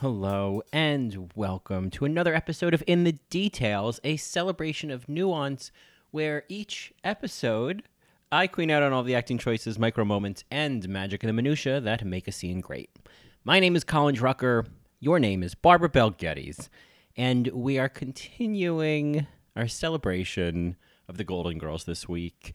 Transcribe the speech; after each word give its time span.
Hello, 0.00 0.60
and 0.74 1.32
welcome 1.34 1.88
to 1.88 2.04
another 2.04 2.34
episode 2.34 2.74
of 2.74 2.84
In 2.86 3.04
the 3.04 3.16
Details, 3.30 3.98
a 4.04 4.18
celebration 4.18 4.90
of 4.90 5.08
nuance 5.08 5.72
where 6.10 6.44
each 6.50 6.92
episode 7.02 7.82
I 8.30 8.46
queen 8.46 8.70
out 8.70 8.82
on 8.82 8.92
all 8.92 9.04
the 9.04 9.14
acting 9.14 9.38
choices, 9.38 9.78
micro 9.78 10.04
moments, 10.04 10.44
and 10.50 10.86
magic 10.86 11.24
in 11.24 11.28
the 11.28 11.32
minutiae 11.32 11.80
that 11.80 12.04
make 12.04 12.28
a 12.28 12.32
scene 12.32 12.60
great. 12.60 12.90
My 13.42 13.58
name 13.58 13.74
is 13.74 13.84
Colin 13.84 14.14
Drucker. 14.14 14.66
Your 15.00 15.18
name 15.18 15.42
is 15.42 15.54
Barbara 15.54 15.88
Bell 15.88 16.10
Geddes. 16.10 16.68
And 17.16 17.48
we 17.48 17.78
are 17.78 17.88
continuing 17.88 19.26
our 19.56 19.66
celebration 19.66 20.76
of 21.08 21.16
the 21.16 21.24
Golden 21.24 21.56
Girls 21.56 21.84
this 21.84 22.06
week. 22.06 22.52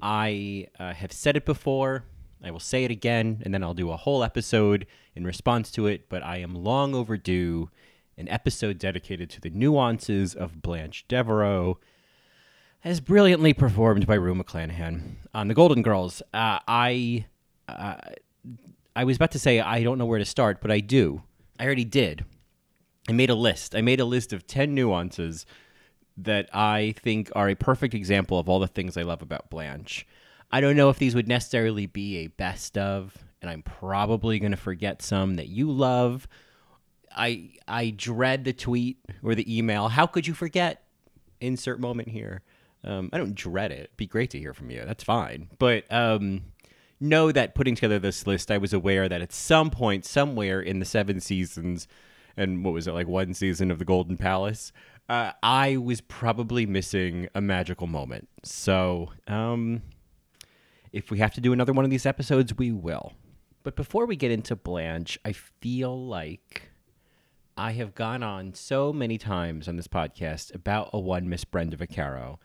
I 0.00 0.68
uh, 0.78 0.92
have 0.92 1.10
said 1.10 1.36
it 1.36 1.44
before. 1.44 2.04
I 2.44 2.50
will 2.50 2.60
say 2.60 2.84
it 2.84 2.90
again, 2.90 3.40
and 3.44 3.54
then 3.54 3.62
I'll 3.62 3.74
do 3.74 3.90
a 3.90 3.96
whole 3.96 4.22
episode 4.22 4.86
in 5.14 5.24
response 5.24 5.70
to 5.72 5.86
it. 5.86 6.08
But 6.08 6.22
I 6.22 6.38
am 6.38 6.54
long 6.54 6.94
overdue 6.94 7.70
an 8.16 8.28
episode 8.28 8.78
dedicated 8.78 9.30
to 9.30 9.40
the 9.40 9.50
nuances 9.50 10.34
of 10.34 10.62
Blanche 10.62 11.04
Devereaux, 11.08 11.78
as 12.84 13.00
brilliantly 13.00 13.52
performed 13.52 14.06
by 14.06 14.14
Rue 14.14 14.34
McClanahan 14.34 15.16
on 15.34 15.48
The 15.48 15.54
Golden 15.54 15.82
Girls. 15.82 16.22
Uh, 16.32 16.58
I, 16.68 17.26
uh, 17.66 17.96
I 18.94 19.04
was 19.04 19.16
about 19.16 19.32
to 19.32 19.38
say 19.38 19.60
I 19.60 19.82
don't 19.82 19.98
know 19.98 20.06
where 20.06 20.18
to 20.18 20.24
start, 20.24 20.60
but 20.60 20.70
I 20.70 20.80
do. 20.80 21.22
I 21.58 21.64
already 21.64 21.84
did. 21.84 22.24
I 23.08 23.12
made 23.12 23.30
a 23.30 23.34
list. 23.34 23.74
I 23.74 23.80
made 23.80 24.00
a 24.00 24.04
list 24.04 24.32
of 24.32 24.46
ten 24.46 24.74
nuances 24.74 25.46
that 26.16 26.48
I 26.54 26.94
think 27.02 27.30
are 27.34 27.48
a 27.48 27.54
perfect 27.54 27.94
example 27.94 28.38
of 28.38 28.48
all 28.48 28.60
the 28.60 28.68
things 28.68 28.96
I 28.96 29.02
love 29.02 29.22
about 29.22 29.50
Blanche. 29.50 30.06
I 30.54 30.60
don't 30.60 30.76
know 30.76 30.88
if 30.88 31.00
these 31.00 31.16
would 31.16 31.26
necessarily 31.26 31.86
be 31.86 32.18
a 32.18 32.26
best 32.28 32.78
of, 32.78 33.18
and 33.42 33.50
I'm 33.50 33.62
probably 33.62 34.38
going 34.38 34.52
to 34.52 34.56
forget 34.56 35.02
some 35.02 35.34
that 35.34 35.48
you 35.48 35.68
love. 35.68 36.28
I 37.10 37.54
I 37.66 37.90
dread 37.90 38.44
the 38.44 38.52
tweet 38.52 38.98
or 39.24 39.34
the 39.34 39.58
email. 39.58 39.88
How 39.88 40.06
could 40.06 40.28
you 40.28 40.32
forget? 40.32 40.84
Insert 41.40 41.80
moment 41.80 42.08
here. 42.08 42.42
Um, 42.84 43.10
I 43.12 43.18
don't 43.18 43.34
dread 43.34 43.72
it. 43.72 43.80
It'd 43.80 43.96
be 43.96 44.06
great 44.06 44.30
to 44.30 44.38
hear 44.38 44.54
from 44.54 44.70
you. 44.70 44.84
That's 44.86 45.02
fine. 45.02 45.48
But 45.58 45.92
um, 45.92 46.42
know 47.00 47.32
that 47.32 47.56
putting 47.56 47.74
together 47.74 47.98
this 47.98 48.24
list, 48.24 48.52
I 48.52 48.58
was 48.58 48.72
aware 48.72 49.08
that 49.08 49.20
at 49.20 49.32
some 49.32 49.70
point, 49.70 50.04
somewhere 50.04 50.60
in 50.60 50.78
the 50.78 50.84
seven 50.84 51.18
seasons, 51.18 51.88
and 52.36 52.64
what 52.64 52.74
was 52.74 52.86
it 52.86 52.92
like 52.92 53.08
one 53.08 53.34
season 53.34 53.72
of 53.72 53.80
the 53.80 53.84
Golden 53.84 54.16
Palace, 54.16 54.70
uh, 55.08 55.32
I 55.42 55.78
was 55.78 56.00
probably 56.00 56.64
missing 56.64 57.28
a 57.34 57.40
magical 57.40 57.88
moment. 57.88 58.28
So 58.44 59.10
um, 59.26 59.82
if 60.94 61.10
we 61.10 61.18
have 61.18 61.34
to 61.34 61.40
do 61.40 61.52
another 61.52 61.72
one 61.72 61.84
of 61.84 61.90
these 61.90 62.06
episodes, 62.06 62.56
we 62.56 62.70
will. 62.70 63.12
But 63.64 63.74
before 63.74 64.06
we 64.06 64.14
get 64.14 64.30
into 64.30 64.54
Blanche, 64.54 65.18
I 65.24 65.32
feel 65.32 66.06
like 66.06 66.70
I 67.56 67.72
have 67.72 67.96
gone 67.96 68.22
on 68.22 68.54
so 68.54 68.92
many 68.92 69.18
times 69.18 69.66
on 69.66 69.74
this 69.74 69.88
podcast 69.88 70.54
about 70.54 70.90
a 70.92 71.00
one 71.00 71.28
Miss 71.28 71.44
Brenda 71.44 71.76
Vaccaro. 71.76 72.38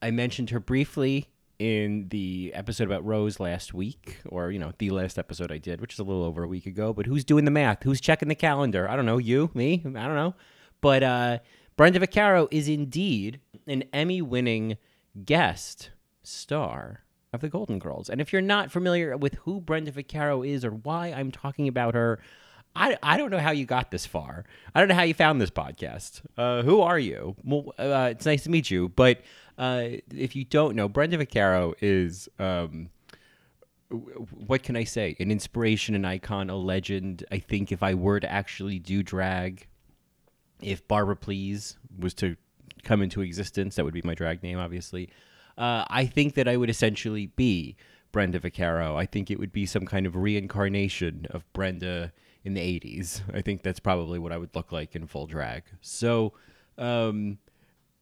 I 0.00 0.12
mentioned 0.12 0.50
her 0.50 0.60
briefly 0.60 1.28
in 1.58 2.06
the 2.10 2.52
episode 2.54 2.84
about 2.84 3.04
Rose 3.04 3.40
last 3.40 3.74
week, 3.74 4.18
or, 4.26 4.52
you 4.52 4.60
know, 4.60 4.72
the 4.78 4.90
last 4.90 5.18
episode 5.18 5.50
I 5.50 5.58
did, 5.58 5.80
which 5.80 5.94
is 5.94 5.98
a 5.98 6.04
little 6.04 6.22
over 6.22 6.44
a 6.44 6.48
week 6.48 6.66
ago. 6.66 6.92
But 6.92 7.06
who's 7.06 7.24
doing 7.24 7.46
the 7.46 7.50
math? 7.50 7.82
Who's 7.82 8.00
checking 8.00 8.28
the 8.28 8.36
calendar? 8.36 8.88
I 8.88 8.94
don't 8.94 9.06
know. 9.06 9.18
You? 9.18 9.50
Me? 9.54 9.82
I 9.84 10.06
don't 10.06 10.14
know. 10.14 10.36
But 10.80 11.02
uh, 11.02 11.38
Brenda 11.76 11.98
Vaccaro 11.98 12.46
is 12.52 12.68
indeed 12.68 13.40
an 13.66 13.82
Emmy 13.92 14.22
winning 14.22 14.76
guest 15.24 15.90
star 16.22 17.05
of 17.36 17.40
the 17.42 17.48
Golden 17.48 17.78
Girls. 17.78 18.10
And 18.10 18.20
if 18.20 18.32
you're 18.32 18.42
not 18.42 18.72
familiar 18.72 19.16
with 19.16 19.34
who 19.34 19.60
Brenda 19.60 19.92
Vaccaro 19.92 20.46
is 20.46 20.64
or 20.64 20.70
why 20.70 21.08
I'm 21.08 21.30
talking 21.30 21.68
about 21.68 21.94
her, 21.94 22.18
I, 22.74 22.98
I 23.02 23.16
don't 23.16 23.30
know 23.30 23.38
how 23.38 23.52
you 23.52 23.64
got 23.64 23.90
this 23.90 24.04
far. 24.04 24.44
I 24.74 24.80
don't 24.80 24.88
know 24.88 24.94
how 24.94 25.02
you 25.02 25.14
found 25.14 25.40
this 25.40 25.50
podcast. 25.50 26.20
Uh, 26.36 26.62
who 26.62 26.82
are 26.82 26.98
you? 26.98 27.36
Well, 27.42 27.72
uh, 27.78 28.08
it's 28.10 28.26
nice 28.26 28.42
to 28.44 28.50
meet 28.50 28.70
you. 28.70 28.90
But 28.90 29.22
uh, 29.56 29.84
if 30.14 30.36
you 30.36 30.44
don't 30.44 30.76
know, 30.76 30.88
Brenda 30.88 31.16
Vaccaro 31.16 31.74
is, 31.80 32.28
um, 32.38 32.90
what 33.88 34.62
can 34.62 34.76
I 34.76 34.84
say? 34.84 35.16
An 35.18 35.30
inspiration, 35.30 35.94
an 35.94 36.04
icon, 36.04 36.50
a 36.50 36.56
legend. 36.56 37.24
I 37.32 37.38
think 37.38 37.72
if 37.72 37.82
I 37.82 37.94
were 37.94 38.20
to 38.20 38.30
actually 38.30 38.78
do 38.78 39.02
drag, 39.02 39.66
if 40.60 40.86
Barbara 40.86 41.16
Please 41.16 41.78
was 41.98 42.12
to 42.14 42.36
come 42.84 43.02
into 43.02 43.22
existence, 43.22 43.76
that 43.76 43.84
would 43.84 43.94
be 43.94 44.02
my 44.02 44.14
drag 44.14 44.42
name, 44.42 44.58
obviously. 44.58 45.08
Uh, 45.56 45.84
I 45.88 46.06
think 46.06 46.34
that 46.34 46.48
I 46.48 46.56
would 46.56 46.70
essentially 46.70 47.26
be 47.26 47.76
Brenda 48.12 48.40
Vaccaro. 48.40 48.96
I 48.96 49.06
think 49.06 49.30
it 49.30 49.38
would 49.38 49.52
be 49.52 49.66
some 49.66 49.86
kind 49.86 50.06
of 50.06 50.16
reincarnation 50.16 51.26
of 51.30 51.50
Brenda 51.52 52.12
in 52.44 52.54
the 52.54 52.60
80s. 52.60 53.22
I 53.34 53.42
think 53.42 53.62
that's 53.62 53.80
probably 53.80 54.18
what 54.18 54.32
I 54.32 54.38
would 54.38 54.54
look 54.54 54.72
like 54.72 54.94
in 54.94 55.06
full 55.06 55.26
drag. 55.26 55.64
So, 55.80 56.34
um, 56.78 57.38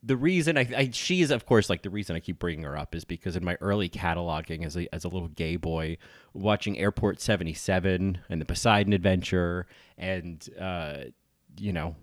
the 0.05 0.17
reason 0.17 0.59
I, 0.59 0.69
I 0.77 0.91
she 0.93 1.23
is 1.23 1.31
of 1.31 1.47
course 1.47 1.71
like 1.71 1.83
the 1.83 1.91
reason 1.91 2.15
I 2.15 2.21
keep 2.21 2.39
bringing 2.39 2.65
her 2.65 2.77
up 2.77 2.95
is 2.95 3.05
because 3.05 3.37
in 3.37 3.45
my 3.45 3.57
early 3.61 3.89
cataloging 3.89 4.65
as 4.65 4.77
a 4.77 4.87
as 4.95 5.05
a 5.05 5.09
little 5.09 5.29
gay 5.29 5.57
boy 5.57 5.97
watching 6.35 6.79
Airport 6.79 7.21
77 7.21 8.19
and 8.29 8.41
the 8.41 8.45
Poseidon 8.45 8.93
Adventure 8.93 9.67
and 9.97 10.47
uh, 10.61 11.05
you 11.59 11.73
know 11.73 11.97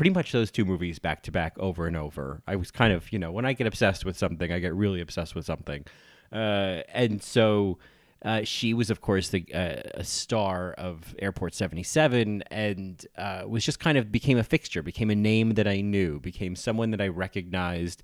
pretty 0.00 0.14
much 0.14 0.32
those 0.32 0.50
two 0.50 0.64
movies 0.64 0.98
back 0.98 1.22
to 1.22 1.30
back 1.30 1.54
over 1.58 1.86
and 1.86 1.94
over. 1.94 2.40
I 2.46 2.56
was 2.56 2.70
kind 2.70 2.90
of, 2.90 3.12
you 3.12 3.18
know, 3.18 3.30
when 3.30 3.44
I 3.44 3.52
get 3.52 3.66
obsessed 3.66 4.02
with 4.02 4.16
something, 4.16 4.50
I 4.50 4.58
get 4.58 4.74
really 4.74 5.02
obsessed 5.02 5.34
with 5.34 5.44
something. 5.44 5.84
Uh, 6.32 6.80
and 6.94 7.22
so 7.22 7.76
uh, 8.24 8.42
she 8.42 8.72
was, 8.72 8.88
of 8.88 9.02
course, 9.02 9.28
the, 9.28 9.44
uh, 9.52 9.82
a 9.92 10.02
star 10.02 10.72
of 10.78 11.14
Airport 11.18 11.52
77 11.52 12.44
and 12.50 13.06
uh, 13.18 13.42
was 13.46 13.62
just 13.62 13.78
kind 13.78 13.98
of 13.98 14.10
became 14.10 14.38
a 14.38 14.42
fixture, 14.42 14.82
became 14.82 15.10
a 15.10 15.14
name 15.14 15.52
that 15.52 15.68
I 15.68 15.82
knew, 15.82 16.18
became 16.18 16.56
someone 16.56 16.92
that 16.92 17.02
I 17.02 17.08
recognized. 17.08 18.02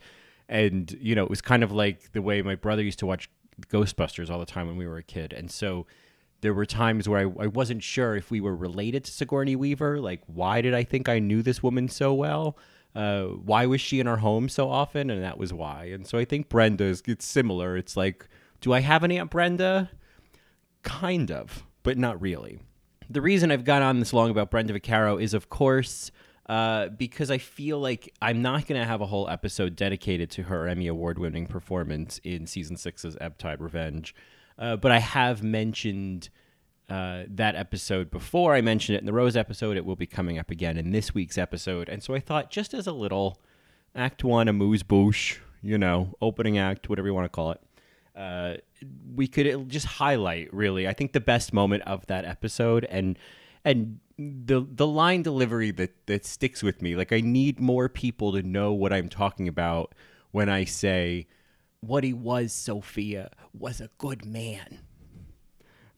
And, 0.51 0.95
you 1.01 1.15
know, 1.15 1.25
it 1.25 1.31
was 1.31 1.41
kind 1.41 1.65
of 1.65 1.73
like 1.73 2.13
the 2.13 2.21
way 2.21 2.43
my 2.43 2.57
brother 2.57 2.83
used 2.83 2.99
to 2.99 3.07
watch 3.07 3.31
Ghostbusters 3.71 4.29
all 4.29 4.39
the 4.39 4.45
time 4.45 4.67
when 4.67 4.77
we 4.77 4.87
were 4.87 4.99
a 4.99 5.03
kid. 5.03 5.33
And 5.33 5.51
so 5.51 5.87
there 6.41 6.55
were 6.55 6.67
times 6.67 7.09
where 7.09 7.21
I, 7.21 7.45
I 7.45 7.47
wasn't 7.47 7.83
sure 7.83 8.17
if 8.17 8.31
we 8.31 8.41
were 8.41 8.55
related 8.55 9.05
to 9.05 9.13
Sigourney 9.13 9.57
Weaver. 9.57 10.01
Like, 10.01 10.23
why 10.27 10.61
did 10.61 10.75
I 10.75 10.85
think 10.85 11.09
I 11.09 11.19
knew 11.19 11.43
this 11.43 11.63
woman 11.63 11.89
so 11.89 12.13
well? 12.15 12.57
Uh, 12.95 13.25
why 13.25 13.67
was 13.67 13.81
she 13.81 14.01
in 14.01 14.07
our 14.07 14.19
home 14.19 14.49
so 14.49 14.71
often? 14.71 15.11
And 15.11 15.23
that 15.23 15.39
was 15.39 15.53
why. 15.53 15.87
And 15.87 16.07
so 16.07 16.19
I 16.19 16.25
think 16.25 16.49
Brenda's 16.49 17.03
it's 17.07 17.27
similar. 17.27 17.77
It's 17.77 17.97
like, 17.97 18.27
do 18.61 18.73
I 18.73 18.81
have 18.81 19.03
an 19.03 19.13
Aunt 19.13 19.31
Brenda? 19.31 19.91
Kind 20.83 21.31
of, 21.31 21.65
but 21.83 21.99
not 21.99 22.21
really. 22.21 22.61
The 23.11 23.21
reason 23.21 23.51
I've 23.51 23.65
gone 23.65 23.83
on 23.83 23.99
this 23.99 24.13
long 24.13 24.31
about 24.31 24.51
Brenda 24.51 24.73
Vaccaro 24.73 25.23
is, 25.23 25.35
of 25.35 25.49
course, 25.49 26.11
uh, 26.49 26.89
because 26.89 27.31
I 27.31 27.39
feel 27.39 27.79
like 27.81 28.15
I'm 28.23 28.41
not 28.41 28.67
going 28.67 28.81
to 28.81 28.87
have 28.87 29.01
a 29.01 29.07
whole 29.07 29.29
episode 29.29 29.77
dedicated 29.77 30.31
to 30.33 30.45
her 30.45 30.67
Emmy 30.67 30.87
Award 30.87 31.19
winning 31.19 31.47
performance 31.47 32.21
in 32.25 32.47
season 32.47 32.77
six's 32.77 33.17
Ebb 33.21 33.37
Tide 33.39 33.61
Revenge. 33.61 34.15
Uh, 34.59 34.77
but 34.77 34.91
I 34.93 34.99
have 34.99 35.43
mentioned 35.43 36.31
uh, 36.89 37.25
that 37.29 37.57
episode 37.57 38.11
before. 38.11 38.55
I 38.55 38.61
mentioned 38.61 38.97
it 38.97 39.01
in 39.01 39.07
the 39.07 39.13
Rose 39.13 39.37
episode. 39.37 39.77
It 39.77 39.85
will 39.85 39.97
be 39.97 40.07
coming 40.07 40.39
up 40.39 40.51
again 40.51 40.77
in 40.77 40.93
this 40.93 41.15
week's 41.15 41.37
episode. 41.37 41.89
And 41.89 42.03
so 42.03 42.15
I 42.15 42.21
thought, 42.21 42.51
just 42.51 42.73
as 42.75 42.87
a 42.87 42.93
little 42.93 43.41
act 43.95 44.25
one, 44.25 44.49
amuse 44.49 44.83
bouche, 44.83 45.39
you 45.63 45.79
know, 45.79 46.15
opening 46.21 46.59
act, 46.59 46.89
whatever 46.89 47.09
you 47.09 47.15
want 47.15 47.25
to 47.25 47.29
call 47.29 47.53
it, 47.53 47.61
uh, 48.17 48.55
we 49.15 49.27
could 49.27 49.69
just 49.69 49.87
highlight 49.87 50.53
really. 50.53 50.89
I 50.89 50.93
think 50.93 51.13
the 51.13 51.21
best 51.21 51.53
moment 51.53 51.83
of 51.85 52.07
that 52.07 52.25
episode 52.25 52.87
and 52.89 53.19
and 53.65 53.99
the 54.19 54.67
the 54.71 54.87
line 54.87 55.23
delivery 55.23 55.71
that 55.73 56.07
that 56.07 56.25
sticks 56.25 56.63
with 56.63 56.81
me. 56.81 56.97
Like 56.97 57.13
I 57.13 57.21
need 57.21 57.61
more 57.61 57.89
people 57.89 58.33
to 58.33 58.43
know 58.43 58.73
what 58.73 58.93
I'm 58.93 59.09
talking 59.09 59.49
about 59.49 59.95
when 60.31 60.49
I 60.49 60.65
say 60.65 61.27
what 61.87 62.05
he 62.05 62.13
was, 62.13 62.53
Sophia, 62.53 63.31
was 63.53 63.81
a 63.81 63.91
good 63.99 64.25
man. 64.25 64.81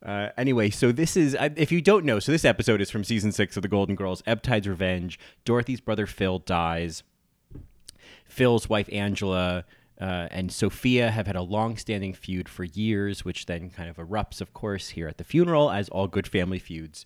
Uh, 0.05 0.29
anyway, 0.37 0.71
so 0.71 0.93
this 0.93 1.17
is, 1.17 1.37
if 1.57 1.73
you 1.73 1.81
don't 1.81 2.05
know, 2.05 2.21
so 2.21 2.31
this 2.31 2.45
episode 2.45 2.81
is 2.81 2.91
from 2.91 3.03
season 3.03 3.33
six 3.33 3.57
of 3.57 3.63
The 3.63 3.69
Golden 3.69 3.97
Girls, 3.97 4.23
Ebb 4.27 4.43
Tide's 4.43 4.69
Revenge. 4.69 5.19
Dorothy's 5.45 5.81
brother 5.81 6.07
Phil 6.07 6.39
dies. 6.39 7.03
Phil's 8.27 8.69
wife 8.69 8.89
Angela 8.93 9.65
uh, 10.01 10.29
and 10.31 10.53
Sophia 10.53 11.11
have 11.11 11.27
had 11.27 11.35
a 11.35 11.43
long 11.43 11.77
standing 11.77 12.15
feud 12.15 12.49
for 12.49 12.65
years, 12.65 13.25
which 13.25 13.47
then 13.47 13.71
kind 13.71 13.91
of 13.91 13.97
erupts, 13.97 14.41
of 14.41 14.53
course, 14.53 14.91
here 14.91 15.09
at 15.09 15.19
the 15.19 15.25
funeral, 15.25 15.71
as 15.71 15.89
all 15.89 16.07
good 16.07 16.29
family 16.29 16.59
feuds 16.61 17.05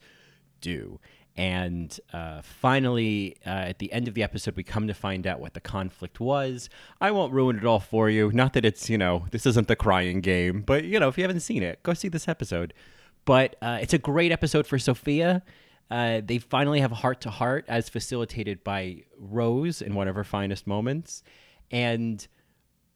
do. 0.61 1.01
And 1.37 1.99
uh, 2.13 2.43
finally, 2.43 3.37
uh, 3.47 3.51
at 3.51 3.79
the 3.79 3.91
end 3.93 4.07
of 4.07 4.15
the 4.15 4.23
episode, 4.23 4.55
we 4.55 4.63
come 4.63 4.87
to 4.87 4.95
find 4.95 5.27
out 5.27 5.41
what 5.41 5.55
the 5.55 5.61
conflict 5.61 6.21
was. 6.21 6.69
I 7.01 7.11
won't 7.11 7.33
ruin 7.33 7.57
it 7.57 7.65
all 7.65 7.81
for 7.81 8.11
you. 8.11 8.31
Not 8.33 8.53
that 8.53 8.65
it's, 8.65 8.91
you 8.91 8.99
know, 8.99 9.25
this 9.31 9.47
isn't 9.47 9.67
the 9.67 9.77
crying 9.77 10.21
game, 10.21 10.61
but, 10.61 10.85
you 10.85 11.01
know, 11.01 11.09
if 11.09 11.17
you 11.17 11.25
haven't 11.25 11.41
seen 11.41 11.63
it, 11.63 11.83
go 11.83 11.95
see 11.95 12.09
this 12.09 12.29
episode. 12.29 12.75
But 13.25 13.57
uh, 13.63 13.79
it's 13.81 13.95
a 13.95 13.99
great 13.99 14.31
episode 14.31 14.67
for 14.67 14.79
Sophia. 14.79 15.43
Uh, 15.91 16.21
they 16.25 16.39
finally 16.39 16.81
have 16.81 16.91
heart 16.91 17.21
to 17.23 17.31
heart 17.31 17.65
as 17.69 17.89
facilitated 17.89 18.63
by 18.65 19.05
Rose 19.19 19.81
in 19.81 19.95
one 19.95 20.09
of 20.09 20.15
her 20.15 20.25
finest 20.25 20.67
moments. 20.67 21.23
And 21.71 22.27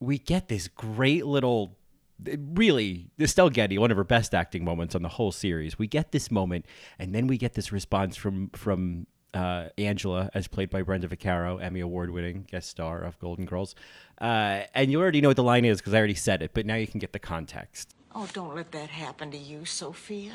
we 0.00 0.18
get 0.18 0.48
this 0.48 0.68
great 0.68 1.24
little 1.24 1.76
really 2.24 3.10
Estelle 3.20 3.50
Getty, 3.50 3.78
one 3.78 3.90
of 3.90 3.96
her 3.96 4.04
best 4.04 4.34
acting 4.34 4.64
moments 4.64 4.94
on 4.94 5.02
the 5.02 5.08
whole 5.08 5.32
series. 5.32 5.78
We 5.78 5.86
get 5.86 6.12
this 6.12 6.30
moment, 6.30 6.66
and 6.98 7.14
then 7.14 7.26
we 7.26 7.38
get 7.38 7.54
this 7.54 7.72
response 7.72 8.16
from 8.16 8.50
from 8.50 9.06
uh, 9.34 9.68
Angela, 9.76 10.30
as 10.34 10.48
played 10.48 10.70
by 10.70 10.82
Brenda 10.82 11.08
Vaccaro, 11.08 11.62
Emmy 11.62 11.80
Award 11.80 12.10
winning 12.10 12.46
guest 12.50 12.70
star 12.70 13.02
of 13.02 13.18
Golden 13.18 13.44
Girls. 13.44 13.74
Uh, 14.20 14.62
and 14.74 14.90
you 14.90 15.00
already 15.00 15.20
know 15.20 15.28
what 15.28 15.36
the 15.36 15.42
line 15.42 15.64
is 15.64 15.78
because 15.78 15.92
I 15.92 15.98
already 15.98 16.14
said 16.14 16.42
it, 16.42 16.52
but 16.54 16.64
now 16.64 16.76
you 16.76 16.86
can 16.86 17.00
get 17.00 17.12
the 17.12 17.18
context. 17.18 17.94
Oh, 18.14 18.26
don't 18.32 18.54
let 18.54 18.72
that 18.72 18.88
happen 18.88 19.30
to 19.32 19.36
you, 19.36 19.66
Sophia. 19.66 20.32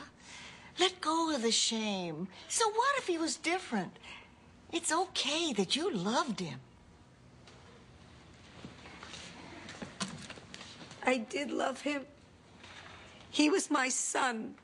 Let 0.80 1.02
go 1.02 1.34
of 1.34 1.42
the 1.42 1.52
shame. 1.52 2.28
So 2.48 2.70
what 2.70 2.98
if 2.98 3.08
he 3.08 3.18
was 3.18 3.36
different? 3.38 3.98
It's 4.72 4.92
okay 4.92 5.52
that 5.54 5.76
you 5.76 5.92
loved 5.92 6.40
him. 6.40 6.60
I 11.04 11.18
did 11.18 11.52
love 11.52 11.82
him. 11.82 12.06
He 13.30 13.50
was 13.50 13.72
my 13.72 13.90
son, 13.90 14.56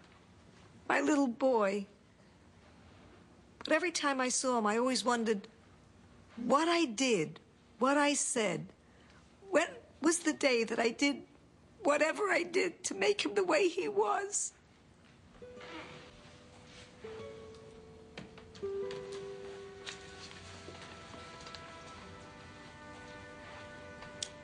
my 0.87 1.01
little 1.01 1.27
boy. 1.27 1.85
But 3.59 3.73
every 3.73 3.91
time 3.91 4.21
I 4.21 4.29
saw 4.29 4.59
him, 4.59 4.67
I 4.67 4.77
always 4.77 5.03
wondered 5.03 5.47
what 6.45 6.67
I 6.67 6.85
did, 6.85 7.39
what 7.79 7.97
I 7.97 8.13
said. 8.13 8.67
When 9.49 9.67
was 10.01 10.19
the 10.19 10.33
day 10.33 10.63
that 10.63 10.79
I 10.79 10.89
did 10.89 11.23
whatever 11.83 12.29
I 12.29 12.43
did 12.43 12.83
to 12.85 12.95
make 12.95 13.25
him 13.25 13.33
the 13.33 13.43
way 13.43 13.67
he 13.67 13.87
was? 13.87 14.53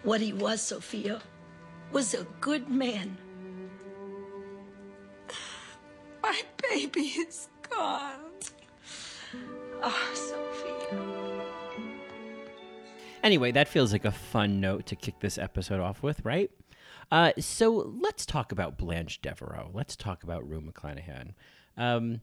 What 0.04 0.20
he 0.20 0.34
was, 0.34 0.62
Sophia 0.62 1.22
was 1.94 2.16
a 2.16 2.26
good 2.42 2.70
man. 2.70 3.18
My 6.24 6.42
baby 6.70 7.02
is 7.02 7.48
gone. 7.70 8.20
Oh, 9.84 10.12
Sophia. 10.14 11.00
Anyway, 13.22 13.52
that 13.52 13.68
feels 13.68 13.92
like 13.92 14.06
a 14.06 14.12
fun 14.12 14.60
note 14.60 14.88
to 14.88 14.96
kick 14.96 15.20
this 15.20 15.38
episode 15.38 15.80
off 15.80 16.02
with, 16.02 16.26
right? 16.26 16.50
Uh, 17.12 17.32
so 17.40 17.94
let's 18.02 18.26
talk 18.26 18.52
about 18.52 18.78
Blanche 18.78 19.22
Devereaux. 19.22 19.70
Let's 19.72 19.96
talk 19.96 20.24
about 20.24 20.48
Rue 20.48 20.62
McClanahan. 20.62 21.34
Um, 21.78 22.22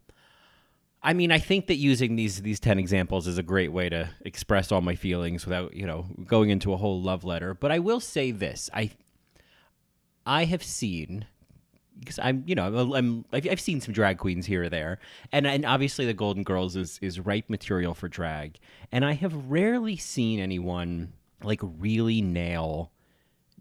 I 1.03 1.13
mean, 1.13 1.31
I 1.31 1.39
think 1.39 1.69
that 1.69 1.77
using 1.77 2.17
these 2.17 2.43
these 2.43 2.61
ten 2.61 2.79
examples 2.79 3.27
is 3.27 3.39
a 3.39 3.43
great 3.43 3.73
way 3.73 3.89
to 3.89 4.11
express 4.23 4.73
all 4.73 4.81
my 4.81 4.95
feelings 4.95 5.47
without 5.47 5.75
you 5.75 5.87
know 5.87 6.07
going 6.27 6.51
into 6.51 6.73
a 6.73 6.77
whole 6.77 7.01
love 7.01 7.25
letter. 7.25 7.55
But 7.55 7.73
I 7.73 7.79
will 7.79 8.01
say 8.01 8.31
this: 8.31 8.69
I 8.75 8.91
I 10.27 10.45
have 10.45 10.63
seen 10.63 11.27
because 12.01 12.19
I'm, 12.19 12.43
you 12.47 12.55
know, 12.55 12.95
I'm, 12.95 13.25
I've, 13.33 13.47
I've 13.47 13.61
seen 13.61 13.81
some 13.81 13.93
drag 13.93 14.19
queens 14.19 14.47
here 14.47 14.65
or 14.65 14.69
there, 14.69 14.99
and 15.33 15.47
and 15.47 15.65
obviously 15.65 16.07
the 16.07 16.15
Golden 16.15 16.43
Girls 16.43 16.75
is 16.75 16.99
is 17.03 17.21
ripe 17.21 17.49
material 17.49 17.95
for 17.95 18.09
drag, 18.09 18.59
and 18.91 19.05
I 19.05 19.13
have 19.13 19.51
rarely 19.51 19.97
seen 19.97 20.41
anyone 20.41 21.13
like 21.43 21.61
really 21.63 22.23
nail 22.23 22.91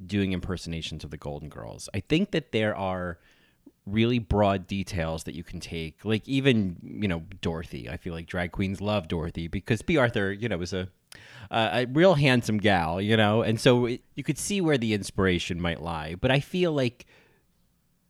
doing 0.05 0.31
impersonations 0.31 1.03
of 1.03 1.11
the 1.11 1.17
Golden 1.17 1.49
Girls. 1.49 1.89
I 1.93 1.99
think 1.99 2.31
that 2.31 2.51
there 2.51 2.75
are 2.75 3.19
really 3.85 4.19
broad 4.19 4.67
details 4.67 5.23
that 5.23 5.35
you 5.35 5.43
can 5.43 5.59
take, 5.59 6.05
like 6.05 6.27
even 6.27 6.77
you 6.81 7.07
know 7.07 7.23
Dorothy. 7.41 7.89
I 7.89 7.97
feel 7.97 8.13
like 8.13 8.27
drag 8.27 8.51
queens 8.51 8.79
love 8.79 9.07
Dorothy 9.07 9.47
because 9.47 9.81
Bea 9.81 9.97
Arthur, 9.97 10.31
you 10.31 10.47
know, 10.47 10.57
was 10.57 10.73
a 10.73 10.87
uh, 11.51 11.69
a 11.73 11.85
real 11.85 12.15
handsome 12.15 12.57
gal, 12.57 13.01
you 13.01 13.17
know, 13.17 13.41
and 13.41 13.59
so 13.59 13.85
it, 13.85 14.01
you 14.15 14.23
could 14.23 14.37
see 14.37 14.61
where 14.61 14.77
the 14.77 14.93
inspiration 14.93 15.59
might 15.59 15.81
lie. 15.81 16.15
But 16.15 16.31
I 16.31 16.39
feel 16.39 16.71
like, 16.71 17.05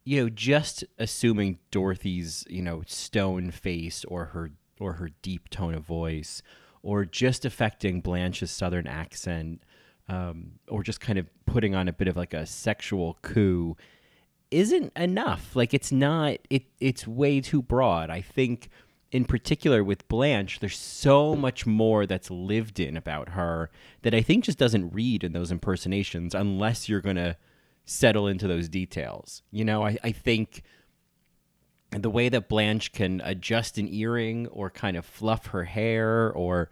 you 0.03 0.21
know, 0.21 0.29
just 0.29 0.83
assuming 0.97 1.59
Dorothy's, 1.71 2.45
you 2.49 2.61
know, 2.61 2.83
stone 2.85 3.51
face 3.51 4.03
or 4.05 4.25
her 4.25 4.51
or 4.79 4.93
her 4.93 5.09
deep 5.21 5.49
tone 5.49 5.75
of 5.75 5.83
voice, 5.83 6.41
or 6.83 7.05
just 7.05 7.45
affecting 7.45 8.01
Blanche's 8.01 8.51
southern 8.51 8.87
accent, 8.87 9.61
um, 10.07 10.53
or 10.67 10.83
just 10.83 10.99
kind 11.01 11.19
of 11.19 11.27
putting 11.45 11.75
on 11.75 11.87
a 11.87 11.93
bit 11.93 12.07
of 12.07 12.15
like 12.17 12.33
a 12.33 12.45
sexual 12.45 13.17
coup, 13.21 13.75
isn't 14.51 14.91
enough. 14.95 15.55
Like 15.55 15.73
it's 15.73 15.91
not. 15.91 16.37
It 16.49 16.63
it's 16.79 17.07
way 17.07 17.41
too 17.41 17.61
broad. 17.61 18.09
I 18.09 18.21
think 18.21 18.69
in 19.11 19.25
particular 19.25 19.83
with 19.83 20.07
Blanche, 20.07 20.59
there's 20.59 20.77
so 20.77 21.35
much 21.35 21.65
more 21.65 22.05
that's 22.05 22.29
lived 22.29 22.79
in 22.79 22.95
about 22.95 23.29
her 23.29 23.69
that 24.03 24.13
I 24.13 24.21
think 24.21 24.43
just 24.43 24.59
doesn't 24.59 24.93
read 24.93 25.23
in 25.23 25.33
those 25.33 25.51
impersonations 25.51 26.35
unless 26.35 26.87
you're 26.87 27.01
going 27.01 27.15
to 27.15 27.35
settle 27.85 28.27
into 28.27 28.47
those 28.47 28.69
details. 28.69 29.41
You 29.51 29.65
know, 29.65 29.83
I, 29.83 29.97
I 30.03 30.11
think 30.11 30.61
the 31.91 32.09
way 32.09 32.29
that 32.29 32.47
Blanche 32.47 32.91
can 32.91 33.21
adjust 33.23 33.79
an 33.79 33.91
earring 33.91 34.47
or 34.47 34.69
kind 34.69 34.95
of 34.95 35.05
fluff 35.05 35.47
her 35.47 35.63
hair 35.63 36.31
or 36.31 36.69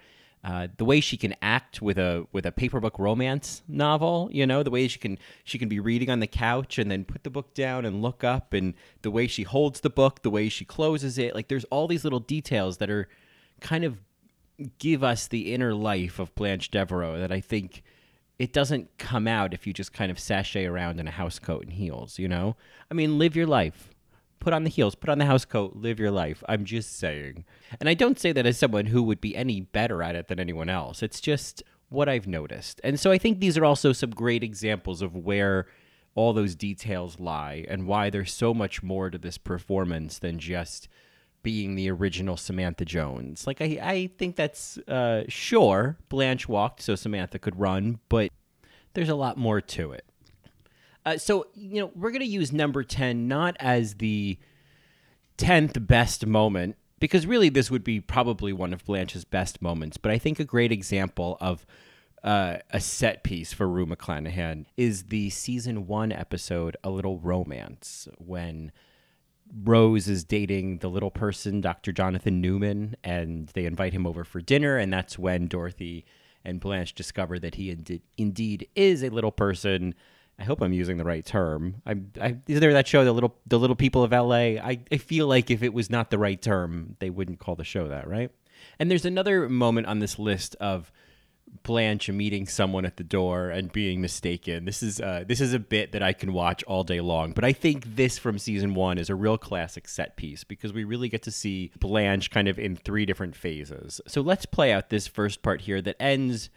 uh, 0.48 0.68
the 0.78 0.86
way 0.86 1.02
she 1.02 1.18
can 1.18 1.36
act 1.42 1.82
with 1.82 1.98
a 1.98 2.26
with 2.32 2.46
a 2.46 2.54
paper 2.54 2.80
book 2.80 2.98
romance 2.98 3.64
novel, 3.68 4.30
you 4.32 4.48
know, 4.48 4.64
the 4.64 4.72
way 4.72 4.88
she 4.88 4.98
can 4.98 5.20
she 5.44 5.60
can 5.60 5.68
be 5.68 5.78
reading 5.78 6.10
on 6.10 6.22
the 6.22 6.28
couch 6.28 6.78
and 6.78 6.90
then 6.90 7.04
put 7.04 7.26
the 7.26 7.30
book 7.30 7.54
down 7.54 7.84
and 7.84 8.02
look 8.02 8.24
up, 8.24 8.54
and 8.54 8.74
the 9.02 9.12
way 9.12 9.28
she 9.28 9.44
holds 9.44 9.82
the 9.82 9.90
book, 9.90 10.22
the 10.22 10.30
way 10.30 10.48
she 10.48 10.64
closes 10.64 11.18
it, 11.18 11.36
like 11.36 11.50
there's 11.50 11.66
all 11.66 11.86
these 11.86 12.06
little 12.06 12.22
details 12.22 12.78
that 12.78 12.90
are 12.90 13.10
kind 13.60 13.84
of 13.84 13.98
give 14.80 15.04
us 15.04 15.28
the 15.28 15.54
inner 15.54 15.74
life 15.74 16.18
of 16.18 16.34
Blanche 16.34 16.72
Devereaux 16.72 17.20
that 17.20 17.32
I 17.32 17.42
think 17.42 17.84
it 18.40 18.54
doesn't 18.54 18.98
come 18.98 19.28
out 19.28 19.54
if 19.54 19.68
you 19.68 19.74
just 19.74 19.92
kind 19.92 20.10
of 20.10 20.18
sashay 20.18 20.66
around 20.66 21.02
in 21.02 21.10
a 21.10 21.12
house 21.12 21.40
coat 21.40 21.64
and 21.64 21.74
heels, 21.74 22.18
you 22.18 22.30
know? 22.30 22.56
I 22.90 22.94
mean, 22.94 23.18
live 23.18 23.36
your 23.36 23.48
life 23.48 23.90
put 24.40 24.54
on 24.54 24.64
the 24.64 24.70
heels, 24.70 24.96
put 24.96 25.10
on 25.10 25.18
the 25.18 25.26
house 25.26 25.46
coat, 25.46 25.76
live 25.76 26.00
your 26.00 26.12
life. 26.12 26.44
I'm 26.48 26.66
just 26.66 26.98
saying. 26.98 27.46
And 27.80 27.90
I 27.90 27.94
don't 27.94 28.20
say 28.20 28.32
that 28.32 28.46
as 28.46 28.58
someone 28.58 28.88
who 28.88 29.04
would 29.04 29.22
be 29.22 29.36
any 29.36 29.62
better 29.62 30.02
at 30.04 30.16
it 30.16 30.28
than 30.28 30.40
anyone 30.40 30.70
else. 30.70 31.04
It's 31.04 31.20
just 31.22 31.64
what 31.90 32.10
I've 32.10 32.28
noticed. 32.28 32.82
And 32.84 33.00
so 33.00 33.12
I 33.12 33.18
think 33.18 33.40
these 33.40 33.58
are 33.58 33.66
also 33.66 33.94
some 33.94 34.12
great 34.12 34.44
examples 34.44 35.02
of 35.02 35.16
where 35.16 35.68
all 36.16 36.34
those 36.34 36.56
details 36.56 37.20
lie 37.20 37.66
and 37.70 37.88
why 37.88 38.10
there's 38.10 38.34
so 38.34 38.54
much 38.54 38.82
more 38.82 39.10
to 39.10 39.18
this 39.18 39.38
performance 39.38 40.20
than 40.20 40.40
just 40.40 40.88
being 41.44 41.76
the 41.76 41.90
original 41.90 42.36
Samantha 42.36 42.84
Jones. 42.84 43.46
Like 43.46 43.62
I, 43.62 43.80
I 43.82 44.10
think 44.18 44.36
that's 44.36 44.78
uh, 44.80 45.24
sure 45.28 45.98
Blanche 46.10 46.50
walked 46.50 46.82
so 46.82 46.96
Samantha 46.96 47.40
could 47.40 47.58
run, 47.60 48.00
but 48.10 48.32
there's 48.94 49.10
a 49.10 49.16
lot 49.16 49.38
more 49.38 49.62
to 49.62 49.92
it. 49.92 50.06
Uh, 51.08 51.18
so, 51.18 51.48
you 51.56 51.80
know, 51.80 51.90
we're 51.96 52.12
going 52.12 52.20
to 52.20 52.28
use 52.28 52.52
number 52.52 52.84
10 52.84 53.30
not 53.30 53.56
as 53.62 53.94
the 53.96 54.38
10th 55.38 55.88
best 55.88 56.26
moment, 56.26 56.76
because 57.00 57.26
really 57.26 57.48
this 57.48 57.72
would 57.72 57.86
be 57.86 58.02
probably 58.02 58.52
one 58.52 58.74
of 58.74 58.84
Blanche's 58.84 59.24
best 59.24 59.62
moments, 59.62 59.96
but 59.96 60.12
I 60.12 60.18
think 60.18 60.38
a 60.38 60.44
great 60.44 60.74
example 60.74 61.38
of 61.40 61.66
uh, 62.26 62.58
a 62.72 62.82
set 62.82 63.24
piece 63.24 63.54
for 63.54 63.70
Rue 63.70 63.86
McClanahan 63.86 64.66
is 64.76 65.04
the 65.04 65.30
season 65.30 65.88
one 65.88 66.12
episode, 66.12 66.76
A 66.84 66.90
Little 66.90 67.20
Romance, 67.20 68.10
when 68.18 68.74
Rose 69.64 70.10
is 70.10 70.26
dating 70.26 70.80
the 70.80 70.90
little 70.90 71.12
person, 71.12 71.62
Dr. 71.62 71.94
Jonathan 71.94 72.42
Newman, 72.42 72.98
and 73.02 73.48
they 73.54 73.64
invite 73.64 73.94
him 73.94 74.06
over 74.06 74.26
for 74.26 74.42
dinner, 74.42 74.76
and 74.76 74.92
that's 74.92 75.18
when 75.18 75.48
Dorothy 75.48 76.04
and 76.44 76.60
Blanche 76.60 76.94
discover 76.94 77.40
that 77.40 77.56
he 77.56 78.04
indeed 78.18 78.68
is 78.76 79.04
a 79.04 79.10
little 79.10 79.32
person 79.32 79.96
I 80.40 80.44
hope 80.44 80.62
I'm 80.62 80.74
using 80.74 80.98
the 80.98 81.04
right 81.04 81.26
term. 81.26 81.82
I, 81.86 81.96
I 82.22 82.38
is 82.48 82.60
there 82.60 82.74
that 82.74 82.88
show, 82.88 83.04
the 83.04 83.12
little 83.12 83.36
the 83.48 83.58
little 83.58 83.76
people 83.76 84.04
of 84.04 84.14
L.A. 84.14 84.60
I, 84.60 84.80
I 84.92 84.98
feel 84.98 85.28
like 85.28 85.50
if 85.50 85.64
it 85.64 85.74
was 85.74 85.90
not 85.90 86.12
the 86.12 86.20
right 86.20 86.42
term, 86.42 86.96
they 87.00 87.10
wouldn't 87.10 87.40
call 87.40 87.56
the 87.56 87.64
show 87.64 87.88
that, 87.88 88.08
right? 88.08 88.32
And 88.80 88.90
there's 88.92 89.06
another 89.06 89.50
moment 89.50 89.88
on 89.88 90.00
this 90.00 90.20
list 90.20 90.56
of 90.60 90.92
Blanche 91.64 92.10
meeting 92.10 92.46
someone 92.46 92.86
at 92.86 92.98
the 92.98 93.04
door 93.04 93.50
and 93.50 93.72
being 93.72 94.02
mistaken. 94.02 94.66
This 94.66 94.84
is 94.84 95.00
uh, 95.00 95.24
this 95.28 95.42
is 95.42 95.54
a 95.54 95.60
bit 95.60 95.92
that 95.94 96.04
I 96.04 96.14
can 96.14 96.34
watch 96.34 96.64
all 96.64 96.84
day 96.84 97.02
long. 97.02 97.32
But 97.32 97.44
I 97.44 97.54
think 97.54 97.96
this 97.96 98.18
from 98.18 98.38
season 98.38 98.76
one 98.76 98.98
is 98.98 99.10
a 99.10 99.16
real 99.16 99.38
classic 99.38 99.88
set 99.88 100.18
piece 100.18 100.44
because 100.44 100.72
we 100.72 100.84
really 100.84 101.10
get 101.10 101.24
to 101.24 101.32
see 101.32 101.72
Blanche 101.80 102.30
kind 102.30 102.48
of 102.48 102.60
in 102.60 102.76
three 102.76 103.06
different 103.06 103.36
phases. 103.36 104.02
So 104.08 104.22
let's 104.22 104.46
play 104.46 104.72
out 104.72 104.90
this 104.90 105.08
first 105.08 105.42
part 105.42 105.62
here 105.62 105.82
that 105.82 106.02
ends 106.02 106.50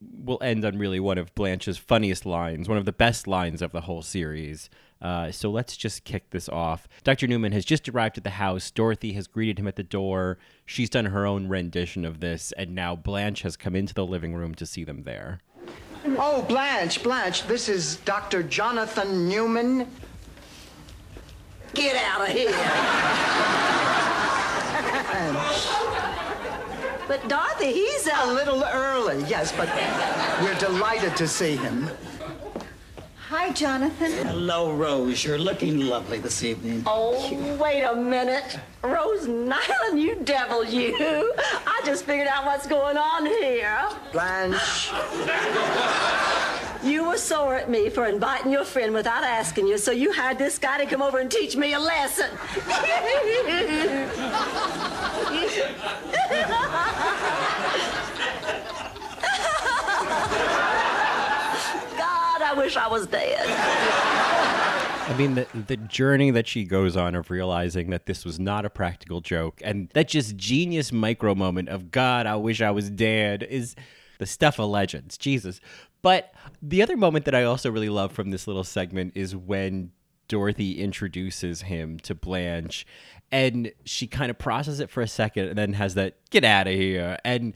will 0.00 0.38
end 0.42 0.64
on 0.64 0.78
really 0.78 1.00
one 1.00 1.18
of 1.18 1.34
Blanche's 1.34 1.78
funniest 1.78 2.26
lines, 2.26 2.68
one 2.68 2.78
of 2.78 2.84
the 2.84 2.92
best 2.92 3.26
lines 3.26 3.62
of 3.62 3.72
the 3.72 3.82
whole 3.82 4.02
series. 4.02 4.68
Uh, 5.00 5.30
so 5.30 5.50
let's 5.50 5.76
just 5.76 6.04
kick 6.04 6.30
this 6.30 6.48
off. 6.48 6.88
Dr. 7.04 7.26
Newman 7.26 7.52
has 7.52 7.64
just 7.64 7.88
arrived 7.88 8.16
at 8.16 8.24
the 8.24 8.30
house. 8.30 8.70
Dorothy 8.70 9.12
has 9.12 9.26
greeted 9.26 9.58
him 9.58 9.66
at 9.66 9.76
the 9.76 9.82
door. 9.82 10.38
She's 10.64 10.90
done 10.90 11.06
her 11.06 11.26
own 11.26 11.48
rendition 11.48 12.04
of 12.04 12.20
this, 12.20 12.52
and 12.52 12.74
now 12.74 12.96
Blanche 12.96 13.42
has 13.42 13.56
come 13.56 13.76
into 13.76 13.94
the 13.94 14.06
living 14.06 14.34
room 14.34 14.54
to 14.54 14.66
see 14.66 14.84
them 14.84 15.02
there. 15.02 15.40
Oh, 16.04 16.42
Blanche, 16.42 17.02
Blanche, 17.02 17.46
this 17.46 17.68
is 17.68 17.96
Dr. 17.96 18.42
Jonathan 18.42 19.28
Newman. 19.28 19.88
Get 21.74 21.96
out 21.96 22.22
of 22.22 22.34
here. 22.34 22.52
but 27.08 27.26
Dorothy, 27.28 27.72
he's 27.72 28.06
A 28.06 28.12
a. 28.24 28.32
little 28.32 28.62
early, 28.64 29.22
yes, 29.24 29.52
but 29.56 29.68
we're 30.42 30.58
delighted 30.58 31.16
to 31.16 31.26
see 31.28 31.56
him. 31.56 31.88
Hi, 33.28 33.50
Jonathan. 33.52 34.12
Hello, 34.26 34.72
Rose. 34.72 35.24
You're 35.24 35.36
looking 35.38 35.80
lovely 35.80 36.18
this 36.18 36.44
evening. 36.44 36.84
Oh, 36.86 37.56
wait 37.60 37.82
a 37.82 37.94
minute. 37.96 38.58
Rose 38.82 39.26
Nylund, 39.26 40.00
you 40.00 40.14
devil, 40.22 40.64
you. 40.64 41.32
I 41.66 41.80
just 41.84 42.04
figured 42.04 42.28
out 42.28 42.44
what's 42.46 42.68
going 42.68 42.96
on 42.96 43.26
here. 43.26 43.80
Blanche, 44.12 44.90
You 46.86 47.08
were 47.08 47.18
sore 47.18 47.56
at 47.56 47.68
me 47.68 47.88
for 47.88 48.06
inviting 48.06 48.52
your 48.52 48.64
friend 48.64 48.94
without 48.94 49.24
asking 49.24 49.66
you, 49.66 49.76
so 49.76 49.90
you 49.90 50.12
hired 50.12 50.38
this 50.38 50.56
guy 50.56 50.78
to 50.78 50.86
come 50.86 51.02
over 51.02 51.18
and 51.18 51.28
teach 51.28 51.56
me 51.56 51.72
a 51.72 51.80
lesson. 51.80 52.30
God, 61.96 62.42
I 62.42 62.54
wish 62.56 62.76
I 62.76 62.86
was 62.88 63.08
dead. 63.08 63.46
I 65.08 65.16
mean, 65.18 65.34
the, 65.34 65.46
the 65.66 65.76
journey 65.76 66.30
that 66.30 66.46
she 66.46 66.62
goes 66.64 66.96
on 66.96 67.16
of 67.16 67.32
realizing 67.32 67.90
that 67.90 68.06
this 68.06 68.24
was 68.24 68.38
not 68.38 68.64
a 68.64 68.70
practical 68.70 69.20
joke 69.20 69.60
and 69.64 69.88
that 69.94 70.06
just 70.06 70.36
genius 70.36 70.92
micro 70.92 71.34
moment 71.34 71.68
of, 71.68 71.90
God, 71.90 72.26
I 72.26 72.36
wish 72.36 72.60
I 72.60 72.70
was 72.70 72.90
dead 72.90 73.42
is 73.42 73.74
the 74.18 74.26
stuff 74.26 74.58
of 74.58 74.68
legends. 74.68 75.16
Jesus. 75.18 75.60
But 76.02 76.32
the 76.62 76.82
other 76.82 76.96
moment 76.96 77.24
that 77.24 77.34
I 77.34 77.44
also 77.44 77.70
really 77.70 77.88
love 77.88 78.12
from 78.12 78.30
this 78.30 78.46
little 78.46 78.64
segment 78.64 79.12
is 79.16 79.34
when 79.34 79.92
Dorothy 80.28 80.80
introduces 80.80 81.62
him 81.62 81.98
to 82.00 82.14
Blanche 82.14 82.86
and 83.30 83.72
she 83.84 84.06
kind 84.06 84.30
of 84.30 84.38
processes 84.38 84.80
it 84.80 84.90
for 84.90 85.00
a 85.00 85.08
second 85.08 85.48
and 85.48 85.58
then 85.58 85.72
has 85.72 85.94
that, 85.94 86.16
get 86.30 86.44
out 86.44 86.66
of 86.66 86.74
here. 86.74 87.18
And 87.24 87.54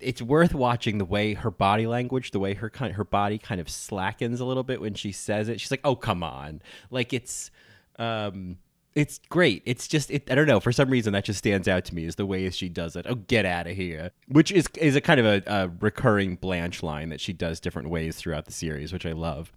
it's 0.00 0.22
worth 0.22 0.54
watching 0.54 0.98
the 0.98 1.04
way 1.04 1.34
her 1.34 1.50
body 1.50 1.86
language, 1.86 2.30
the 2.30 2.38
way 2.38 2.54
her 2.54 2.70
kind 2.70 2.94
her 2.94 3.04
body 3.04 3.38
kind 3.38 3.60
of 3.60 3.68
slackens 3.68 4.40
a 4.40 4.44
little 4.44 4.62
bit 4.62 4.80
when 4.80 4.94
she 4.94 5.12
says 5.12 5.48
it. 5.48 5.60
She's 5.60 5.70
like, 5.70 5.80
"Oh, 5.84 5.96
come 5.96 6.22
on!" 6.22 6.62
Like 6.90 7.12
it's, 7.12 7.50
um, 7.98 8.58
it's 8.98 9.20
great. 9.28 9.62
It's 9.64 9.86
just, 9.86 10.10
it, 10.10 10.28
I 10.28 10.34
don't 10.34 10.48
know. 10.48 10.58
For 10.58 10.72
some 10.72 10.90
reason, 10.90 11.12
that 11.12 11.24
just 11.24 11.38
stands 11.38 11.68
out 11.68 11.84
to 11.84 11.94
me 11.94 12.04
is 12.04 12.16
the 12.16 12.26
way 12.26 12.50
she 12.50 12.68
does 12.68 12.96
it. 12.96 13.06
Oh, 13.08 13.14
get 13.14 13.46
out 13.46 13.68
of 13.68 13.76
here! 13.76 14.10
Which 14.26 14.50
is 14.50 14.66
is 14.76 14.96
a 14.96 15.00
kind 15.00 15.20
of 15.20 15.26
a, 15.26 15.42
a 15.46 15.70
recurring 15.80 16.34
Blanche 16.34 16.82
line 16.82 17.08
that 17.10 17.20
she 17.20 17.32
does 17.32 17.60
different 17.60 17.90
ways 17.90 18.16
throughout 18.16 18.46
the 18.46 18.52
series, 18.52 18.92
which 18.92 19.06
I 19.06 19.12
love. 19.12 19.52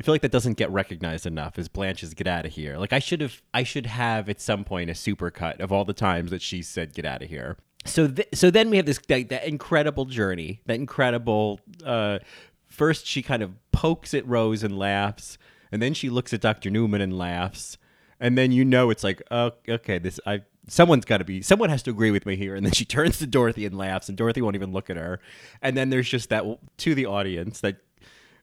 I 0.00 0.02
feel 0.02 0.14
like 0.14 0.22
that 0.22 0.32
doesn't 0.32 0.54
get 0.54 0.70
recognized 0.70 1.26
enough 1.26 1.58
as 1.58 1.68
Blanche's 1.68 2.14
"Get 2.14 2.26
out 2.26 2.46
of 2.46 2.52
here." 2.52 2.78
Like 2.78 2.94
I 2.94 2.98
should 2.98 3.20
have, 3.20 3.42
I 3.52 3.64
should 3.64 3.86
have 3.86 4.30
at 4.30 4.40
some 4.40 4.64
point 4.64 4.88
a 4.88 4.94
supercut 4.94 5.60
of 5.60 5.72
all 5.72 5.84
the 5.84 5.92
times 5.92 6.30
that 6.30 6.40
she 6.40 6.62
said 6.62 6.94
"Get 6.94 7.04
out 7.04 7.22
of 7.22 7.28
here." 7.28 7.58
So, 7.84 8.08
th- 8.08 8.28
so 8.32 8.50
then 8.50 8.70
we 8.70 8.78
have 8.78 8.86
this 8.86 8.98
that, 9.08 9.28
that 9.28 9.46
incredible 9.46 10.06
journey, 10.06 10.62
that 10.64 10.76
incredible. 10.76 11.60
Uh, 11.84 12.20
first, 12.66 13.06
she 13.06 13.22
kind 13.22 13.42
of 13.42 13.52
pokes 13.72 14.14
at 14.14 14.26
Rose 14.26 14.62
and 14.62 14.78
laughs, 14.78 15.36
and 15.70 15.82
then 15.82 15.92
she 15.92 16.08
looks 16.08 16.32
at 16.32 16.40
Doctor 16.40 16.70
Newman 16.70 17.02
and 17.02 17.16
laughs, 17.16 17.76
and 18.20 18.36
then 18.36 18.52
you 18.52 18.64
know 18.64 18.90
it's 18.90 19.04
like, 19.04 19.22
oh, 19.30 19.52
okay, 19.68 19.98
this 19.98 20.18
I 20.26 20.42
someone's 20.68 21.04
got 21.04 21.18
to 21.18 21.24
be 21.24 21.42
someone 21.42 21.70
has 21.70 21.82
to 21.84 21.90
agree 21.90 22.10
with 22.10 22.26
me 22.26 22.36
here, 22.36 22.54
and 22.54 22.64
then 22.64 22.72
she 22.72 22.84
turns 22.96 23.18
to 23.18 23.26
Dorothy 23.26 23.66
and 23.66 23.76
laughs, 23.76 24.08
and 24.08 24.16
Dorothy 24.16 24.42
won't 24.42 24.56
even 24.56 24.72
look 24.72 24.90
at 24.90 24.96
her, 24.96 25.20
and 25.62 25.76
then 25.76 25.90
there's 25.90 26.08
just 26.08 26.28
that 26.30 26.44
to 26.78 26.94
the 26.94 27.06
audience 27.06 27.60
that 27.60 27.78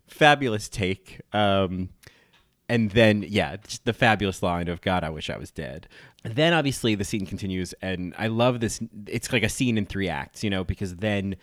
fabulous 0.07 0.69
take. 0.69 1.21
Um, 1.31 1.89
and 2.69 2.91
then 2.91 3.25
yeah, 3.27 3.57
the 3.83 3.93
fabulous 3.93 4.41
line 4.41 4.67
of 4.67 4.81
"God, 4.81 5.03
I 5.03 5.09
wish 5.09 5.29
I 5.29 5.37
was 5.37 5.51
dead." 5.51 5.87
Then 6.23 6.53
obviously 6.53 6.95
the 6.95 7.03
scene 7.03 7.25
continues, 7.25 7.73
and 7.81 8.13
I 8.17 8.27
love 8.27 8.59
this. 8.59 8.79
It's 9.07 9.31
like 9.33 9.43
a 9.43 9.49
scene 9.49 9.77
in 9.77 9.85
three 9.85 10.07
acts, 10.07 10.43
you 10.43 10.49
know, 10.49 10.63
because 10.63 10.95
then 10.97 11.35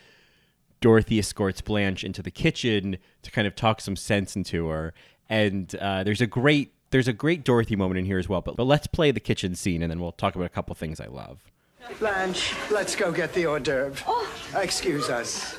Dorothy 0.81 1.19
escorts 1.19 1.61
Blanche 1.61 2.05
into 2.05 2.23
the 2.23 2.31
kitchen 2.31 2.97
to 3.23 3.31
kind 3.31 3.47
of 3.47 3.55
talk 3.55 3.81
some 3.81 3.97
sense 3.97 4.35
into 4.35 4.69
her, 4.69 4.95
and 5.29 5.75
uh, 5.77 6.03
there's 6.05 6.23
a 6.23 6.27
great 6.27 6.73
there's 6.91 7.09
a 7.09 7.13
great 7.13 7.45
Dorothy 7.45 7.77
moment 7.77 7.99
in 7.99 8.05
here 8.05 8.19
as 8.19 8.29
well. 8.29 8.41
But 8.41 8.57
but 8.57 8.65
let's 8.65 8.87
play 8.87 9.11
the 9.11 9.21
kitchen 9.21 9.55
scene, 9.55 9.83
and 9.83 9.91
then 9.91 10.01
we'll 10.01 10.13
talk 10.13 10.35
about 10.35 10.47
a 10.47 10.51
couple 10.51 10.75
things 10.75 11.01
I 11.01 11.07
love. 11.07 11.39
Blanche, 11.99 12.55
let's 12.71 12.95
go 12.95 13.11
get 13.11 13.33
the 13.33 13.47
hors 13.47 13.61
d'oeuvre. 13.61 14.05
Oh. 14.07 14.31
Excuse 14.55 15.09
us. 15.09 15.57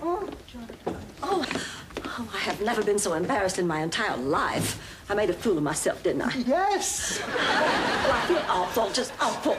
Oh, 0.00 0.28
oh, 1.22 1.46
oh, 2.04 2.30
I 2.34 2.38
have 2.38 2.60
never 2.62 2.82
been 2.82 2.98
so 2.98 3.14
embarrassed 3.14 3.58
in 3.58 3.66
my 3.66 3.80
entire 3.80 4.16
life. 4.16 4.80
I 5.10 5.14
made 5.14 5.30
a 5.30 5.34
fool 5.34 5.58
of 5.58 5.62
myself, 5.62 6.02
didn't 6.02 6.22
I? 6.22 6.34
Yes. 6.46 7.20
Oh, 7.22 8.10
I 8.12 8.26
feel 8.26 8.44
awful, 8.48 8.90
just 8.92 9.12
awful. 9.20 9.58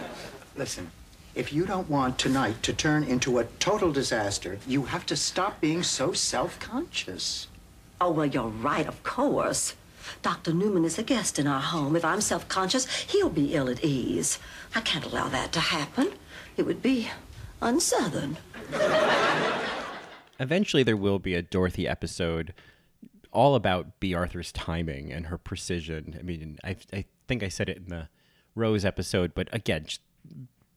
Listen, 0.55 0.91
if 1.35 1.51
you 1.53 1.65
don't 1.65 1.89
want 1.89 2.17
tonight 2.17 2.63
to 2.63 2.73
turn 2.73 3.03
into 3.03 3.39
a 3.39 3.45
total 3.59 3.91
disaster, 3.91 4.57
you 4.67 4.83
have 4.83 5.05
to 5.07 5.15
stop 5.15 5.59
being 5.61 5.83
so 5.83 6.13
self-conscious. 6.13 7.47
Oh, 8.01 8.11
well, 8.11 8.25
you're 8.25 8.47
right, 8.47 8.87
of 8.87 9.03
course. 9.03 9.75
Dr. 10.21 10.53
Newman 10.53 10.85
is 10.85 10.97
a 10.97 11.03
guest 11.03 11.39
in 11.39 11.47
our 11.47 11.61
home. 11.61 11.95
If 11.95 12.05
I'm 12.05 12.21
self 12.21 12.47
conscious, 12.47 12.85
he'll 13.03 13.29
be 13.29 13.53
ill 13.53 13.69
at 13.69 13.83
ease. 13.83 14.39
I 14.75 14.81
can't 14.81 15.05
allow 15.05 15.27
that 15.29 15.51
to 15.53 15.59
happen. 15.59 16.13
It 16.57 16.63
would 16.63 16.81
be 16.81 17.09
unsouthern. 17.61 18.37
Eventually, 20.39 20.83
there 20.83 20.97
will 20.97 21.19
be 21.19 21.35
a 21.35 21.41
Dorothy 21.41 21.87
episode 21.87 22.53
all 23.31 23.55
about 23.55 23.99
Bea 23.99 24.13
Arthur's 24.13 24.51
timing 24.51 25.11
and 25.11 25.27
her 25.27 25.37
precision. 25.37 26.15
I 26.19 26.23
mean, 26.23 26.59
I, 26.63 26.75
I 26.91 27.05
think 27.27 27.43
I 27.43 27.47
said 27.47 27.69
it 27.69 27.77
in 27.77 27.87
the 27.87 28.09
Rose 28.55 28.85
episode, 28.85 29.33
but 29.33 29.49
again, 29.51 29.87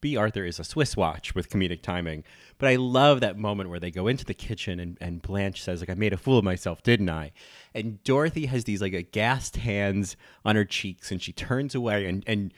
Bea 0.01 0.17
Arthur 0.17 0.45
is 0.45 0.59
a 0.59 0.65
Swiss 0.65 0.97
watch 0.97 1.35
with 1.35 1.51
comedic 1.51 1.83
timing. 1.83 2.25
But 2.59 2.69
I 2.69 2.77
love 2.77 3.21
that 3.21 3.39
moment 3.39 3.71
where 3.71 3.81
they 3.81 3.91
go 3.91 4.07
into 4.07 4.25
the 4.25 4.35
kitchen 4.35 4.81
and, 4.81 4.97
and 5.01 5.23
Blanche 5.23 5.63
says, 5.63 5.81
like, 5.81 5.91
I 5.91 5.95
made 5.95 6.13
a 6.13 6.17
fool 6.17 6.39
of 6.39 6.45
myself, 6.45 6.83
didn't 6.83 7.11
I? 7.11 7.33
And 7.75 8.03
Dorothy 8.05 8.47
has 8.47 8.65
these 8.65 8.81
like 8.81 8.95
aghast 8.95 9.57
hands 9.57 10.17
on 10.45 10.57
her 10.57 10.65
cheeks 10.65 11.11
and 11.11 11.21
she 11.21 11.33
turns 11.33 11.75
away 11.75 12.07
and 12.07 12.25
and 12.27 12.53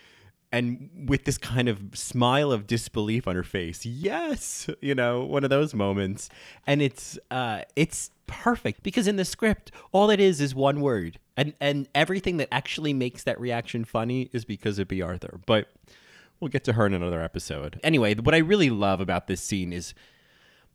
and 0.50 1.08
with 1.08 1.24
this 1.24 1.38
kind 1.38 1.68
of 1.68 1.80
smile 1.92 2.52
of 2.52 2.66
disbelief 2.66 3.28
on 3.28 3.36
her 3.36 3.42
face 3.42 3.84
yes 3.84 4.68
you 4.80 4.94
know 4.94 5.24
one 5.24 5.44
of 5.44 5.50
those 5.50 5.74
moments 5.74 6.30
and 6.66 6.80
it's 6.80 7.18
uh 7.30 7.60
it's 7.76 8.10
perfect 8.26 8.82
because 8.82 9.06
in 9.06 9.16
the 9.16 9.24
script 9.24 9.70
all 9.92 10.10
it 10.10 10.20
is 10.20 10.40
is 10.40 10.54
one 10.54 10.80
word 10.80 11.18
and 11.36 11.54
and 11.60 11.88
everything 11.94 12.38
that 12.38 12.48
actually 12.50 12.92
makes 12.92 13.24
that 13.24 13.38
reaction 13.40 13.84
funny 13.84 14.30
is 14.32 14.44
because 14.44 14.78
of 14.78 14.88
Bea 14.88 15.02
Arthur 15.02 15.40
but 15.46 15.68
we'll 16.40 16.48
get 16.48 16.64
to 16.64 16.74
her 16.74 16.86
in 16.86 16.94
another 16.94 17.22
episode 17.22 17.80
anyway 17.82 18.14
what 18.14 18.34
i 18.34 18.38
really 18.38 18.70
love 18.70 19.00
about 19.00 19.26
this 19.26 19.40
scene 19.40 19.72
is 19.72 19.94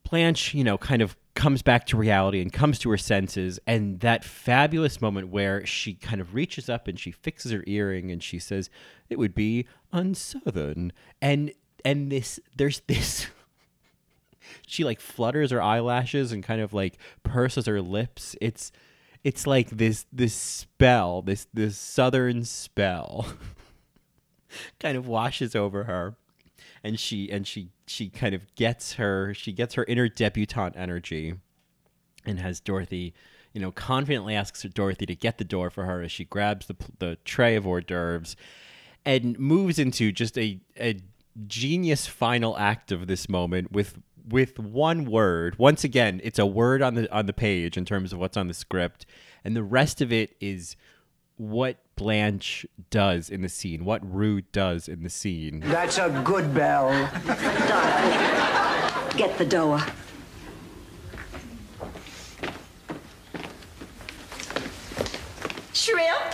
Blanche, 0.09 0.53
you 0.53 0.63
know, 0.63 0.77
kind 0.77 1.01
of 1.01 1.15
comes 1.33 1.61
back 1.61 1.85
to 1.87 1.97
reality 1.97 2.41
and 2.41 2.51
comes 2.51 2.77
to 2.79 2.89
her 2.89 2.97
senses. 2.97 3.59
And 3.65 3.99
that 4.01 4.23
fabulous 4.23 5.01
moment 5.01 5.29
where 5.29 5.65
she 5.65 5.93
kind 5.93 6.21
of 6.21 6.35
reaches 6.35 6.69
up 6.69 6.87
and 6.87 6.99
she 6.99 7.11
fixes 7.11 7.51
her 7.51 7.63
earring 7.65 8.11
and 8.11 8.21
she 8.21 8.39
says, 8.39 8.69
It 9.09 9.17
would 9.17 9.33
be 9.33 9.65
unsouthern. 9.93 10.91
And 11.21 11.53
and 11.85 12.11
this 12.11 12.39
there's 12.55 12.81
this 12.87 13.27
she 14.67 14.83
like 14.83 14.99
flutters 14.99 15.51
her 15.51 15.61
eyelashes 15.61 16.31
and 16.31 16.43
kind 16.43 16.61
of 16.61 16.73
like 16.73 16.97
purses 17.23 17.65
her 17.65 17.81
lips. 17.81 18.35
It's 18.41 18.71
it's 19.23 19.47
like 19.47 19.69
this 19.69 20.05
this 20.11 20.35
spell, 20.35 21.21
this 21.21 21.47
this 21.53 21.77
southern 21.77 22.43
spell 22.43 23.25
kind 24.79 24.97
of 24.97 25.07
washes 25.07 25.55
over 25.55 25.85
her. 25.85 26.15
And 26.83 26.99
she 26.99 27.31
and 27.31 27.47
she 27.47 27.69
she 27.87 28.09
kind 28.09 28.35
of 28.35 28.53
gets 28.55 28.93
her 28.93 29.33
she 29.33 29.51
gets 29.51 29.75
her 29.75 29.85
inner 29.85 30.07
debutante 30.09 30.75
energy 30.75 31.35
and 32.25 32.39
has 32.39 32.59
Dorothy 32.59 33.13
you 33.53 33.61
know 33.61 33.71
confidently 33.71 34.35
asks 34.35 34.63
Dorothy 34.63 35.05
to 35.05 35.15
get 35.15 35.37
the 35.37 35.43
door 35.43 35.69
for 35.69 35.85
her 35.85 36.01
as 36.01 36.11
she 36.11 36.25
grabs 36.25 36.67
the 36.67 36.75
the 36.99 37.17
tray 37.23 37.55
of 37.55 37.65
hors 37.65 37.81
d'oeuvres 37.81 38.35
and 39.05 39.37
moves 39.39 39.79
into 39.79 40.11
just 40.11 40.37
a 40.37 40.59
a 40.79 40.99
genius 41.47 42.07
final 42.07 42.57
act 42.57 42.91
of 42.91 43.07
this 43.07 43.27
moment 43.27 43.71
with 43.71 43.97
with 44.27 44.57
one 44.59 45.05
word. 45.05 45.57
Once 45.57 45.83
again 45.83 46.21
it's 46.23 46.39
a 46.39 46.45
word 46.45 46.81
on 46.81 46.95
the 46.95 47.11
on 47.13 47.25
the 47.25 47.33
page 47.33 47.77
in 47.77 47.85
terms 47.85 48.13
of 48.13 48.19
what's 48.19 48.37
on 48.37 48.47
the 48.47 48.53
script. 48.53 49.05
And 49.43 49.55
the 49.55 49.63
rest 49.63 50.01
of 50.01 50.11
it 50.11 50.35
is 50.39 50.75
what 51.37 51.77
Blanche 51.95 52.65
does 52.89 53.29
in 53.29 53.41
the 53.41 53.49
scene, 53.49 53.85
what 53.85 54.01
Rue 54.09 54.41
does 54.41 54.87
in 54.87 55.03
the 55.03 55.09
scene. 55.09 55.61
That's 55.61 55.97
a 55.97 56.09
good 56.23 56.53
bell. 56.53 56.89
Doc, 57.25 59.17
get 59.17 59.37
the 59.37 59.45
doa. 59.45 59.93
Shrimp? 65.73 66.33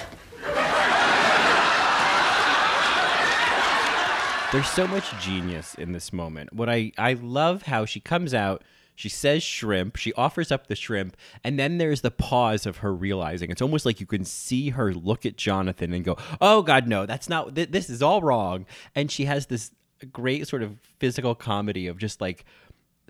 There's 4.52 4.68
so 4.70 4.88
much 4.88 5.12
genius 5.22 5.76
in 5.76 5.92
this 5.92 6.12
moment. 6.12 6.54
What 6.54 6.70
I, 6.70 6.92
I 6.98 7.14
love 7.14 7.64
how 7.64 7.86
she 7.86 8.00
comes 8.00 8.34
out, 8.34 8.64
she 9.00 9.08
says 9.08 9.42
shrimp, 9.42 9.96
she 9.96 10.12
offers 10.16 10.52
up 10.52 10.68
the 10.68 10.76
shrimp, 10.76 11.16
and 11.42 11.58
then 11.58 11.78
there's 11.78 12.02
the 12.02 12.12
pause 12.12 12.66
of 12.66 12.80
her 12.80 12.94
realizing. 12.94 13.50
It's 13.50 13.62
almost 13.62 13.86
like 13.86 14.02
you 14.02 14.06
can 14.06 14.26
see 14.26 14.72
her 14.72 14.94
look 14.94 15.26
at 15.26 15.38
Jonathan 15.38 15.94
and 15.94 16.04
go, 16.04 16.18
"Oh 16.42 16.62
God, 16.62 16.86
no, 16.86 17.06
that's 17.06 17.30
not. 17.30 17.56
Th- 17.56 17.72
this 17.72 17.90
is 17.90 18.04
all 18.04 18.22
wrong." 18.22 18.66
And 18.96 19.10
she 19.10 19.24
has 19.24 19.46
this 19.46 19.72
great 20.12 20.50
sort 20.50 20.64
of 20.64 20.82
physical 21.00 21.34
comedy 21.34 21.88
of 21.88 21.98
just 21.98 22.20
like 22.20 22.44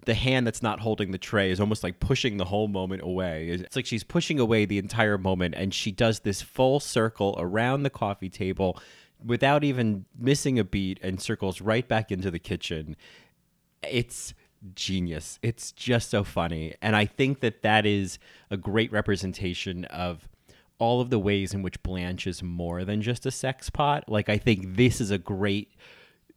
the 0.05 0.13
hand 0.13 0.45
that's 0.45 0.61
not 0.61 0.79
holding 0.79 1.09
the 1.09 1.17
tray 1.17 1.49
is 1.49 1.59
almost 1.59 1.83
like 1.83 1.99
pushing 1.99 2.37
the 2.37 2.45
whole 2.45 2.67
moment 2.67 3.01
away. 3.01 3.49
It's 3.49 3.75
like 3.75 3.87
she's 3.87 4.03
pushing 4.03 4.39
away 4.39 4.65
the 4.65 4.77
entire 4.77 5.17
moment, 5.17 5.55
and 5.57 5.73
she 5.73 5.91
does 5.91 6.19
this 6.19 6.43
full 6.43 6.79
circle 6.79 7.33
around 7.39 7.81
the 7.81 7.89
coffee 7.89 8.29
table 8.29 8.79
without 9.25 9.63
even 9.63 10.05
missing 10.15 10.59
a 10.59 10.63
beat 10.63 10.99
and 11.01 11.19
circles 11.19 11.61
right 11.61 11.87
back 11.87 12.11
into 12.11 12.29
the 12.29 12.37
kitchen. 12.37 12.95
It's 13.81 14.35
genius. 14.75 15.39
It's 15.41 15.71
just 15.71 16.09
so 16.09 16.23
funny. 16.23 16.75
And 16.81 16.95
I 16.95 17.05
think 17.05 17.39
that 17.41 17.61
that 17.61 17.85
is 17.85 18.19
a 18.49 18.57
great 18.57 18.91
representation 18.91 19.85
of 19.85 20.27
all 20.79 21.01
of 21.01 21.09
the 21.09 21.19
ways 21.19 21.53
in 21.53 21.61
which 21.61 21.81
Blanche 21.83 22.25
is 22.27 22.41
more 22.41 22.85
than 22.85 23.01
just 23.01 23.25
a 23.25 23.31
sex 23.31 23.69
pot. 23.69 24.07
Like, 24.07 24.29
I 24.29 24.37
think 24.37 24.75
this 24.75 25.01
is 25.01 25.11
a 25.11 25.17
great. 25.17 25.73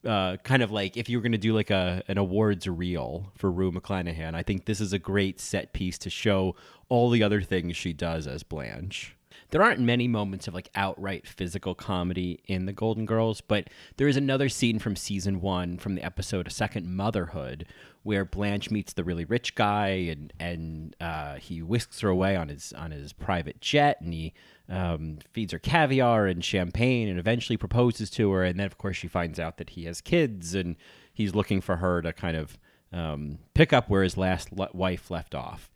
Uh, 0.05 0.37
kind 0.38 0.64
of 0.64 0.73
like 0.73 0.97
if 0.97 1.09
you 1.09 1.17
were 1.17 1.23
going 1.23 1.31
to 1.31 1.38
do 1.38 1.55
like 1.55 1.71
a 1.71 2.02
an 2.09 2.19
awards 2.19 2.67
reel 2.67 3.31
for 3.37 3.52
Rue 3.52 3.71
McClanahan, 3.71 4.35
I 4.35 4.43
think 4.43 4.64
this 4.64 4.81
is 4.81 4.93
a 4.93 4.99
great 4.99 5.38
set 5.38 5.73
piece 5.73 5.97
to 5.99 6.11
show 6.11 6.57
all 6.88 7.09
the 7.09 7.23
other 7.23 7.41
things 7.41 7.76
she 7.76 7.93
does 7.93 8.26
as 8.26 8.43
Blanche 8.43 9.14
there 9.51 9.62
aren't 9.62 9.81
many 9.81 10.09
moments 10.09 10.49
of 10.49 10.55
like 10.55 10.69
outright 10.75 11.27
physical 11.27 11.75
comedy 11.75 12.41
in 12.47 12.67
the 12.67 12.73
Golden 12.73 13.07
Girls, 13.07 13.41
but 13.41 13.69
there 13.97 14.09
is 14.09 14.17
another 14.17 14.49
scene 14.49 14.79
from 14.79 14.97
season 14.97 15.41
one 15.41 15.79
from 15.79 15.95
the 15.95 16.05
episode 16.05 16.47
A 16.47 16.51
Second 16.51 16.95
Motherhood 16.95 17.67
where 18.03 18.25
Blanche 18.25 18.71
meets 18.71 18.93
the 18.93 19.05
really 19.05 19.25
rich 19.25 19.55
guy 19.55 19.89
and 19.89 20.33
and 20.41 20.97
uh, 21.01 21.37
he 21.37 21.62
whisks 21.62 22.01
her 22.01 22.09
away 22.09 22.37
on 22.37 22.49
his 22.49 22.73
on 22.73 22.91
his 22.91 23.12
private 23.12 23.61
jet 23.61 24.01
and 24.01 24.12
he 24.12 24.33
um, 24.69 25.19
feeds 25.33 25.53
her 25.53 25.59
caviar 25.59 26.27
and 26.27 26.45
champagne 26.45 27.09
and 27.09 27.19
eventually 27.19 27.57
proposes 27.57 28.11
to 28.11 28.31
her. 28.33 28.45
And 28.45 28.59
then 28.59 28.67
of 28.67 28.79
course 28.79 28.97
she 28.97 29.09
finds 29.09 29.39
out 29.39 29.59
that 29.59 29.71
he 29.71 29.85
has 29.85 30.01
kids 30.01 30.55
and 30.55 30.77
he's 31.12 31.35
looking 31.35 31.61
for 31.61 31.77
her 31.77 32.03
to 32.03 32.12
kind 32.12 32.37
of 32.37 32.59
um, 32.93 33.39
pick 33.55 33.73
up 33.73 33.89
where 33.89 34.03
his 34.03 34.17
last 34.17 34.53
le- 34.53 34.69
wife 34.73 35.11
left 35.11 35.35
off 35.35 35.71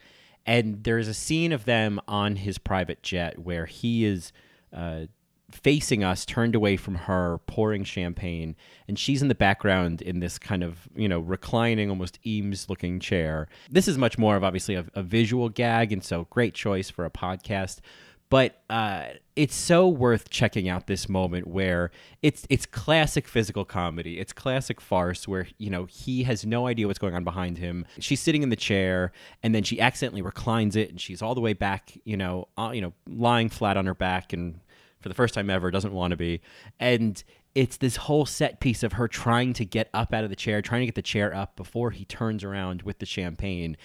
and 0.47 0.85
there's 0.85 1.09
a 1.09 1.15
scene 1.15 1.53
of 1.53 1.65
them 1.65 2.01
on 2.07 2.37
his 2.37 2.59
private 2.59 3.03
jet 3.03 3.39
where 3.39 3.67
he 3.67 4.05
is 4.05 4.33
uh, 4.73 5.07
facing 5.51 6.05
us, 6.05 6.25
turned 6.25 6.55
away 6.55 6.77
from 6.77 6.95
her, 6.95 7.39
pouring 7.47 7.85
champagne, 7.85 8.57
and 8.89 8.99
she's 8.99 9.23
in 9.23 9.29
the 9.29 9.35
background 9.35 10.03
in 10.03 10.21
this 10.21 10.39
kind 10.39 10.63
of 10.63 10.89
you 10.95 11.09
know 11.09 11.21
reclining, 11.21 11.91
almost 11.91 12.19
Eames-looking 12.25 13.01
chair. 13.01 13.49
This 13.71 13.89
is 13.89 13.99
much 13.99 14.19
more 14.19 14.37
of 14.37 14.45
obviously 14.45 14.75
a, 14.75 14.85
a 14.95 15.03
visual 15.03 15.49
gag, 15.49 15.93
and 15.93 16.03
so 16.03 16.27
great 16.31 16.55
choice 16.55 16.91
for 16.91 17.05
a 17.05 17.11
podcast 17.11 17.81
but 18.29 18.63
uh, 18.69 19.07
it's 19.37 19.55
so 19.55 19.87
worth 19.89 20.31
checking 20.31 20.69
out 20.69 20.87
this 20.87 21.09
moment 21.09 21.47
where 21.47 21.91
it's 22.23 22.47
it's 22.51 22.67
classic 22.67 23.29
physical 23.29 23.65
comedy. 23.65 24.19
It's 24.19 24.33
classic 24.33 24.81
farce 24.81 25.29
where 25.29 25.47
you 25.59 25.71
know 25.71 25.85
he 25.85 26.25
has 26.25 26.45
no 26.45 26.67
idea 26.67 26.87
what's 26.87 26.99
going 26.99 27.15
on 27.15 27.25
behind 27.25 27.59
him. 27.59 27.87
She's 27.99 28.21
sitting 28.21 28.43
in 28.43 28.49
the 28.49 28.57
chair, 28.57 29.13
and 29.43 29.55
then 29.55 29.63
she 29.63 29.81
accidentally 29.81 30.23
reclines 30.23 30.75
it, 30.75 30.91
and 30.91 31.01
she's 31.01 31.23
all 31.23 31.35
the 31.35 31.41
way 31.41 31.53
back, 31.53 31.93
you 32.05 32.17
know, 32.17 32.49
uh, 32.59 32.71
you 32.75 32.81
know, 32.81 32.93
lying 33.09 33.49
flat 33.49 33.77
on 33.77 33.87
her 33.87 33.95
back, 33.95 34.33
and 34.33 34.61
for 35.01 35.09
the 35.09 35.15
first 35.15 35.35
time 35.35 35.49
ever, 35.49 35.71
doesn't 35.71 35.93
want 35.93 36.11
to 36.11 36.17
be, 36.17 36.41
and 36.81 37.23
it's 37.55 37.77
this 37.79 37.97
whole 37.97 38.27
set 38.27 38.61
piece 38.61 38.83
of 38.83 38.95
her 38.95 39.09
trying 39.09 39.53
to 39.55 39.65
get 39.65 39.89
up 39.95 40.13
out 40.13 40.25
of 40.25 40.31
the 40.31 40.37
chair, 40.37 40.61
trying 40.61 40.83
to 40.83 40.87
get 40.87 40.95
the 40.95 41.03
chair 41.03 41.35
up 41.35 41.57
before 41.57 41.91
he 41.91 42.05
turns 42.05 42.43
around 42.43 42.83
with 42.83 42.99
the 42.99 43.07
champagne, 43.07 43.77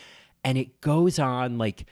and 0.44 0.58
it 0.58 0.82
goes 0.82 1.20
on 1.20 1.58
like 1.58 1.86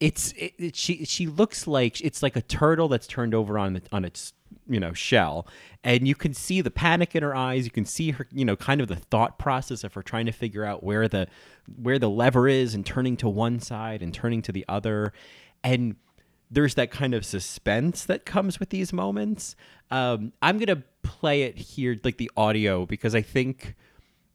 it's 0.00 0.32
it, 0.32 0.54
it, 0.58 0.76
she 0.76 1.04
she 1.04 1.26
looks 1.26 1.66
like 1.66 2.00
it's 2.00 2.22
like 2.22 2.36
a 2.36 2.42
turtle 2.42 2.88
that's 2.88 3.06
turned 3.06 3.34
over 3.34 3.58
on 3.58 3.74
the, 3.74 3.82
on 3.92 4.04
its 4.04 4.32
you 4.68 4.80
know 4.80 4.92
shell. 4.92 5.46
And 5.82 6.08
you 6.08 6.14
can 6.14 6.32
see 6.32 6.62
the 6.62 6.70
panic 6.70 7.14
in 7.14 7.22
her 7.22 7.34
eyes. 7.34 7.64
You 7.64 7.70
can 7.70 7.84
see 7.84 8.12
her 8.12 8.26
you 8.32 8.44
know 8.44 8.56
kind 8.56 8.80
of 8.80 8.88
the 8.88 8.96
thought 8.96 9.38
process 9.38 9.84
of 9.84 9.94
her 9.94 10.02
trying 10.02 10.26
to 10.26 10.32
figure 10.32 10.64
out 10.64 10.82
where 10.82 11.08
the 11.08 11.28
where 11.80 11.98
the 11.98 12.10
lever 12.10 12.48
is 12.48 12.74
and 12.74 12.84
turning 12.84 13.16
to 13.18 13.28
one 13.28 13.60
side 13.60 14.02
and 14.02 14.12
turning 14.12 14.42
to 14.42 14.52
the 14.52 14.64
other. 14.68 15.12
And 15.62 15.96
there's 16.50 16.74
that 16.74 16.90
kind 16.90 17.14
of 17.14 17.24
suspense 17.24 18.04
that 18.04 18.26
comes 18.26 18.60
with 18.60 18.70
these 18.70 18.92
moments. 18.92 19.56
Um, 19.90 20.32
i'm 20.40 20.58
gonna 20.58 20.82
play 21.02 21.42
it 21.42 21.56
here 21.56 21.98
like 22.02 22.16
the 22.16 22.30
audio 22.36 22.86
because 22.86 23.14
i 23.14 23.20
think 23.20 23.76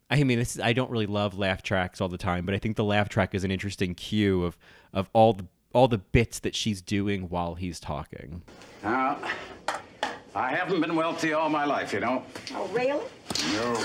I 0.09 0.23
mean, 0.23 0.39
this 0.39 0.55
is, 0.55 0.61
I 0.61 0.73
don't 0.73 0.89
really 0.89 1.05
love 1.05 1.37
laugh 1.37 1.61
tracks 1.61 2.01
all 2.01 2.09
the 2.09 2.17
time, 2.17 2.45
but 2.45 2.55
I 2.55 2.57
think 2.57 2.77
the 2.77 2.83
laugh 2.83 3.09
track 3.09 3.35
is 3.35 3.43
an 3.43 3.51
interesting 3.51 3.93
cue 3.93 4.43
of 4.43 4.57
of 4.91 5.09
all 5.13 5.33
the 5.33 5.45
all 5.73 5.87
the 5.87 5.97
bits 5.97 6.39
that 6.39 6.55
she's 6.55 6.81
doing 6.81 7.29
while 7.29 7.55
he's 7.55 7.79
talking. 7.79 8.41
Now, 8.83 9.19
I 10.35 10.49
haven't 10.49 10.81
been 10.81 10.95
wealthy 10.95 11.33
all 11.33 11.49
my 11.49 11.65
life, 11.65 11.93
you 11.93 11.99
know. 11.99 12.23
Oh, 12.53 12.67
really? 12.67 13.03
No. 13.53 13.75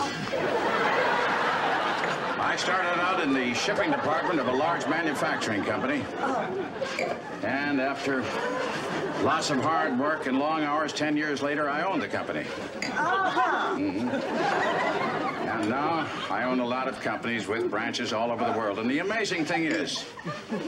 I 2.41 2.57
started 2.57 3.01
out 3.01 3.21
in 3.21 3.33
the 3.33 3.55
shipping 3.55 3.91
department 3.91 4.39
of 4.41 4.49
a 4.49 4.53
large 4.53 4.87
manufacturing 4.87 5.65
company. 5.65 6.05
And 7.43 7.81
after 7.81 8.23
lots 9.23 9.51
of 9.51 9.63
hard 9.63 9.99
work 9.99 10.27
and 10.27 10.39
long 10.39 10.63
hours, 10.63 10.93
10 10.93 11.17
years 11.17 11.43
later, 11.43 11.69
I 11.69 11.83
owned 11.83 12.03
the 12.03 12.09
company. 12.09 12.47
Uh-huh. 12.83 13.77
And 13.77 14.11
now 15.63 16.07
I 16.31 16.45
own 16.45 16.61
a 16.61 16.67
lot 16.67 16.89
of 16.89 17.01
companies 17.01 17.47
with 17.47 17.71
branches 17.71 18.13
all 18.13 18.31
over 18.31 18.45
the 18.45 18.59
world. 18.59 18.79
And 18.79 18.91
the 18.91 19.01
amazing 19.01 19.45
thing 19.45 19.65
is, 19.65 20.05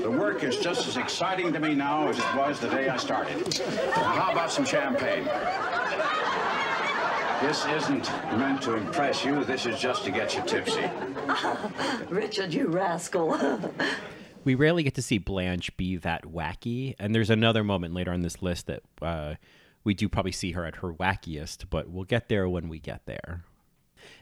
the 0.02 0.10
work 0.10 0.44
is 0.44 0.56
just 0.56 0.86
as 0.88 0.96
exciting 0.96 1.52
to 1.52 1.60
me 1.60 1.74
now 1.74 2.08
as 2.08 2.18
it 2.18 2.34
was 2.34 2.60
the 2.60 2.68
day 2.68 2.88
I 2.88 2.96
started. 2.96 3.58
Now, 3.58 4.02
how 4.02 4.32
about 4.32 4.52
some 4.52 4.64
champagne? 4.64 5.24
This 7.42 7.66
isn't 7.66 8.10
meant 8.38 8.62
to 8.62 8.74
impress 8.74 9.24
you. 9.24 9.44
This 9.44 9.66
is 9.66 9.78
just 9.78 10.04
to 10.04 10.10
get 10.10 10.34
you 10.34 10.42
tipsy. 10.42 10.88
Richard, 12.08 12.52
you 12.54 12.68
rascal. 12.68 13.38
We 14.44 14.54
rarely 14.54 14.84
get 14.84 14.94
to 14.94 15.02
see 15.02 15.18
Blanche 15.18 15.76
be 15.76 15.96
that 15.96 16.22
wacky, 16.22 16.94
and 17.00 17.12
there's 17.12 17.30
another 17.30 17.64
moment 17.64 17.94
later 17.94 18.12
on 18.12 18.22
this 18.22 18.40
list 18.42 18.68
that 18.68 18.84
uh, 19.02 19.34
we 19.82 19.92
do 19.92 20.08
probably 20.08 20.30
see 20.30 20.52
her 20.52 20.64
at 20.64 20.76
her 20.76 20.94
wackiest, 20.94 21.64
but 21.68 21.90
we'll 21.90 22.04
get 22.04 22.28
there 22.28 22.48
when 22.48 22.68
we 22.68 22.78
get 22.78 23.06
there. 23.06 23.42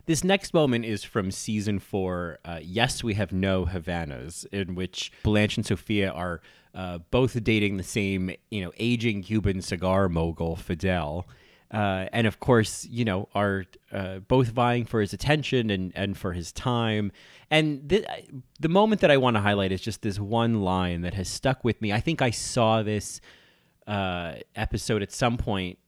This 0.06 0.24
next 0.24 0.54
moment 0.54 0.84
is 0.84 1.04
from 1.04 1.30
season 1.30 1.78
four. 1.78 2.38
Uh, 2.44 2.60
yes, 2.62 3.02
we 3.02 3.14
have 3.14 3.32
no 3.32 3.66
Havanas, 3.66 4.46
in 4.52 4.74
which 4.74 5.12
Blanche 5.22 5.56
and 5.56 5.66
Sophia 5.66 6.10
are 6.10 6.40
uh, 6.74 6.98
both 7.10 7.42
dating 7.44 7.76
the 7.76 7.82
same, 7.82 8.30
you 8.50 8.62
know, 8.62 8.72
aging 8.78 9.22
Cuban 9.22 9.62
cigar 9.62 10.08
mogul 10.08 10.56
Fidel. 10.56 11.26
Uh, 11.70 12.06
and 12.12 12.26
of 12.26 12.38
course, 12.38 12.86
you 12.88 13.04
know, 13.04 13.28
are 13.34 13.64
uh, 13.90 14.18
both 14.18 14.48
vying 14.48 14.84
for 14.84 15.00
his 15.00 15.12
attention 15.12 15.70
and, 15.70 15.92
and 15.96 16.16
for 16.16 16.32
his 16.32 16.52
time. 16.52 17.10
And 17.50 17.88
th- 17.88 18.06
the 18.60 18.68
moment 18.68 19.00
that 19.00 19.10
I 19.10 19.16
want 19.16 19.36
to 19.36 19.40
highlight 19.40 19.72
is 19.72 19.80
just 19.80 20.02
this 20.02 20.20
one 20.20 20.62
line 20.62 21.00
that 21.00 21.14
has 21.14 21.28
stuck 21.28 21.64
with 21.64 21.80
me. 21.82 21.92
I 21.92 22.00
think 22.00 22.22
I 22.22 22.30
saw 22.30 22.82
this 22.82 23.20
uh, 23.86 24.34
episode 24.54 25.02
at 25.02 25.10
some 25.10 25.36
point 25.36 25.78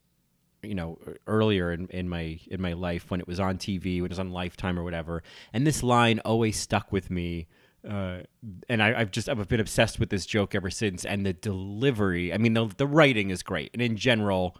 you 0.63 0.75
know 0.75 0.99
earlier 1.27 1.71
in, 1.71 1.87
in 1.87 2.09
my 2.09 2.39
in 2.47 2.61
my 2.61 2.73
life 2.73 3.09
when 3.09 3.19
it 3.19 3.27
was 3.27 3.39
on 3.39 3.57
TV, 3.57 3.97
when 3.97 4.05
it 4.05 4.09
was 4.09 4.19
on 4.19 4.31
Lifetime 4.31 4.77
or 4.79 4.83
whatever. 4.83 5.23
And 5.53 5.65
this 5.65 5.83
line 5.83 6.19
always 6.19 6.57
stuck 6.57 6.91
with 6.91 7.09
me. 7.09 7.47
Uh, 7.87 8.19
and 8.67 8.83
I, 8.83 8.97
have 8.97 9.11
just 9.11 9.29
I've 9.29 9.47
been 9.47 9.59
obsessed 9.59 9.99
with 9.99 10.09
this 10.09 10.25
joke 10.25 10.55
ever 10.55 10.69
since. 10.69 11.05
And 11.05 11.25
the 11.25 11.33
delivery, 11.33 12.33
I 12.33 12.37
mean, 12.37 12.53
the 12.53 12.67
the 12.75 12.87
writing 12.87 13.29
is 13.29 13.43
great, 13.43 13.71
and 13.73 13.81
in 13.81 13.95
general, 13.95 14.57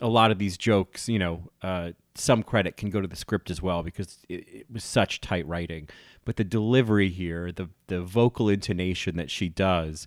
a 0.00 0.08
lot 0.08 0.30
of 0.30 0.38
these 0.38 0.56
jokes, 0.56 1.08
you 1.08 1.18
know, 1.18 1.50
uh, 1.62 1.90
some 2.14 2.42
credit 2.42 2.76
can 2.76 2.90
go 2.90 3.00
to 3.00 3.08
the 3.08 3.16
script 3.16 3.50
as 3.50 3.60
well 3.60 3.82
because 3.82 4.18
it, 4.28 4.48
it 4.48 4.66
was 4.70 4.84
such 4.84 5.20
tight 5.20 5.46
writing. 5.46 5.88
But 6.24 6.36
the 6.36 6.44
delivery 6.44 7.10
here, 7.10 7.52
the 7.52 7.68
the 7.88 8.00
vocal 8.00 8.48
intonation 8.48 9.16
that 9.16 9.30
she 9.30 9.48
does, 9.48 10.06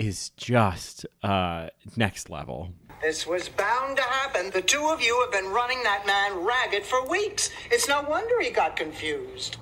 is 0.00 0.30
just 0.30 1.04
uh, 1.22 1.68
next 1.94 2.30
level. 2.30 2.70
This 3.02 3.26
was 3.26 3.50
bound 3.50 3.98
to 3.98 4.02
happen. 4.02 4.50
The 4.50 4.62
two 4.62 4.88
of 4.88 5.02
you 5.02 5.20
have 5.20 5.30
been 5.30 5.50
running 5.52 5.82
that 5.82 6.06
man 6.06 6.42
ragged 6.42 6.84
for 6.84 7.06
weeks. 7.06 7.50
It's 7.70 7.86
no 7.86 8.02
wonder 8.02 8.40
he 8.40 8.50
got 8.50 8.76
confused. 8.76 9.58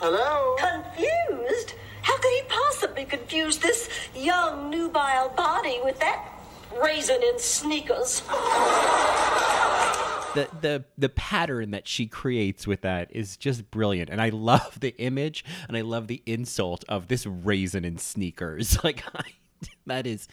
Hello? 0.00 0.56
Confused? 0.58 1.74
How 2.02 2.18
could 2.18 2.32
he 2.32 2.42
possibly 2.48 3.04
confuse 3.04 3.56
this 3.58 3.88
young, 4.14 4.68
nubile 4.68 5.30
body 5.30 5.80
with 5.82 5.98
that 6.00 6.28
raisin 6.80 7.22
in 7.22 7.38
sneakers? 7.38 8.22
the 10.34 10.48
the 10.62 10.84
the 10.96 11.08
pattern 11.10 11.72
that 11.72 11.86
she 11.86 12.06
creates 12.06 12.66
with 12.66 12.80
that 12.80 13.14
is 13.14 13.36
just 13.36 13.70
brilliant 13.70 14.08
and 14.08 14.18
i 14.18 14.30
love 14.30 14.80
the 14.80 14.96
image 14.96 15.44
and 15.68 15.76
i 15.76 15.82
love 15.82 16.06
the 16.06 16.22
insult 16.24 16.86
of 16.88 17.08
this 17.08 17.26
raisin 17.26 17.84
in 17.84 17.98
sneakers 17.98 18.82
like 18.84 19.04
I, 19.14 19.24
that 19.86 20.06
is 20.06 20.28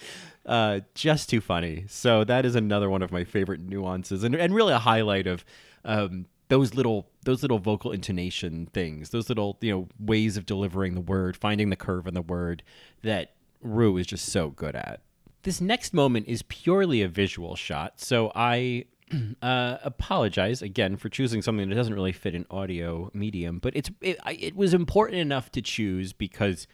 uh, 0.45 0.81
just 0.95 1.29
too 1.29 1.41
funny. 1.41 1.85
So 1.87 2.23
that 2.23 2.45
is 2.45 2.55
another 2.55 2.89
one 2.89 3.01
of 3.01 3.11
my 3.11 3.23
favorite 3.23 3.59
nuances, 3.59 4.23
and 4.23 4.35
and 4.35 4.53
really 4.53 4.73
a 4.73 4.79
highlight 4.79 5.27
of 5.27 5.45
um, 5.85 6.25
those 6.47 6.73
little 6.73 7.09
those 7.23 7.41
little 7.41 7.59
vocal 7.59 7.91
intonation 7.91 8.67
things, 8.73 9.09
those 9.09 9.29
little 9.29 9.57
you 9.61 9.71
know 9.71 9.87
ways 9.99 10.37
of 10.37 10.45
delivering 10.45 10.95
the 10.95 11.01
word, 11.01 11.37
finding 11.37 11.69
the 11.69 11.75
curve 11.75 12.07
in 12.07 12.13
the 12.13 12.21
word 12.21 12.63
that 13.03 13.33
Rue 13.61 13.97
is 13.97 14.07
just 14.07 14.25
so 14.25 14.49
good 14.49 14.75
at. 14.75 15.01
This 15.43 15.61
next 15.61 15.93
moment 15.93 16.27
is 16.27 16.41
purely 16.43 17.01
a 17.01 17.07
visual 17.07 17.55
shot, 17.55 17.99
so 18.01 18.31
I 18.35 18.85
uh, 19.41 19.77
apologize 19.83 20.61
again 20.61 20.97
for 20.97 21.07
choosing 21.09 21.41
something 21.41 21.69
that 21.69 21.75
doesn't 21.75 21.93
really 21.93 22.11
fit 22.11 22.35
an 22.35 22.45
audio 22.49 23.09
medium, 23.13 23.59
but 23.59 23.75
it's 23.75 23.89
it, 24.01 24.19
it 24.27 24.55
was 24.55 24.73
important 24.73 25.19
enough 25.19 25.51
to 25.51 25.61
choose 25.61 26.11
because 26.11 26.67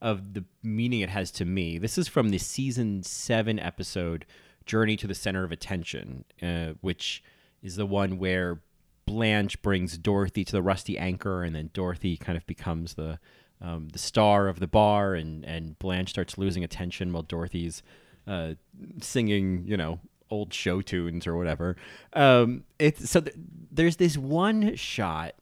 of 0.00 0.34
the 0.34 0.44
meaning 0.62 1.00
it 1.00 1.10
has 1.10 1.30
to 1.32 1.44
me. 1.44 1.78
This 1.78 1.98
is 1.98 2.08
from 2.08 2.30
the 2.30 2.38
season 2.38 3.02
seven 3.02 3.58
episode 3.58 4.24
"Journey 4.66 4.96
to 4.96 5.06
the 5.06 5.14
Center 5.14 5.42
of 5.42 5.50
Attention," 5.50 6.24
uh, 6.40 6.74
which 6.80 7.24
is 7.60 7.76
the 7.76 7.86
one 7.86 8.18
where 8.18 8.60
Blanche 9.04 9.60
brings 9.62 9.98
Dorothy 9.98 10.44
to 10.44 10.52
the 10.52 10.62
Rusty 10.62 10.96
Anchor, 10.96 11.42
and 11.42 11.54
then 11.54 11.70
Dorothy 11.72 12.16
kind 12.16 12.38
of 12.38 12.46
becomes 12.46 12.94
the 12.94 13.18
um, 13.60 13.88
the 13.88 13.98
star 13.98 14.46
of 14.46 14.60
the 14.60 14.68
bar, 14.68 15.14
and 15.14 15.44
and 15.44 15.76
Blanche 15.80 16.10
starts 16.10 16.38
losing 16.38 16.62
attention 16.62 17.12
while 17.12 17.22
Dorothy's 17.22 17.82
uh, 18.26 18.54
singing, 19.00 19.64
you 19.66 19.76
know, 19.76 20.00
old 20.30 20.52
show 20.52 20.80
tunes 20.80 21.26
or 21.26 21.36
whatever. 21.36 21.76
Um, 22.14 22.64
it's 22.78 23.10
so 23.10 23.20
th- 23.20 23.36
there's 23.70 23.96
this 23.96 24.16
one 24.16 24.76
shot. 24.76 25.34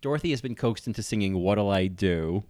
Dorothy 0.00 0.30
has 0.30 0.40
been 0.40 0.54
coaxed 0.54 0.86
into 0.86 1.02
singing 1.02 1.38
"What'll 1.38 1.70
I 1.70 1.86
Do," 1.86 2.44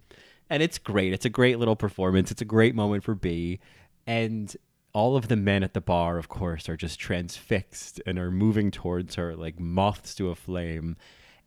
and 0.49 0.63
it's 0.63 0.77
great. 0.77 1.13
It's 1.13 1.25
a 1.25 1.29
great 1.29 1.59
little 1.59 1.75
performance. 1.75 2.31
It's 2.31 2.41
a 2.41 2.45
great 2.45 2.75
moment 2.75 3.03
for 3.03 3.15
Bea, 3.15 3.59
and 4.07 4.55
all 4.93 5.15
of 5.15 5.27
the 5.27 5.35
men 5.35 5.63
at 5.63 5.73
the 5.73 5.81
bar, 5.81 6.17
of 6.17 6.29
course, 6.29 6.69
are 6.69 6.77
just 6.77 6.99
transfixed 6.99 7.99
and 8.05 8.19
are 8.19 8.31
moving 8.31 8.69
towards 8.69 9.15
her 9.15 9.35
like 9.35 9.59
moths 9.59 10.13
to 10.15 10.29
a 10.29 10.35
flame. 10.35 10.95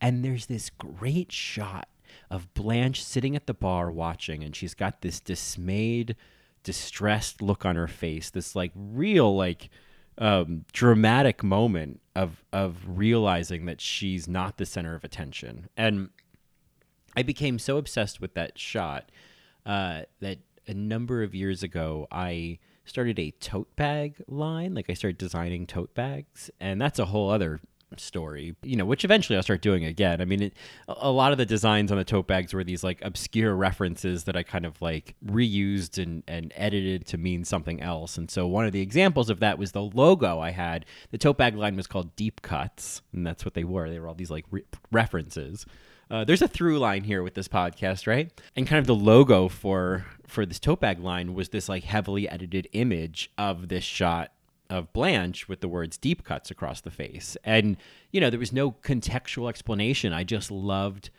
And 0.00 0.24
there's 0.24 0.46
this 0.46 0.68
great 0.70 1.32
shot 1.32 1.88
of 2.30 2.52
Blanche 2.54 3.02
sitting 3.02 3.36
at 3.36 3.46
the 3.46 3.54
bar 3.54 3.90
watching, 3.90 4.42
and 4.42 4.54
she's 4.54 4.74
got 4.74 5.00
this 5.00 5.20
dismayed, 5.20 6.16
distressed 6.66 7.40
look 7.40 7.64
on 7.64 7.76
her 7.76 7.87
face. 7.87 8.29
This 8.29 8.57
like 8.57 8.72
real 8.74 9.37
like 9.37 9.70
um, 10.18 10.64
dramatic 10.72 11.44
moment 11.44 12.00
of 12.16 12.44
of 12.52 12.76
realizing 12.88 13.66
that 13.66 13.81
she's 13.81 14.26
not 14.26 14.59
the 14.59 14.66
center 14.66 14.96
of 14.96 15.05
attention. 15.05 15.68
And 15.76 16.11
I 17.16 17.22
became 17.22 17.61
so 17.61 17.76
obsessed 17.76 18.20
with 18.20 18.35
that 18.35 18.59
shot 18.59 19.12
uh, 19.64 20.02
that 20.20 20.38
a 20.66 20.74
number 20.74 21.22
of 21.22 21.37
years 21.37 21.62
ago 21.62 22.09
I 22.11 22.59
started 22.85 23.20
a 23.20 23.31
tote 23.31 23.74
bag 23.76 24.20
line. 24.26 24.74
Like 24.74 24.90
I 24.90 24.94
started 24.94 25.18
designing 25.18 25.68
tote 25.68 25.94
bags, 25.94 26.50
and 26.59 26.83
that's 26.83 26.98
a 26.98 27.07
whole 27.07 27.31
other 27.31 27.61
story, 28.00 28.54
you 28.62 28.76
know, 28.76 28.85
which 28.85 29.04
eventually 29.04 29.37
I'll 29.37 29.42
start 29.42 29.62
doing 29.62 29.85
again. 29.85 30.20
I 30.20 30.24
mean, 30.24 30.42
it, 30.42 30.54
a 30.88 31.11
lot 31.11 31.32
of 31.32 31.38
the 31.38 31.46
designs 31.46 31.90
on 31.90 31.98
the 31.98 32.04
tote 32.04 32.26
bags 32.26 32.54
were 32.54 32.64
these 32.64 32.85
like 32.85 33.00
obscure 33.02 33.54
references 33.54 34.24
that 34.24 34.37
I 34.37 34.42
kind 34.42 34.66
of 34.66 34.80
like 34.80 35.14
reused 35.24 36.02
and, 36.02 36.22
and 36.26 36.52
edited 36.56 37.06
to 37.09 37.18
mean 37.18 37.44
something 37.44 37.80
else. 37.80 38.18
And 38.18 38.30
so 38.30 38.46
one 38.46 38.66
of 38.66 38.72
the 38.72 38.80
examples 38.80 39.30
of 39.30 39.40
that 39.40 39.59
was 39.59 39.72
the 39.72 39.82
logo 39.82 40.40
I 40.40 40.50
had. 40.50 40.87
The 41.11 41.18
tote 41.18 41.38
bag 41.38 41.56
line 41.56 41.76
was 41.76 41.87
called 41.87 42.16
Deep 42.16 42.42
Cuts, 42.42 43.02
and 43.12 43.26
that's 43.26 43.44
what 43.44 43.54
they 43.54 43.64
were. 43.64 43.90
They 43.90 43.98
were 43.98 44.09
all 44.09 44.14
these 44.14 44.30
like 44.30 44.44
re- 44.50 44.64
references. 44.90 45.66
Uh, 46.09 46.24
there's 46.24 46.42
a 46.42 46.48
through 46.48 46.78
line 46.78 47.02
here 47.02 47.22
with 47.22 47.35
this 47.35 47.48
podcast, 47.48 48.06
right? 48.06 48.30
And 48.54 48.66
kind 48.66 48.78
of 48.78 48.87
the 48.87 48.94
logo 48.94 49.48
for 49.48 50.06
for 50.26 50.46
this 50.46 50.59
tote 50.59 50.80
bag 50.80 51.00
line 51.00 51.35
was 51.35 51.48
this 51.50 51.68
like 51.68 51.85
heavily 51.85 52.28
edited 52.28 52.68
image 52.72 53.30
of 53.38 53.68
this 53.68 53.85
shot 53.85 54.32
of 54.70 54.92
Blanche 54.92 55.48
with 55.48 55.61
the 55.61 55.68
words 55.68 55.96
deep 55.96 56.24
cuts 56.24 56.50
across 56.50 56.81
the 56.81 56.90
face. 56.90 57.37
And, 57.44 57.76
you 58.12 58.20
know, 58.20 58.31
there 58.31 58.38
was 58.38 58.52
no 58.52 58.72
contextual 58.72 59.48
explanation. 59.48 60.12
I 60.12 60.24
just 60.24 60.50
loved 60.50 61.11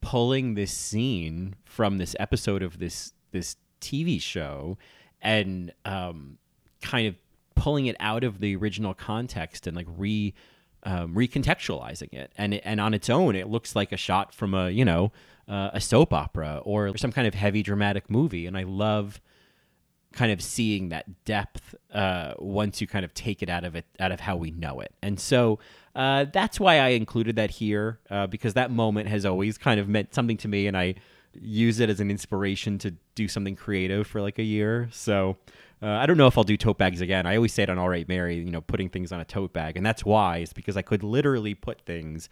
pulling 0.00 0.54
this 0.54 0.72
scene 0.72 1.56
from 1.64 1.98
this 1.98 2.14
episode 2.20 2.62
of 2.62 2.78
this 2.78 3.12
this 3.32 3.56
TV 3.80 4.20
show 4.20 4.78
and 5.20 5.72
um, 5.84 6.38
kind 6.80 7.08
of 7.08 7.16
pulling 7.54 7.86
it 7.86 7.96
out 7.98 8.22
of 8.22 8.40
the 8.40 8.54
original 8.56 8.94
context 8.94 9.66
and 9.66 9.76
like 9.76 9.86
re 9.96 10.32
um, 10.84 11.14
recontextualizing 11.14 12.12
it. 12.12 12.32
And 12.38 12.54
and 12.54 12.80
on 12.80 12.94
its 12.94 13.10
own, 13.10 13.34
it 13.34 13.48
looks 13.48 13.74
like 13.74 13.92
a 13.92 13.96
shot 13.96 14.32
from 14.32 14.54
a 14.54 14.70
you 14.70 14.84
know 14.84 15.12
uh, 15.48 15.70
a 15.72 15.80
soap 15.80 16.12
opera 16.12 16.60
or 16.64 16.96
some 16.96 17.12
kind 17.12 17.26
of 17.26 17.34
heavy 17.34 17.62
dramatic 17.62 18.08
movie. 18.10 18.46
And 18.46 18.56
I 18.56 18.62
love 18.62 19.20
kind 20.16 20.32
of 20.32 20.42
seeing 20.42 20.88
that 20.88 21.24
depth 21.24 21.74
uh, 21.92 22.32
once 22.38 22.80
you 22.80 22.86
kind 22.86 23.04
of 23.04 23.12
take 23.12 23.42
it 23.42 23.50
out 23.50 23.64
of 23.64 23.76
it 23.76 23.84
out 24.00 24.10
of 24.10 24.20
how 24.20 24.34
we 24.34 24.50
know 24.50 24.80
it. 24.80 24.92
And 25.02 25.20
so 25.20 25.58
uh, 25.94 26.24
that's 26.32 26.58
why 26.58 26.78
i 26.78 26.88
included 26.88 27.36
that 27.36 27.50
here 27.50 28.00
uh, 28.10 28.26
because 28.26 28.54
that 28.54 28.70
moment 28.70 29.08
has 29.08 29.24
always 29.24 29.56
kind 29.56 29.78
of 29.78 29.88
meant 29.88 30.12
something 30.14 30.36
to 30.36 30.48
me 30.48 30.66
and 30.66 30.76
i 30.76 30.94
use 31.32 31.80
it 31.80 31.88
as 31.90 32.00
an 32.00 32.10
inspiration 32.10 32.78
to 32.78 32.94
do 33.14 33.28
something 33.28 33.56
creative 33.56 34.06
for 34.06 34.20
like 34.22 34.38
a 34.38 34.42
year. 34.42 34.88
So 34.90 35.36
uh, 35.82 35.88
i 35.88 36.06
don't 36.06 36.16
know 36.16 36.26
if 36.26 36.36
i'll 36.38 36.44
do 36.44 36.56
tote 36.56 36.78
bags 36.78 37.00
again. 37.00 37.26
I 37.26 37.36
always 37.36 37.52
say 37.52 37.62
it 37.62 37.70
on 37.70 37.78
all 37.78 37.88
right 37.88 38.08
mary 38.08 38.36
you 38.36 38.50
know 38.50 38.62
putting 38.62 38.88
things 38.88 39.12
on 39.12 39.20
a 39.20 39.24
tote 39.24 39.52
bag 39.52 39.76
and 39.76 39.84
that's 39.84 40.04
why 40.04 40.38
is 40.38 40.52
because 40.52 40.76
i 40.76 40.82
could 40.82 41.02
literally 41.02 41.54
put 41.54 41.82
things 41.82 42.28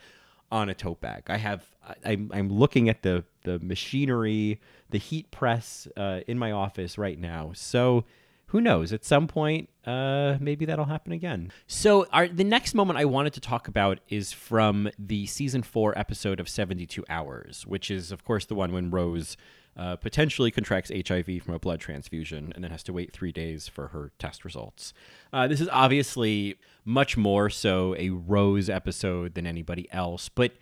on 0.55 0.68
a 0.68 0.75
tote 0.75 1.01
bag. 1.01 1.25
I 1.29 1.37
have 1.38 1.64
I'm 2.05 2.31
I'm 2.33 2.49
looking 2.49 2.88
at 2.88 3.03
the 3.03 3.25
the 3.44 3.59
machinery, 3.61 4.61
the 4.90 4.98
heat 4.98 5.30
press 5.30 5.87
uh, 5.96 6.20
in 6.26 6.38
my 6.38 6.52
office 6.52 6.98
right 6.98 7.18
now. 7.18 7.52
So 7.54 8.04
who 8.46 8.61
knows? 8.61 8.92
At 8.92 9.04
some 9.04 9.26
point, 9.26 9.68
uh, 9.87 10.37
maybe 10.40 10.64
that'll 10.64 10.85
happen 10.85 11.12
again. 11.12 11.50
So 11.66 12.07
our 12.12 12.28
the 12.28 12.44
next 12.44 12.74
moment 12.74 12.98
I 12.98 13.04
wanted 13.04 13.33
to 13.35 13.40
talk 13.40 13.68
about 13.68 14.00
is 14.09 14.33
from 14.33 14.90
the 14.98 15.26
season 15.26 15.62
four 15.62 15.96
episode 15.98 16.40
of 16.40 16.48
Seventy 16.48 16.87
Two 16.87 17.04
Hours, 17.09 17.66
which 17.66 17.90
is 17.90 18.12
of 18.12 18.24
course 18.24 18.46
the 18.46 18.54
one 18.54 18.72
when 18.72 18.90
Rose 18.90 19.37
uh, 19.76 19.96
potentially 19.96 20.50
contracts 20.52 20.90
HIV 20.90 21.42
from 21.42 21.54
a 21.54 21.59
blood 21.59 21.80
transfusion 21.80 22.52
and 22.54 22.62
then 22.62 22.70
has 22.70 22.85
to 22.85 22.92
wait 22.92 23.12
three 23.12 23.33
days 23.33 23.66
for 23.66 23.88
her 23.88 24.12
test 24.18 24.44
results. 24.44 24.94
Uh, 25.33 25.48
this 25.48 25.61
is 25.61 25.68
obviously 25.72 26.57
much 26.85 27.16
more 27.16 27.50
so 27.50 27.96
a 27.98 28.11
Rose 28.11 28.70
episode 28.70 29.35
than 29.35 29.48
anybody 29.48 29.88
else, 29.92 30.28
but 30.28 30.52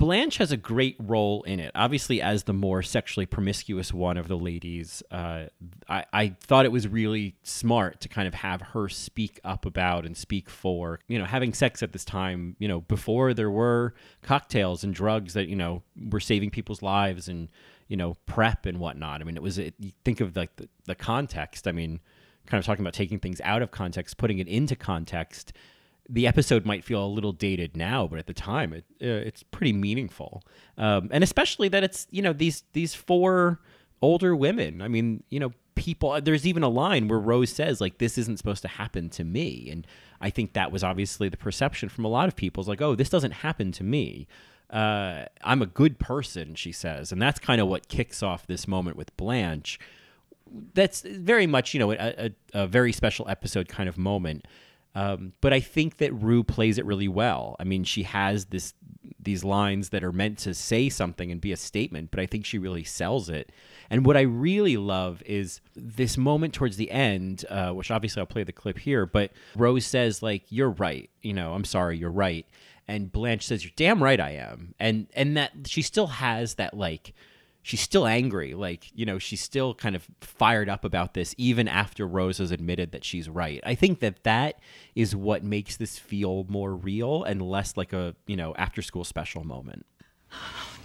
Blanche 0.00 0.38
has 0.38 0.50
a 0.50 0.56
great 0.56 0.96
role 0.98 1.42
in 1.42 1.60
it. 1.60 1.72
Obviously, 1.74 2.22
as 2.22 2.44
the 2.44 2.54
more 2.54 2.82
sexually 2.82 3.26
promiscuous 3.26 3.92
one 3.92 4.16
of 4.16 4.28
the 4.28 4.36
ladies, 4.38 5.02
uh, 5.10 5.44
I, 5.90 6.06
I, 6.10 6.36
thought 6.40 6.64
it 6.64 6.72
was 6.72 6.88
really 6.88 7.34
smart 7.42 8.00
to 8.00 8.08
kind 8.08 8.26
of 8.26 8.32
have 8.32 8.62
her 8.62 8.88
speak 8.88 9.40
up 9.44 9.66
about 9.66 10.06
and 10.06 10.16
speak 10.16 10.48
for, 10.48 11.00
you 11.06 11.18
know, 11.18 11.26
having 11.26 11.52
sex 11.52 11.82
at 11.82 11.92
this 11.92 12.06
time, 12.06 12.56
you 12.58 12.66
know, 12.66 12.80
before 12.80 13.34
there 13.34 13.50
were 13.50 13.92
cocktails 14.22 14.84
and 14.84 14.94
drugs 14.94 15.34
that, 15.34 15.48
you 15.48 15.56
know, 15.56 15.82
were 16.08 16.18
saving 16.18 16.48
people's 16.48 16.80
lives 16.80 17.28
and, 17.28 17.50
you 17.86 17.96
know, 17.98 18.16
PrEP 18.24 18.64
and 18.64 18.78
whatnot. 18.78 19.20
I 19.20 19.24
mean, 19.24 19.36
it 19.36 19.42
was, 19.42 19.58
it, 19.58 19.74
you 19.78 19.92
think 20.06 20.22
of 20.22 20.34
like 20.34 20.56
the, 20.56 20.66
the 20.86 20.94
context. 20.94 21.68
I 21.68 21.72
mean, 21.72 22.00
kind 22.46 22.58
of 22.58 22.64
talking 22.64 22.82
about 22.82 22.94
taking 22.94 23.18
things 23.18 23.42
out 23.44 23.60
of 23.60 23.70
context, 23.70 24.16
putting 24.16 24.38
it 24.38 24.48
into 24.48 24.76
context. 24.76 25.52
The 26.12 26.26
episode 26.26 26.66
might 26.66 26.84
feel 26.84 27.04
a 27.04 27.06
little 27.06 27.32
dated 27.32 27.76
now, 27.76 28.06
but 28.06 28.18
at 28.18 28.26
the 28.26 28.34
time, 28.34 28.72
it 28.72 28.84
uh, 29.02 29.06
it's 29.26 29.42
pretty 29.42 29.72
meaningful, 29.72 30.42
um, 30.76 31.08
and 31.12 31.22
especially 31.22 31.68
that 31.68 31.84
it's 31.84 32.06
you 32.10 32.20
know 32.22 32.32
these 32.32 32.64
these 32.72 32.94
four 32.94 33.60
older 34.02 34.34
women. 34.34 34.82
I 34.82 34.88
mean, 34.88 35.22
you 35.30 35.38
know, 35.38 35.52
people. 35.74 36.20
There's 36.20 36.46
even 36.46 36.62
a 36.62 36.68
line 36.68 37.08
where 37.08 37.18
Rose 37.18 37.50
says 37.50 37.80
like, 37.80 37.98
"This 37.98 38.18
isn't 38.18 38.38
supposed 38.38 38.62
to 38.62 38.68
happen 38.68 39.08
to 39.10 39.24
me," 39.24 39.68
and 39.70 39.86
I 40.20 40.30
think 40.30 40.54
that 40.54 40.72
was 40.72 40.82
obviously 40.82 41.28
the 41.28 41.36
perception 41.36 41.88
from 41.88 42.04
a 42.04 42.08
lot 42.08 42.28
of 42.28 42.34
people. 42.34 42.60
It's 42.60 42.68
like, 42.68 42.82
"Oh, 42.82 42.94
this 42.94 43.08
doesn't 43.08 43.32
happen 43.32 43.72
to 43.72 43.84
me." 43.84 44.26
Uh, 44.68 45.24
I'm 45.42 45.62
a 45.62 45.66
good 45.66 45.98
person, 45.98 46.54
she 46.54 46.70
says, 46.70 47.10
and 47.10 47.20
that's 47.20 47.40
kind 47.40 47.60
of 47.60 47.66
what 47.66 47.88
kicks 47.88 48.22
off 48.22 48.46
this 48.46 48.68
moment 48.68 48.96
with 48.96 49.16
Blanche 49.16 49.80
that's 50.74 51.02
very 51.02 51.46
much 51.46 51.74
you 51.74 51.80
know 51.80 51.92
a, 51.92 51.96
a, 51.96 52.30
a 52.54 52.66
very 52.66 52.92
special 52.92 53.28
episode 53.28 53.68
kind 53.68 53.88
of 53.88 53.96
moment. 53.96 54.46
Um, 54.94 55.32
but 55.40 55.52
I 55.52 55.60
think 55.60 55.98
that 55.98 56.12
Rue 56.12 56.42
plays 56.42 56.78
it 56.78 56.84
really 56.84 57.08
well. 57.08 57.56
I 57.60 57.64
mean, 57.64 57.84
she 57.84 58.02
has 58.04 58.46
this 58.46 58.74
these 59.22 59.44
lines 59.44 59.90
that 59.90 60.02
are 60.02 60.12
meant 60.12 60.38
to 60.38 60.54
say 60.54 60.88
something 60.88 61.30
and 61.30 61.40
be 61.40 61.52
a 61.52 61.56
statement, 61.56 62.10
but 62.10 62.20
I 62.20 62.26
think 62.26 62.44
she 62.44 62.58
really 62.58 62.84
sells 62.84 63.28
it. 63.28 63.52
And 63.90 64.04
what 64.06 64.16
I 64.16 64.22
really 64.22 64.76
love 64.76 65.22
is 65.26 65.60
this 65.76 66.16
moment 66.16 66.54
towards 66.54 66.76
the 66.76 66.90
end, 66.90 67.44
uh, 67.50 67.70
which 67.72 67.90
obviously 67.90 68.20
I'll 68.20 68.26
play 68.26 68.44
the 68.44 68.52
clip 68.52 68.78
here. 68.78 69.06
But 69.06 69.32
Rose 69.54 69.86
says 69.86 70.22
like, 70.22 70.44
"You're 70.48 70.70
right. 70.70 71.08
You 71.22 71.34
know, 71.34 71.54
I'm 71.54 71.64
sorry. 71.64 71.98
You're 71.98 72.10
right." 72.10 72.46
And 72.88 73.12
Blanche 73.12 73.46
says, 73.46 73.64
"You're 73.64 73.72
damn 73.76 74.02
right. 74.02 74.20
I 74.20 74.30
am." 74.30 74.74
And 74.80 75.06
and 75.14 75.36
that 75.36 75.52
she 75.66 75.82
still 75.82 76.08
has 76.08 76.54
that 76.54 76.74
like 76.74 77.14
she's 77.62 77.80
still 77.80 78.06
angry. 78.06 78.54
Like, 78.54 78.90
you 78.94 79.06
know, 79.06 79.18
she's 79.18 79.40
still 79.40 79.74
kind 79.74 79.96
of 79.96 80.06
fired 80.20 80.68
up 80.68 80.84
about 80.84 81.14
this, 81.14 81.34
even 81.38 81.68
after 81.68 82.06
Rose 82.06 82.38
has 82.38 82.50
admitted 82.50 82.92
that 82.92 83.04
she's 83.04 83.28
right. 83.28 83.60
I 83.64 83.74
think 83.74 84.00
that 84.00 84.24
that 84.24 84.58
is 84.94 85.14
what 85.14 85.44
makes 85.44 85.76
this 85.76 85.98
feel 85.98 86.44
more 86.48 86.74
real 86.74 87.22
and 87.24 87.42
less 87.42 87.76
like 87.76 87.92
a, 87.92 88.14
you 88.26 88.36
know, 88.36 88.54
after 88.56 88.82
school 88.82 89.04
special 89.04 89.44
moment. 89.44 89.86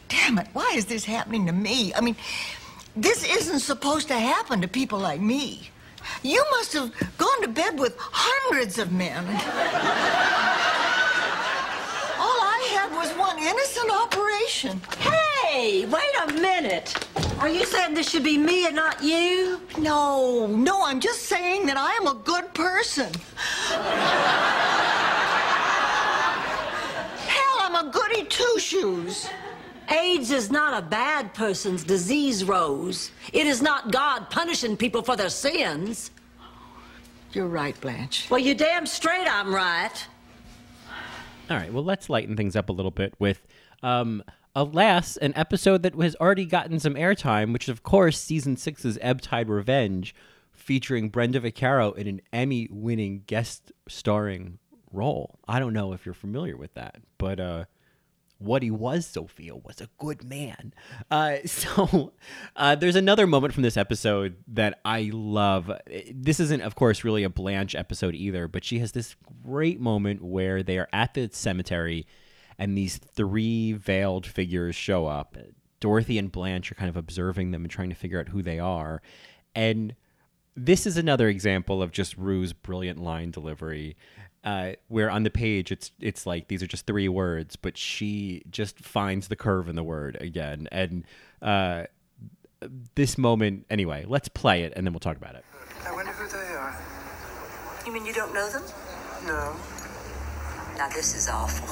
Damn 0.09 0.37
it, 0.39 0.47
why 0.53 0.73
is 0.75 0.85
this 0.85 1.05
happening 1.05 1.45
to 1.47 1.51
me? 1.51 1.93
I 1.93 2.01
mean, 2.01 2.15
This 2.95 3.25
isn't 3.29 3.59
supposed 3.59 4.07
to 4.07 4.17
happen 4.17 4.61
to 4.61 4.67
people 4.69 4.99
like 4.99 5.19
me. 5.19 5.69
You 6.23 6.43
must 6.51 6.71
have 6.73 6.93
gone 7.17 7.41
to 7.41 7.47
bed 7.49 7.77
with 7.77 7.97
hundreds 7.99 8.79
of 8.79 8.93
men. 8.93 9.25
All 9.25 9.33
I 12.41 12.67
had 12.71 12.89
was 12.95 13.11
one 13.17 13.34
innocent 13.45 13.91
operation. 13.91 14.81
Hey, 14.99 15.85
wait 15.85 16.15
a 16.23 16.33
minute. 16.33 16.95
Are 17.39 17.49
you 17.49 17.65
saying 17.65 17.93
this 17.93 18.09
should 18.09 18.23
be 18.23 18.37
me 18.37 18.65
and 18.65 18.75
not 18.75 19.03
you? 19.03 19.61
No, 19.77 20.47
no, 20.47 20.83
I'm 20.83 20.99
just 20.99 21.23
saying 21.23 21.65
that 21.67 21.77
I 21.77 21.91
am 21.93 22.07
a 22.07 22.15
good 22.23 22.53
person. 22.53 23.13
Hell, 27.27 27.57
I'm 27.59 27.75
a 27.75 27.91
goody 27.91 28.25
two 28.25 28.55
shoes. 28.57 29.29
AIDS 29.89 30.31
is 30.31 30.49
not 30.49 30.81
a 30.81 30.85
bad 30.85 31.33
person's 31.35 31.83
disease, 31.83 32.43
Rose. 32.43 33.11
It 33.31 33.45
is 33.45 33.61
not 33.61 33.91
God 33.91 34.29
punishing 34.31 34.75
people 34.75 35.03
for 35.03 35.15
their 35.15 35.29
sins. 35.29 36.09
You're 37.33 37.47
right, 37.47 37.79
Blanche. 37.81 38.27
Well, 38.29 38.39
you 38.39 38.55
damn 38.55 38.85
straight 38.87 39.27
I'm 39.27 39.53
right. 39.53 40.07
All 41.49 41.57
right, 41.57 41.71
well, 41.71 41.83
let's 41.83 42.09
lighten 42.09 42.35
things 42.35 42.55
up 42.55 42.69
a 42.69 42.73
little 42.73 42.91
bit 42.91 43.13
with, 43.19 43.45
um, 43.83 44.23
alas, 44.55 45.15
an 45.17 45.33
episode 45.35 45.83
that 45.83 45.93
has 45.95 46.15
already 46.15 46.45
gotten 46.45 46.79
some 46.79 46.95
airtime, 46.95 47.53
which 47.53 47.65
is, 47.65 47.69
of 47.69 47.83
course, 47.83 48.17
season 48.19 48.57
six's 48.57 48.97
Ebb 49.01 49.21
Tide 49.21 49.49
Revenge, 49.49 50.15
featuring 50.53 51.09
Brenda 51.09 51.39
Vaccaro 51.39 51.95
in 51.95 52.07
an 52.07 52.21
Emmy 52.33 52.67
winning 52.71 53.23
guest 53.27 53.71
starring 53.87 54.57
role. 54.91 55.37
I 55.47 55.59
don't 55.59 55.73
know 55.73 55.93
if 55.93 56.05
you're 56.05 56.15
familiar 56.15 56.57
with 56.57 56.73
that, 56.73 56.95
but 57.17 57.39
uh, 57.39 57.65
what 58.37 58.63
he 58.63 58.71
was, 58.71 59.05
Sophia, 59.05 59.55
was 59.55 59.81
a 59.81 59.89
good 59.97 60.23
man. 60.23 60.73
Uh, 61.09 61.37
so 61.45 62.13
uh, 62.55 62.75
there's 62.75 62.95
another 62.95 63.27
moment 63.27 63.53
from 63.53 63.63
this 63.63 63.77
episode 63.77 64.35
that 64.47 64.79
I 64.83 65.11
love. 65.13 65.71
This 66.11 66.39
isn't, 66.39 66.61
of 66.61 66.75
course, 66.75 67.03
really 67.03 67.23
a 67.23 67.29
Blanche 67.29 67.75
episode 67.75 68.15
either, 68.15 68.47
but 68.47 68.63
she 68.63 68.79
has 68.79 68.91
this 68.91 69.15
great 69.43 69.79
moment 69.79 70.21
where 70.23 70.63
they 70.63 70.77
are 70.77 70.89
at 70.93 71.13
the 71.13 71.29
cemetery 71.31 72.05
and 72.57 72.77
these 72.77 72.97
three 72.97 73.73
veiled 73.73 74.25
figures 74.25 74.75
show 74.75 75.07
up. 75.07 75.37
Dorothy 75.79 76.17
and 76.17 76.31
Blanche 76.31 76.71
are 76.71 76.75
kind 76.75 76.89
of 76.89 76.97
observing 76.97 77.51
them 77.51 77.63
and 77.63 77.71
trying 77.71 77.89
to 77.89 77.95
figure 77.95 78.19
out 78.19 78.29
who 78.29 78.41
they 78.41 78.59
are. 78.59 79.01
And 79.53 79.95
this 80.55 80.87
is 80.87 80.97
another 80.97 81.27
example 81.27 81.81
of 81.81 81.91
just 81.91 82.15
Rue's 82.17 82.53
brilliant 82.53 83.01
line 83.01 83.31
delivery. 83.31 83.97
Uh, 84.45 84.73
where 84.89 85.09
on 85.09 85.23
the 85.23 85.31
page 85.31 85.71
it's 85.71 85.91
it's 85.99 86.27
like 86.27 86.47
these 86.49 86.61
are 86.61 86.67
just 86.67 86.85
three 86.85 87.09
words, 87.09 87.55
but 87.55 87.75
she 87.77 88.43
just 88.51 88.79
finds 88.79 89.27
the 89.27 89.35
curve 89.35 89.67
in 89.67 89.75
the 89.75 89.83
word 89.83 90.17
again. 90.21 90.67
And 90.71 91.03
uh, 91.41 91.85
this 92.93 93.17
moment, 93.17 93.65
anyway, 93.71 94.05
let's 94.07 94.27
play 94.27 94.63
it 94.63 94.73
and 94.75 94.85
then 94.85 94.93
we'll 94.93 94.99
talk 94.99 95.17
about 95.17 95.33
it. 95.33 95.43
I 95.85 95.91
wonder 95.91 96.11
who 96.11 96.27
they 96.27 96.53
are. 96.53 96.77
You 97.85 97.91
mean 97.91 98.05
you 98.05 98.13
don't 98.13 98.33
know 98.33 98.49
them? 98.49 98.63
No. 99.25 99.55
Now, 100.77 100.89
this 100.89 101.15
is 101.15 101.29
awful. 101.29 101.67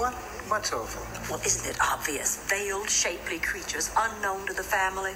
What? 0.00 0.14
What's 0.48 0.72
awful? 0.72 1.02
Well, 1.30 1.44
isn't 1.44 1.70
it 1.70 1.78
obvious? 1.80 2.46
Veiled, 2.48 2.90
shapely 2.90 3.38
creatures, 3.38 3.90
unknown 3.96 4.46
to 4.46 4.52
the 4.52 4.62
family, 4.62 5.12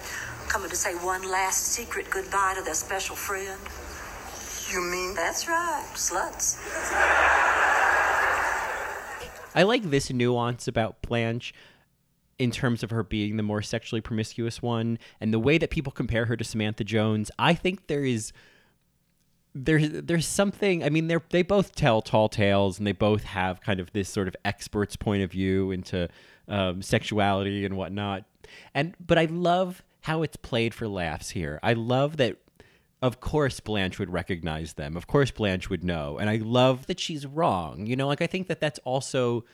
coming 0.48 0.70
to 0.70 0.76
say 0.76 0.94
one 0.94 1.22
last 1.30 1.66
secret 1.66 2.08
goodbye 2.10 2.54
to 2.56 2.62
their 2.62 2.74
special 2.74 3.14
friend. 3.14 3.60
You 4.70 4.82
mean? 4.82 5.14
That's 5.14 5.48
right, 5.48 5.86
sluts. 5.94 6.58
I 9.54 9.62
like 9.62 9.82
this 9.84 10.12
nuance 10.12 10.68
about 10.68 11.00
Blanche 11.00 11.54
in 12.38 12.50
terms 12.50 12.82
of 12.82 12.90
her 12.90 13.02
being 13.02 13.36
the 13.36 13.42
more 13.42 13.62
sexually 13.62 14.00
promiscuous 14.00 14.60
one 14.60 14.98
and 15.20 15.32
the 15.32 15.38
way 15.38 15.58
that 15.58 15.70
people 15.70 15.90
compare 15.90 16.26
her 16.26 16.36
to 16.36 16.44
Samantha 16.44 16.84
Jones. 16.84 17.30
I 17.38 17.54
think 17.54 17.86
there 17.86 18.04
is 18.04 18.32
there's 19.54 19.90
there's 19.90 20.26
something 20.26 20.84
I 20.84 20.90
mean 20.90 21.08
they 21.08 21.16
they 21.30 21.42
both 21.42 21.74
tell 21.74 22.02
tall 22.02 22.28
tales 22.28 22.78
and 22.78 22.86
they 22.86 22.92
both 22.92 23.24
have 23.24 23.60
kind 23.60 23.80
of 23.80 23.92
this 23.92 24.08
sort 24.08 24.28
of 24.28 24.36
expert's 24.44 24.96
point 24.96 25.22
of 25.22 25.32
view 25.32 25.70
into 25.70 26.08
um, 26.46 26.82
sexuality 26.82 27.64
and 27.64 27.76
whatnot. 27.76 28.24
And 28.74 28.94
but 29.04 29.18
I 29.18 29.24
love 29.24 29.82
how 30.02 30.22
it's 30.22 30.36
played 30.36 30.74
for 30.74 30.86
laughs 30.86 31.30
here. 31.30 31.58
I 31.62 31.72
love 31.72 32.18
that 32.18 32.36
of 33.00 33.20
course 33.20 33.60
Blanche 33.60 33.98
would 33.98 34.10
recognize 34.10 34.74
them. 34.74 34.96
Of 34.96 35.06
course 35.06 35.30
Blanche 35.30 35.70
would 35.70 35.84
know. 35.84 36.18
And 36.18 36.28
I 36.28 36.36
love 36.36 36.86
that 36.86 36.98
she's 36.98 37.26
wrong. 37.26 37.86
You 37.86 37.96
know, 37.96 38.06
like 38.08 38.22
I 38.22 38.26
think 38.26 38.48
that 38.48 38.60
that's 38.60 38.80
also 38.84 39.44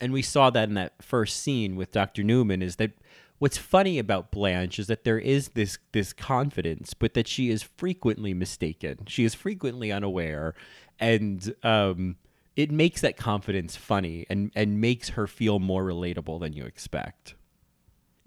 and 0.00 0.12
we 0.12 0.22
saw 0.22 0.50
that 0.50 0.68
in 0.68 0.74
that 0.74 1.02
first 1.02 1.42
scene 1.42 1.74
with 1.76 1.90
Dr. 1.90 2.22
Newman 2.22 2.60
is 2.60 2.76
that 2.76 2.92
what's 3.38 3.56
funny 3.56 3.98
about 3.98 4.30
Blanche 4.30 4.78
is 4.78 4.88
that 4.88 5.04
there 5.04 5.18
is 5.18 5.50
this 5.50 5.78
this 5.92 6.12
confidence, 6.12 6.92
but 6.92 7.14
that 7.14 7.26
she 7.26 7.48
is 7.50 7.62
frequently 7.62 8.34
mistaken. 8.34 8.98
She 9.06 9.24
is 9.24 9.34
frequently 9.34 9.90
unaware 9.90 10.54
and 10.98 11.54
um 11.62 12.16
it 12.56 12.70
makes 12.70 13.02
that 13.02 13.16
confidence 13.16 13.76
funny 13.76 14.26
and 14.28 14.50
and 14.54 14.80
makes 14.80 15.10
her 15.10 15.26
feel 15.26 15.58
more 15.58 15.84
relatable 15.84 16.40
than 16.40 16.52
you 16.52 16.64
expect. 16.64 17.34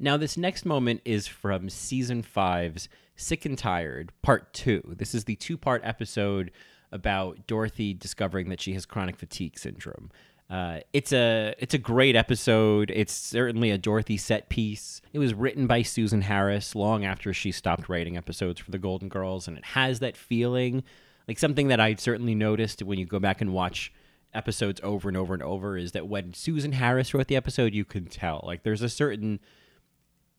Now, 0.01 0.15
this 0.15 0.37
next 0.37 0.65
moment 0.65 1.01
is 1.03 1.27
from 1.27 1.69
season 1.69 2.21
five's 2.21 2.87
Sick 3.19 3.45
and 3.45 3.57
Tired, 3.57 4.11
part 4.21 4.53
two. 4.53 4.81
This 4.97 5.13
is 5.13 5.25
the 5.25 5.35
two 5.35 5.57
part 5.57 5.81
episode 5.83 6.51
about 6.91 7.45
Dorothy 7.47 7.93
discovering 7.93 8.49
that 8.49 8.61
she 8.61 8.73
has 8.73 8.85
chronic 8.85 9.17
fatigue 9.17 9.59
syndrome. 9.59 10.09
Uh, 10.49 10.79
it's 10.93 11.11
a 11.13 11.53
it's 11.59 11.73
a 11.73 11.77
great 11.77 12.15
episode. 12.15 12.91
It's 12.95 13.13
certainly 13.13 13.69
a 13.71 13.77
Dorothy 13.77 14.17
set 14.17 14.49
piece. 14.49 15.01
It 15.13 15.19
was 15.19 15.33
written 15.33 15.67
by 15.67 15.83
Susan 15.83 16.21
Harris 16.21 16.75
long 16.75 17.05
after 17.05 17.33
she 17.33 17.51
stopped 17.51 17.89
writing 17.89 18.17
episodes 18.17 18.59
for 18.59 18.71
the 18.71 18.79
Golden 18.79 19.09
Girls, 19.09 19.47
and 19.47 19.57
it 19.57 19.65
has 19.65 19.99
that 19.99 20.17
feeling, 20.17 20.83
like 21.27 21.37
something 21.37 21.67
that 21.67 21.79
I 21.79 21.95
certainly 21.95 22.35
noticed 22.35 22.81
when 22.81 22.97
you 22.97 23.05
go 23.05 23.19
back 23.19 23.41
and 23.41 23.53
watch 23.53 23.93
episodes 24.33 24.79
over 24.81 25.07
and 25.07 25.17
over 25.17 25.33
and 25.33 25.43
over, 25.43 25.77
is 25.77 25.91
that 25.91 26.07
when 26.07 26.33
Susan 26.33 26.71
Harris 26.71 27.13
wrote 27.13 27.27
the 27.27 27.35
episode, 27.35 27.73
you 27.73 27.85
can 27.85 28.05
tell 28.05 28.41
like 28.43 28.63
there's 28.63 28.81
a 28.81 28.89
certain 28.89 29.39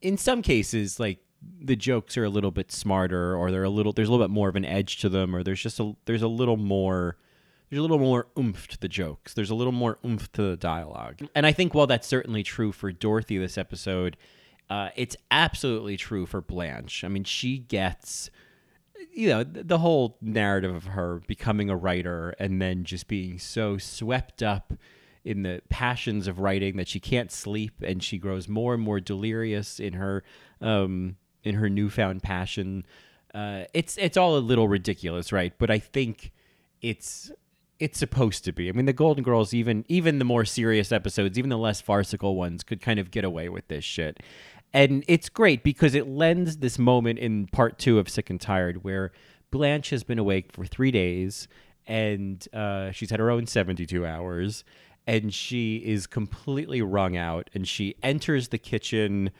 in 0.02 0.16
some 0.16 0.42
cases, 0.42 0.98
like 0.98 1.18
the 1.60 1.76
jokes 1.76 2.16
are 2.16 2.24
a 2.24 2.30
little 2.30 2.50
bit 2.50 2.72
smarter, 2.72 3.34
or 3.34 3.50
they're 3.50 3.64
a 3.64 3.70
little 3.70 3.92
there's 3.92 4.08
a 4.08 4.10
little 4.10 4.26
bit 4.26 4.32
more 4.32 4.48
of 4.48 4.56
an 4.56 4.64
edge 4.64 4.98
to 4.98 5.08
them, 5.08 5.34
or 5.34 5.42
there's 5.42 5.62
just 5.62 5.80
a 5.80 5.94
there's 6.04 6.22
a 6.22 6.28
little 6.28 6.56
more 6.56 7.16
there's 7.68 7.78
a 7.78 7.82
little 7.82 7.98
more 7.98 8.26
oomph 8.38 8.66
to 8.68 8.78
the 8.78 8.88
jokes. 8.88 9.34
There's 9.34 9.50
a 9.50 9.54
little 9.54 9.72
more 9.72 9.98
oomph 10.04 10.30
to 10.32 10.42
the 10.42 10.56
dialogue, 10.56 11.20
and 11.34 11.46
I 11.46 11.52
think 11.52 11.74
while 11.74 11.86
that's 11.86 12.06
certainly 12.06 12.42
true 12.42 12.72
for 12.72 12.92
Dorothy 12.92 13.38
this 13.38 13.58
episode, 13.58 14.16
uh, 14.68 14.90
it's 14.96 15.16
absolutely 15.30 15.96
true 15.96 16.26
for 16.26 16.40
Blanche. 16.40 17.04
I 17.04 17.08
mean, 17.08 17.24
she 17.24 17.58
gets 17.58 18.30
you 19.12 19.28
know 19.28 19.42
the 19.44 19.78
whole 19.78 20.18
narrative 20.20 20.74
of 20.74 20.84
her 20.84 21.22
becoming 21.26 21.70
a 21.70 21.76
writer 21.76 22.34
and 22.38 22.60
then 22.60 22.84
just 22.84 23.08
being 23.08 23.38
so 23.38 23.78
swept 23.78 24.42
up 24.42 24.72
in 25.24 25.42
the 25.42 25.62
passions 25.68 26.26
of 26.26 26.38
writing 26.38 26.76
that 26.76 26.88
she 26.88 27.00
can't 27.00 27.30
sleep 27.30 27.82
and 27.82 28.02
she 28.02 28.18
grows 28.18 28.48
more 28.48 28.74
and 28.74 28.82
more 28.82 29.00
delirious 29.00 29.78
in 29.78 29.94
her 29.94 30.24
um, 30.60 31.16
in 31.44 31.56
her 31.56 31.68
newfound 31.68 32.22
passion. 32.22 32.84
Uh, 33.34 33.64
it's 33.74 33.96
it's 33.98 34.16
all 34.16 34.36
a 34.36 34.40
little 34.40 34.68
ridiculous, 34.68 35.32
right? 35.32 35.52
But 35.58 35.70
I 35.70 35.78
think 35.78 36.32
it's 36.82 37.30
it's 37.78 37.98
supposed 37.98 38.44
to 38.44 38.52
be. 38.52 38.68
I 38.68 38.72
mean, 38.72 38.86
the 38.86 38.92
Golden 38.92 39.24
Girls, 39.24 39.54
even 39.54 39.84
even 39.88 40.18
the 40.18 40.24
more 40.24 40.44
serious 40.44 40.92
episodes, 40.92 41.38
even 41.38 41.50
the 41.50 41.58
less 41.58 41.80
farcical 41.80 42.36
ones, 42.36 42.62
could 42.62 42.80
kind 42.80 43.00
of 43.00 43.10
get 43.10 43.24
away 43.24 43.48
with 43.48 43.68
this 43.68 43.84
shit. 43.84 44.20
And 44.72 45.04
it's 45.08 45.28
great 45.28 45.64
because 45.64 45.94
it 45.94 46.06
lends 46.06 46.58
this 46.58 46.78
moment 46.78 47.18
in 47.18 47.48
part 47.48 47.78
two 47.78 47.98
of 47.98 48.08
Sick 48.08 48.30
and 48.30 48.40
Tired 48.40 48.84
where 48.84 49.10
Blanche 49.50 49.90
has 49.90 50.04
been 50.04 50.18
awake 50.18 50.52
for 50.52 50.64
three 50.64 50.92
days 50.92 51.48
and 51.86 52.46
uh, 52.52 52.92
she's 52.92 53.10
had 53.10 53.18
her 53.18 53.30
own 53.30 53.46
72 53.46 54.06
hours 54.06 54.62
and 55.06 55.34
she 55.34 55.78
is 55.78 56.06
completely 56.06 56.82
wrung 56.82 57.16
out 57.16 57.50
and 57.52 57.66
she 57.66 57.96
enters 58.02 58.48
the 58.48 58.58
kitchen 58.58 59.30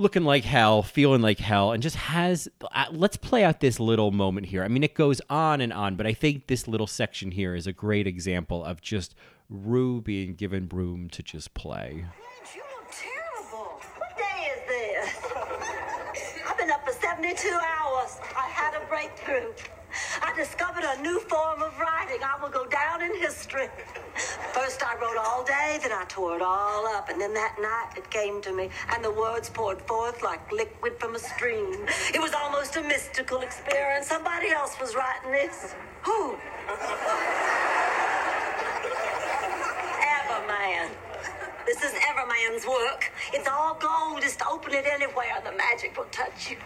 looking 0.00 0.24
like 0.24 0.44
hell, 0.44 0.82
feeling 0.82 1.20
like 1.20 1.38
hell, 1.38 1.72
and 1.72 1.82
just 1.82 1.96
has. 1.96 2.48
Uh, 2.72 2.86
let's 2.90 3.16
play 3.16 3.44
out 3.44 3.60
this 3.60 3.78
little 3.78 4.10
moment 4.10 4.46
here. 4.46 4.64
I 4.64 4.68
mean, 4.68 4.82
it 4.82 4.94
goes 4.94 5.20
on 5.28 5.60
and 5.60 5.72
on, 5.72 5.96
but 5.96 6.06
I 6.06 6.14
think 6.14 6.46
this 6.46 6.66
little 6.66 6.86
section 6.86 7.30
here 7.30 7.54
is 7.54 7.66
a 7.66 7.72
great 7.72 8.06
example 8.06 8.64
of 8.64 8.80
just 8.80 9.14
Rue 9.50 10.00
being 10.00 10.34
given 10.34 10.68
room 10.68 11.08
to 11.10 11.22
just 11.22 11.54
play. 11.54 12.06
You 12.54 12.62
look 12.76 12.90
terrible. 12.90 13.80
What 13.98 14.16
day 14.16 14.48
is 14.54 14.68
this? 14.68 15.32
I've 16.48 16.56
been 16.56 16.70
up 16.70 16.86
for 16.86 16.92
72 16.92 17.48
hours. 17.48 18.18
I 18.36 18.48
had 18.48 18.80
a 18.80 18.86
breakthrough. 18.86 19.52
I 20.22 20.34
discovered 20.36 20.84
a 20.84 21.00
new 21.02 21.20
form 21.20 21.62
of 21.62 21.78
writing. 21.78 22.18
I 22.22 22.40
will 22.40 22.50
go 22.50 22.66
down 22.66 23.02
in 23.02 23.14
history. 23.16 23.68
First, 24.52 24.82
I 24.82 24.94
wrote 25.00 25.16
all 25.16 25.44
day, 25.44 25.78
then 25.82 25.92
I 25.92 26.04
tore 26.08 26.36
it 26.36 26.42
all 26.42 26.86
up, 26.86 27.08
and 27.08 27.20
then 27.20 27.34
that 27.34 27.56
night 27.60 27.92
it 27.96 28.10
came 28.10 28.40
to 28.42 28.52
me, 28.52 28.70
and 28.92 29.04
the 29.04 29.10
words 29.10 29.48
poured 29.50 29.80
forth 29.82 30.22
like 30.22 30.50
liquid 30.52 30.98
from 30.98 31.14
a 31.14 31.18
stream. 31.18 31.86
It 32.14 32.20
was 32.20 32.32
almost 32.34 32.76
a 32.76 32.82
mystical 32.82 33.40
experience. 33.40 34.06
Somebody 34.06 34.50
else 34.50 34.78
was 34.80 34.94
writing 34.94 35.32
this. 35.32 35.74
Who? 36.02 36.36
Everman. 40.16 40.90
This 41.66 41.82
is 41.82 41.92
Everman's 41.92 42.66
work. 42.66 43.12
It's 43.32 43.48
all 43.48 43.74
gold. 43.74 44.22
Just 44.22 44.42
open 44.46 44.72
it 44.72 44.86
anywhere. 44.86 45.40
The 45.44 45.52
magic 45.52 45.96
will 45.96 46.06
touch 46.10 46.50
you. 46.50 46.56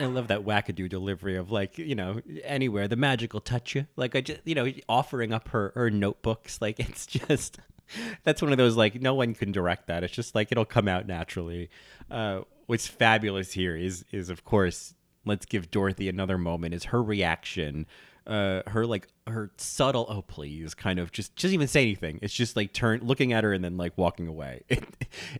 I 0.00 0.06
love 0.06 0.28
that 0.28 0.44
wackadoo 0.44 0.88
delivery 0.88 1.36
of 1.36 1.52
like, 1.52 1.76
you 1.76 1.94
know, 1.94 2.20
anywhere 2.42 2.88
the 2.88 2.96
magic 2.96 3.34
will 3.34 3.40
touch 3.42 3.74
you. 3.74 3.86
Like 3.96 4.16
I 4.16 4.22
just, 4.22 4.40
you 4.44 4.54
know, 4.54 4.66
offering 4.88 5.32
up 5.32 5.48
her 5.48 5.72
her 5.74 5.90
notebooks. 5.90 6.60
Like 6.60 6.80
it's 6.80 7.06
just 7.06 7.58
that's 8.24 8.40
one 8.40 8.50
of 8.50 8.58
those 8.58 8.76
like 8.76 9.00
no 9.00 9.14
one 9.14 9.34
can 9.34 9.52
direct 9.52 9.86
that. 9.88 10.02
It's 10.02 10.14
just 10.14 10.34
like 10.34 10.50
it'll 10.50 10.64
come 10.64 10.88
out 10.88 11.06
naturally. 11.06 11.68
Uh, 12.10 12.40
what's 12.66 12.86
fabulous 12.86 13.52
here 13.52 13.76
is 13.76 14.04
is 14.10 14.30
of 14.30 14.44
course 14.44 14.94
let's 15.26 15.44
give 15.44 15.70
Dorothy 15.70 16.08
another 16.08 16.38
moment. 16.38 16.74
Is 16.74 16.84
her 16.84 17.02
reaction, 17.02 17.86
uh, 18.30 18.62
her 18.68 18.86
like 18.86 19.08
her 19.26 19.50
subtle 19.56 20.06
oh 20.08 20.22
please 20.22 20.72
kind 20.72 21.00
of 21.00 21.10
just 21.10 21.34
just 21.34 21.52
even 21.52 21.66
say 21.66 21.82
anything. 21.82 22.20
It's 22.22 22.32
just 22.32 22.54
like 22.54 22.72
turn 22.72 23.00
looking 23.02 23.32
at 23.32 23.42
her 23.42 23.52
and 23.52 23.64
then 23.64 23.76
like 23.76 23.98
walking 23.98 24.28
away. 24.28 24.62
It, 24.70 24.84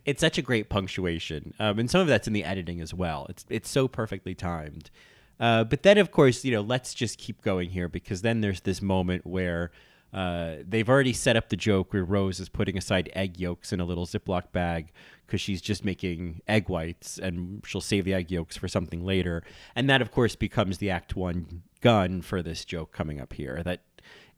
it's 0.05 0.19
such 0.19 0.37
a 0.37 0.41
great 0.41 0.67
punctuation, 0.67 1.53
um, 1.57 1.79
and 1.79 1.89
some 1.89 2.01
of 2.01 2.07
that's 2.07 2.27
in 2.27 2.33
the 2.33 2.43
editing 2.43 2.81
as 2.81 2.93
well. 2.93 3.25
It's 3.29 3.45
it's 3.49 3.69
so 3.69 3.87
perfectly 3.87 4.35
timed. 4.35 4.91
Uh, 5.39 5.63
but 5.63 5.83
then 5.83 5.97
of 5.97 6.11
course 6.11 6.43
you 6.43 6.51
know 6.51 6.61
let's 6.61 6.93
just 6.93 7.17
keep 7.17 7.41
going 7.41 7.69
here 7.69 7.87
because 7.87 8.21
then 8.21 8.41
there's 8.41 8.61
this 8.61 8.81
moment 8.81 9.25
where. 9.25 9.71
Uh, 10.13 10.57
they've 10.67 10.89
already 10.89 11.13
set 11.13 11.37
up 11.37 11.47
the 11.47 11.55
joke 11.55 11.93
where 11.93 12.03
Rose 12.03 12.41
is 12.41 12.49
putting 12.49 12.77
aside 12.77 13.09
egg 13.15 13.39
yolks 13.39 13.71
in 13.71 13.79
a 13.79 13.85
little 13.85 14.05
Ziploc 14.05 14.51
bag 14.51 14.91
because 15.31 15.39
she's 15.39 15.61
just 15.61 15.85
making 15.85 16.41
egg 16.45 16.67
whites 16.67 17.17
and 17.17 17.63
she'll 17.65 17.79
save 17.79 18.03
the 18.03 18.13
egg 18.13 18.29
yolks 18.29 18.57
for 18.57 18.67
something 18.67 19.05
later. 19.05 19.43
And 19.77 19.89
that, 19.89 20.01
of 20.01 20.11
course, 20.11 20.35
becomes 20.35 20.79
the 20.79 20.89
Act 20.89 21.15
One 21.15 21.63
gun 21.79 22.21
for 22.21 22.41
this 22.41 22.65
joke 22.65 22.91
coming 22.91 23.21
up 23.21 23.31
here. 23.31 23.63
That 23.63 23.81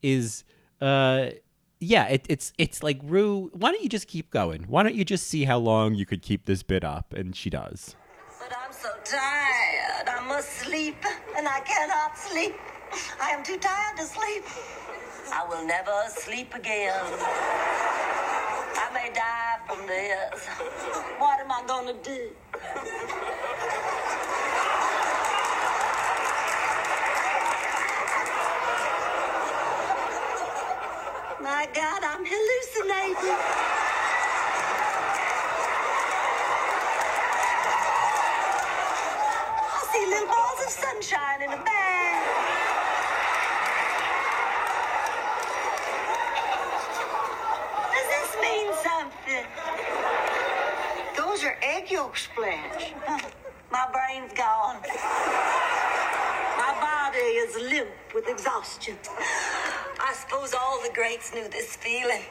is, 0.04 0.44
uh, 0.80 1.32
yeah, 1.80 2.06
it, 2.10 2.28
it's 2.30 2.54
it's 2.60 2.84
like 2.84 3.00
Rue. 3.02 3.50
Why 3.54 3.72
don't 3.72 3.82
you 3.82 3.90
just 3.90 4.08
keep 4.08 4.30
going? 4.30 4.66
Why 4.68 4.84
don't 4.84 4.94
you 4.94 5.04
just 5.04 5.26
see 5.26 5.46
how 5.46 5.58
long 5.58 5.96
you 5.96 6.06
could 6.06 6.22
keep 6.22 6.46
this 6.46 6.62
bit 6.62 6.84
up? 6.84 7.12
And 7.12 7.36
she 7.36 7.50
does. 7.50 7.96
But 8.40 8.56
I'm 8.56 8.72
so 8.72 8.90
tired. 9.04 10.08
I 10.08 10.24
must 10.28 10.48
sleep, 10.48 11.04
and 11.36 11.48
I 11.48 11.60
cannot 11.62 12.16
sleep. 12.16 12.54
I 13.20 13.32
am 13.32 13.44
too 13.44 13.58
tired 13.58 13.98
to 13.98 14.04
sleep. 14.04 14.44
I 15.34 15.44
will 15.50 15.66
never 15.66 16.04
sleep 16.10 16.54
again. 16.54 17.93
I 18.76 18.92
may 18.94 19.12
die 19.14 19.60
from 19.68 19.88
this. 19.88 20.48
What 21.20 21.40
am 21.42 21.52
I 21.52 21.64
gonna 21.68 21.94
do? 22.04 22.30
My 31.42 31.68
God, 31.74 32.04
I'm 32.04 32.26
hallucinating. 32.26 33.38
I 39.62 39.88
see 39.94 40.06
little 40.08 40.28
balls 40.28 40.62
of 40.66 40.72
sunshine 40.72 41.44
in 41.44 41.52
a 41.54 41.64
bag. 41.64 42.44
Does 47.80 48.08
this 48.10 48.42
mean 48.42 48.74
something? 48.84 49.46
Those 51.34 51.46
are 51.46 51.58
egg 51.64 51.90
yolks, 51.90 52.30
Blanche. 52.38 52.94
My 53.72 53.88
brain's 53.92 54.32
gone. 54.34 54.78
My 56.62 56.78
body 56.80 57.42
is 57.42 57.56
limp 57.72 57.90
with 58.14 58.28
exhaustion. 58.28 58.96
I 59.18 60.14
suppose 60.14 60.54
all 60.54 60.80
the 60.84 60.94
greats 60.94 61.34
knew 61.34 61.50
this 61.50 61.76
feeling. 61.76 62.22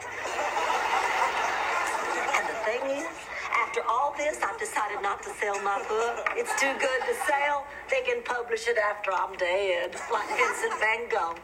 And 2.31 2.47
the 2.47 2.55
thing 2.63 3.03
is, 3.03 3.11
after 3.51 3.81
all 3.89 4.15
this, 4.17 4.39
I've 4.41 4.57
decided 4.57 5.01
not 5.01 5.21
to 5.23 5.31
sell 5.31 5.61
my 5.63 5.83
book. 5.89 6.29
It's 6.37 6.57
too 6.57 6.71
good 6.79 7.01
to 7.03 7.13
sell. 7.27 7.67
They 7.91 8.03
can 8.09 8.23
publish 8.23 8.69
it 8.69 8.77
after 8.77 9.11
I'm 9.11 9.35
dead, 9.35 9.97
like 10.13 10.29
Vincent 10.29 10.79
van 10.79 11.09
Gogh. 11.09 11.35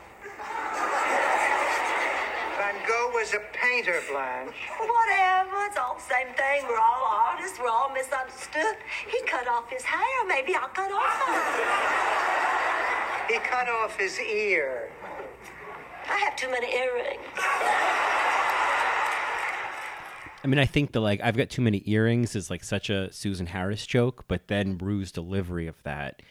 Van 2.89 3.13
was 3.13 3.34
a 3.34 3.39
painter, 3.54 4.02
Blanche. 4.10 4.56
Whatever, 4.80 5.65
it's 5.65 5.78
all 5.78 5.95
the 5.95 6.02
same 6.02 6.34
thing. 6.36 6.63
We're 6.67 6.80
all 6.80 7.06
artists, 7.28 7.60
we're 7.60 7.69
all 7.69 7.91
misunderstood. 7.93 8.78
He 9.08 9.21
cut 9.28 9.47
off 9.47 9.69
his 9.69 9.84
hair, 9.84 10.25
maybe 10.28 10.56
I'll 10.56 10.69
cut 10.69 10.91
off 10.91 11.28
mine. 11.28 11.39
He 13.30 13.38
cut 13.47 13.69
off 13.69 13.97
his 13.97 14.19
ear. 14.19 14.89
I 16.10 16.17
have 16.17 16.36
too 16.36 16.49
many 16.49 16.73
earrings. 16.73 17.19
I 20.43 20.47
mean, 20.47 20.58
I 20.58 20.65
think 20.65 20.93
the 20.93 21.02
like 21.02 21.21
I've 21.21 21.38
got 21.38 21.49
too 21.49 21.62
many 21.62 21.84
earrings 21.86 22.36
is 22.36 22.49
like 22.49 22.63
such 22.63 22.89
a 22.89 23.13
Susan 23.13 23.45
Harris 23.45 23.86
joke, 23.86 24.25
but 24.28 24.47
then 24.47 24.78
Rue's 24.80 25.12
delivery 25.12 25.67
of 25.67 25.75
that, 25.84 26.21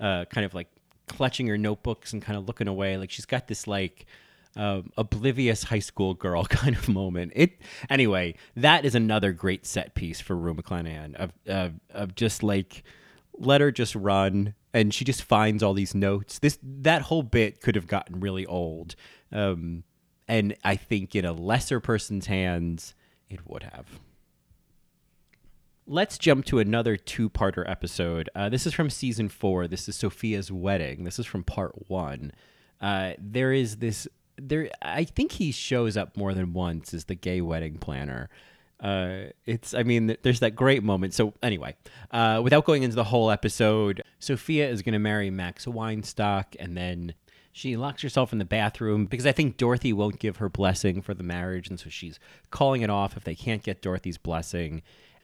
uh, 0.00 0.24
kind 0.24 0.44
of 0.44 0.54
like 0.54 0.68
clutching 1.06 1.46
her 1.46 1.58
notebooks 1.58 2.12
and 2.12 2.20
kind 2.20 2.36
of 2.36 2.46
looking 2.46 2.66
away, 2.66 2.96
like 2.96 3.10
she's 3.10 3.26
got 3.26 3.46
this 3.46 3.66
like 3.66 4.06
um, 4.56 4.90
oblivious 4.96 5.64
high 5.64 5.78
school 5.78 6.14
girl 6.14 6.44
kind 6.48 6.76
of 6.76 6.88
moment. 6.88 7.32
It 7.34 7.60
anyway. 7.88 8.34
That 8.56 8.84
is 8.84 8.94
another 8.94 9.32
great 9.32 9.66
set 9.66 9.94
piece 9.94 10.20
for 10.20 10.36
Rue 10.36 10.54
McClanahan 10.54 11.14
of 11.14 11.32
of, 11.46 11.74
of 11.90 12.14
just 12.14 12.42
like 12.42 12.84
let 13.36 13.60
her 13.60 13.70
just 13.70 13.94
run 13.94 14.54
and 14.74 14.92
she 14.92 15.04
just 15.04 15.22
finds 15.22 15.62
all 15.62 15.74
these 15.74 15.94
notes. 15.94 16.38
This 16.38 16.58
that 16.62 17.02
whole 17.02 17.22
bit 17.22 17.60
could 17.60 17.74
have 17.74 17.86
gotten 17.86 18.20
really 18.20 18.46
old, 18.46 18.94
um, 19.32 19.84
and 20.26 20.56
I 20.64 20.76
think 20.76 21.14
in 21.14 21.24
a 21.24 21.32
lesser 21.32 21.80
person's 21.80 22.26
hands 22.26 22.94
it 23.28 23.40
would 23.46 23.62
have. 23.64 23.86
Let's 25.86 26.18
jump 26.18 26.44
to 26.46 26.58
another 26.58 26.96
two-parter 26.96 27.68
episode. 27.68 28.28
Uh, 28.34 28.50
this 28.50 28.66
is 28.66 28.74
from 28.74 28.90
season 28.90 29.30
four. 29.30 29.66
This 29.66 29.88
is 29.88 29.96
Sophia's 29.96 30.52
wedding. 30.52 31.04
This 31.04 31.18
is 31.18 31.24
from 31.24 31.44
part 31.44 31.88
one. 31.88 32.32
Uh, 32.80 33.12
there 33.18 33.52
is 33.52 33.78
this. 33.78 34.06
There, 34.38 34.70
I 34.80 35.04
think 35.04 35.32
he 35.32 35.52
shows 35.52 35.96
up 35.96 36.16
more 36.16 36.32
than 36.34 36.52
once 36.52 36.94
as 36.94 37.04
the 37.04 37.14
gay 37.14 37.40
wedding 37.40 37.78
planner. 37.78 38.28
Uh, 38.80 39.30
it's, 39.44 39.74
I 39.74 39.82
mean, 39.82 40.16
there's 40.22 40.40
that 40.40 40.54
great 40.54 40.82
moment. 40.82 41.12
So 41.14 41.34
anyway, 41.42 41.74
uh, 42.12 42.40
without 42.42 42.64
going 42.64 42.84
into 42.84 42.96
the 42.96 43.04
whole 43.04 43.30
episode, 43.30 44.02
Sophia 44.20 44.68
is 44.68 44.82
going 44.82 44.92
to 44.92 45.00
marry 45.00 45.30
Max 45.30 45.66
Weinstock, 45.66 46.54
and 46.60 46.76
then 46.76 47.14
she 47.50 47.76
locks 47.76 48.02
herself 48.02 48.32
in 48.32 48.38
the 48.38 48.44
bathroom 48.44 49.06
because 49.06 49.26
I 49.26 49.32
think 49.32 49.56
Dorothy 49.56 49.92
won't 49.92 50.20
give 50.20 50.36
her 50.36 50.48
blessing 50.48 51.02
for 51.02 51.12
the 51.12 51.24
marriage, 51.24 51.68
and 51.68 51.80
so 51.80 51.90
she's 51.90 52.20
calling 52.50 52.82
it 52.82 52.90
off 52.90 53.16
if 53.16 53.24
they 53.24 53.34
can't 53.34 53.64
get 53.64 53.82
Dorothy's 53.82 54.18
blessing. 54.18 54.82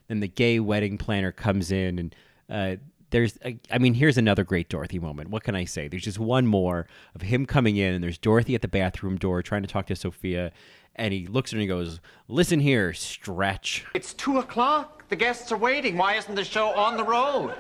Then 0.09 0.21
the 0.21 0.29
gay 0.29 0.59
wedding 0.59 0.99
planner 0.99 1.31
comes 1.31 1.71
in, 1.71 1.99
and 1.99 2.15
uh, 2.51 2.77
there's, 3.15 3.39
I 3.71 3.79
mean, 3.79 3.95
here's 3.95 4.19
another 4.19 4.43
great 4.43 4.69
Dorothy 4.69 4.99
moment. 4.99 5.31
What 5.31 5.45
can 5.45 5.55
I 5.55 5.67
say? 5.67 5.87
There's 5.87 6.03
just 6.03 6.19
one 6.19 6.49
more 6.49 6.89
of 7.15 7.23
him 7.23 7.47
coming 7.47 7.77
in, 7.77 7.95
and 7.95 8.03
there's 8.03 8.19
Dorothy 8.19 8.57
at 8.57 8.63
the 8.63 8.67
bathroom 8.67 9.19
door 9.19 9.41
trying 9.41 9.63
to 9.63 9.69
talk 9.69 9.87
to 9.87 9.95
Sophia, 9.95 10.51
and 10.97 11.15
he 11.15 11.29
looks 11.29 11.53
at 11.53 11.53
her 11.53 11.59
and 11.59 11.63
he 11.63 11.69
goes, 11.69 12.01
"Listen 12.27 12.59
here, 12.59 12.93
Stretch." 12.93 13.85
It's 13.95 14.15
two 14.15 14.41
o'clock. 14.41 15.09
The 15.11 15.17
guests 15.17 15.53
are 15.53 15.57
waiting. 15.57 15.97
Why 15.97 16.15
isn't 16.15 16.35
the 16.35 16.43
show 16.43 16.71
on 16.71 16.97
the 16.97 17.05
road? 17.05 17.55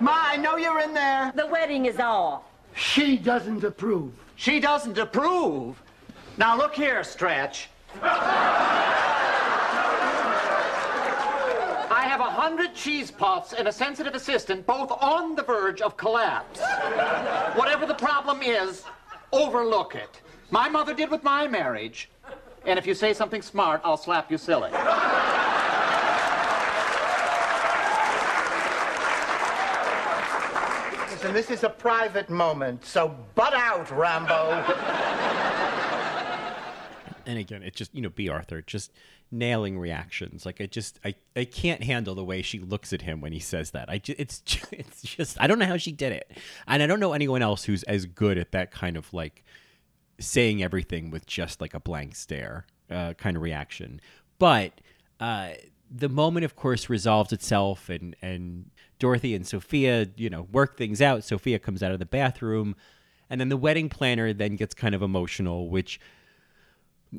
Ma, 0.00 0.12
I 0.12 0.36
know 0.36 0.56
you're 0.56 0.80
in 0.80 0.92
there. 0.94 1.32
The 1.36 1.46
wedding 1.46 1.86
is 1.86 2.00
off. 2.00 2.42
She 2.74 3.16
doesn't 3.16 3.62
approve. 3.62 4.14
She 4.34 4.58
doesn't 4.58 4.98
approve. 4.98 5.80
Now 6.38 6.56
look 6.58 6.74
here, 6.74 7.04
Stretch. 7.04 7.68
I 12.06 12.08
have 12.08 12.20
a 12.20 12.30
hundred 12.30 12.72
cheese 12.72 13.10
puffs 13.10 13.52
and 13.52 13.66
a 13.66 13.72
sensitive 13.72 14.14
assistant, 14.14 14.64
both 14.64 14.92
on 14.92 15.34
the 15.34 15.42
verge 15.42 15.80
of 15.80 15.96
collapse. 15.96 16.60
Whatever 17.58 17.84
the 17.84 17.96
problem 17.96 18.42
is, 18.42 18.84
overlook 19.32 19.96
it. 19.96 20.20
My 20.52 20.68
mother 20.68 20.94
did 20.94 21.10
with 21.10 21.24
my 21.24 21.48
marriage. 21.48 22.08
And 22.64 22.78
if 22.78 22.86
you 22.86 22.94
say 22.94 23.12
something 23.12 23.42
smart, 23.42 23.80
I'll 23.82 23.96
slap 23.96 24.30
you 24.30 24.38
silly. 24.38 24.70
Listen, 31.10 31.34
this 31.34 31.50
is 31.50 31.64
a 31.64 31.70
private 31.70 32.30
moment, 32.30 32.84
so 32.84 33.16
butt 33.34 33.52
out, 33.52 33.90
Rambo. 33.90 34.52
and 37.26 37.36
again, 37.36 37.64
it 37.64 37.74
just 37.74 37.92
you 37.92 38.00
know, 38.00 38.10
Bea 38.10 38.28
Arthur 38.28 38.62
just 38.62 38.92
nailing 39.38 39.78
reactions. 39.78 40.46
Like 40.46 40.60
I 40.60 40.66
just 40.66 40.98
I, 41.04 41.14
I 41.34 41.44
can't 41.44 41.82
handle 41.82 42.14
the 42.14 42.24
way 42.24 42.42
she 42.42 42.58
looks 42.58 42.92
at 42.92 43.02
him 43.02 43.20
when 43.20 43.32
he 43.32 43.38
says 43.38 43.72
that. 43.72 43.88
I 43.88 43.98
just, 43.98 44.18
it's 44.18 44.40
just, 44.40 44.66
it's 44.72 45.02
just 45.02 45.40
I 45.40 45.46
don't 45.46 45.58
know 45.58 45.66
how 45.66 45.76
she 45.76 45.92
did 45.92 46.12
it, 46.12 46.30
and 46.66 46.82
I 46.82 46.86
don't 46.86 47.00
know 47.00 47.12
anyone 47.12 47.42
else 47.42 47.64
who's 47.64 47.82
as 47.84 48.06
good 48.06 48.38
at 48.38 48.52
that 48.52 48.70
kind 48.70 48.96
of 48.96 49.12
like 49.12 49.44
saying 50.18 50.62
everything 50.62 51.10
with 51.10 51.26
just 51.26 51.60
like 51.60 51.74
a 51.74 51.80
blank 51.80 52.14
stare 52.16 52.66
uh, 52.90 53.12
kind 53.14 53.36
of 53.36 53.42
reaction. 53.42 54.00
But 54.38 54.80
uh, 55.20 55.50
the 55.90 56.08
moment, 56.08 56.44
of 56.44 56.56
course, 56.56 56.88
resolves 56.88 57.32
itself, 57.32 57.88
and 57.88 58.16
and 58.22 58.70
Dorothy 58.98 59.34
and 59.34 59.46
Sophia, 59.46 60.08
you 60.16 60.30
know, 60.30 60.42
work 60.52 60.76
things 60.76 61.00
out. 61.02 61.24
Sophia 61.24 61.58
comes 61.58 61.82
out 61.82 61.92
of 61.92 61.98
the 61.98 62.06
bathroom, 62.06 62.76
and 63.30 63.40
then 63.40 63.48
the 63.48 63.56
wedding 63.56 63.88
planner 63.88 64.32
then 64.32 64.56
gets 64.56 64.74
kind 64.74 64.94
of 64.94 65.02
emotional, 65.02 65.68
which 65.68 66.00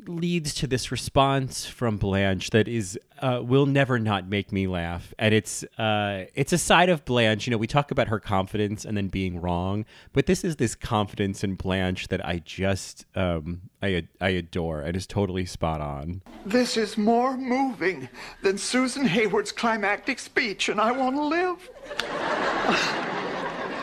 leads 0.05 0.53
to 0.55 0.67
this 0.67 0.91
response 0.91 1.65
from 1.65 1.97
Blanche 1.97 2.49
that 2.51 2.67
is 2.67 2.99
uh, 3.19 3.41
will 3.43 3.65
never 3.65 3.97
not 3.97 4.27
make 4.27 4.51
me 4.51 4.67
laugh, 4.67 5.13
and 5.17 5.33
it's 5.33 5.63
uh, 5.77 6.25
it's 6.35 6.53
a 6.53 6.57
side 6.57 6.89
of 6.89 7.03
Blanche. 7.05 7.47
You 7.47 7.51
know, 7.51 7.57
we 7.57 7.67
talk 7.67 7.89
about 7.91 8.07
her 8.09 8.19
confidence 8.19 8.85
and 8.85 8.95
then 8.95 9.07
being 9.07 9.41
wrong, 9.41 9.85
but 10.13 10.25
this 10.25 10.43
is 10.43 10.57
this 10.57 10.75
confidence 10.75 11.43
in 11.43 11.55
Blanche 11.55 12.07
that 12.09 12.25
I 12.25 12.39
just 12.39 13.05
um, 13.15 13.61
I 13.81 14.07
I 14.21 14.29
adore 14.29 14.81
and 14.81 14.95
is 14.95 15.07
totally 15.07 15.45
spot 15.45 15.81
on. 15.81 16.21
This 16.45 16.77
is 16.77 16.97
more 16.97 17.37
moving 17.37 18.09
than 18.43 18.57
Susan 18.57 19.05
Hayward's 19.05 19.51
climactic 19.51 20.19
speech, 20.19 20.69
and 20.69 20.79
I 20.79 20.91
want 20.91 21.15
to 21.15 21.23
live. 21.23 21.69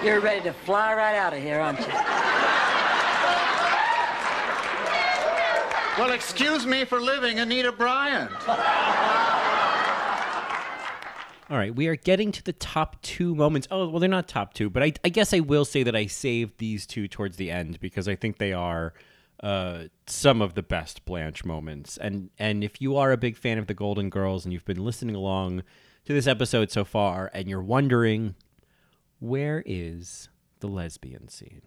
You're 0.05 0.21
ready 0.21 0.43
to 0.43 0.53
fly 0.53 0.95
right 0.95 1.17
out 1.17 1.33
of 1.33 1.43
here, 1.43 1.61
aren't 1.61 1.81
you? 1.81 2.64
Well, 5.99 6.11
excuse 6.11 6.66
me 6.66 6.84
for 6.84 7.01
living 7.01 7.38
Anita 7.38 7.70
Bryant. 7.70 8.32
All 11.49 11.57
right, 11.57 11.72
we 11.72 11.86
are 11.86 11.95
getting 11.95 12.32
to 12.32 12.42
the 12.42 12.53
top 12.53 13.01
two 13.03 13.34
moments. 13.36 13.68
Oh, 13.70 13.88
well, 13.88 14.01
they're 14.01 14.09
not 14.09 14.26
top 14.26 14.55
two, 14.55 14.68
but 14.68 14.82
I, 14.82 14.92
I 15.05 15.09
guess 15.09 15.32
I 15.32 15.38
will 15.38 15.64
say 15.64 15.84
that 15.84 15.95
I 15.95 16.07
saved 16.07 16.59
these 16.59 16.84
two 16.84 17.07
towards 17.07 17.36
the 17.36 17.49
end 17.49 17.78
because 17.78 18.09
I 18.09 18.16
think 18.16 18.38
they 18.38 18.53
are 18.53 18.92
uh, 19.40 19.84
some 20.07 20.42
of 20.42 20.55
the 20.55 20.64
best 20.64 21.05
Blanche 21.05 21.45
moments. 21.45 21.97
And 21.97 22.30
and 22.40 22.64
if 22.64 22.80
you 22.80 22.97
are 22.97 23.12
a 23.12 23.16
big 23.16 23.36
fan 23.36 23.59
of 23.59 23.68
the 23.68 23.74
Golden 23.74 24.11
Girls 24.11 24.45
and 24.45 24.53
you've 24.53 24.64
been 24.64 24.84
listening 24.84 25.14
along 25.14 25.62
to 26.07 26.12
this 26.12 26.26
episode 26.26 26.72
so 26.72 26.84
far, 26.84 27.30
and 27.32 27.49
you're 27.49 27.62
wondering 27.62 28.34
where 29.20 29.62
is 29.64 30.28
the 30.59 30.66
lesbian 30.66 31.28
scene? 31.28 31.62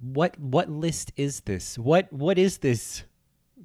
What 0.00 0.38
what 0.38 0.68
list 0.70 1.12
is 1.16 1.40
this? 1.40 1.78
What 1.78 2.12
what 2.12 2.38
is 2.38 2.58
this 2.58 3.04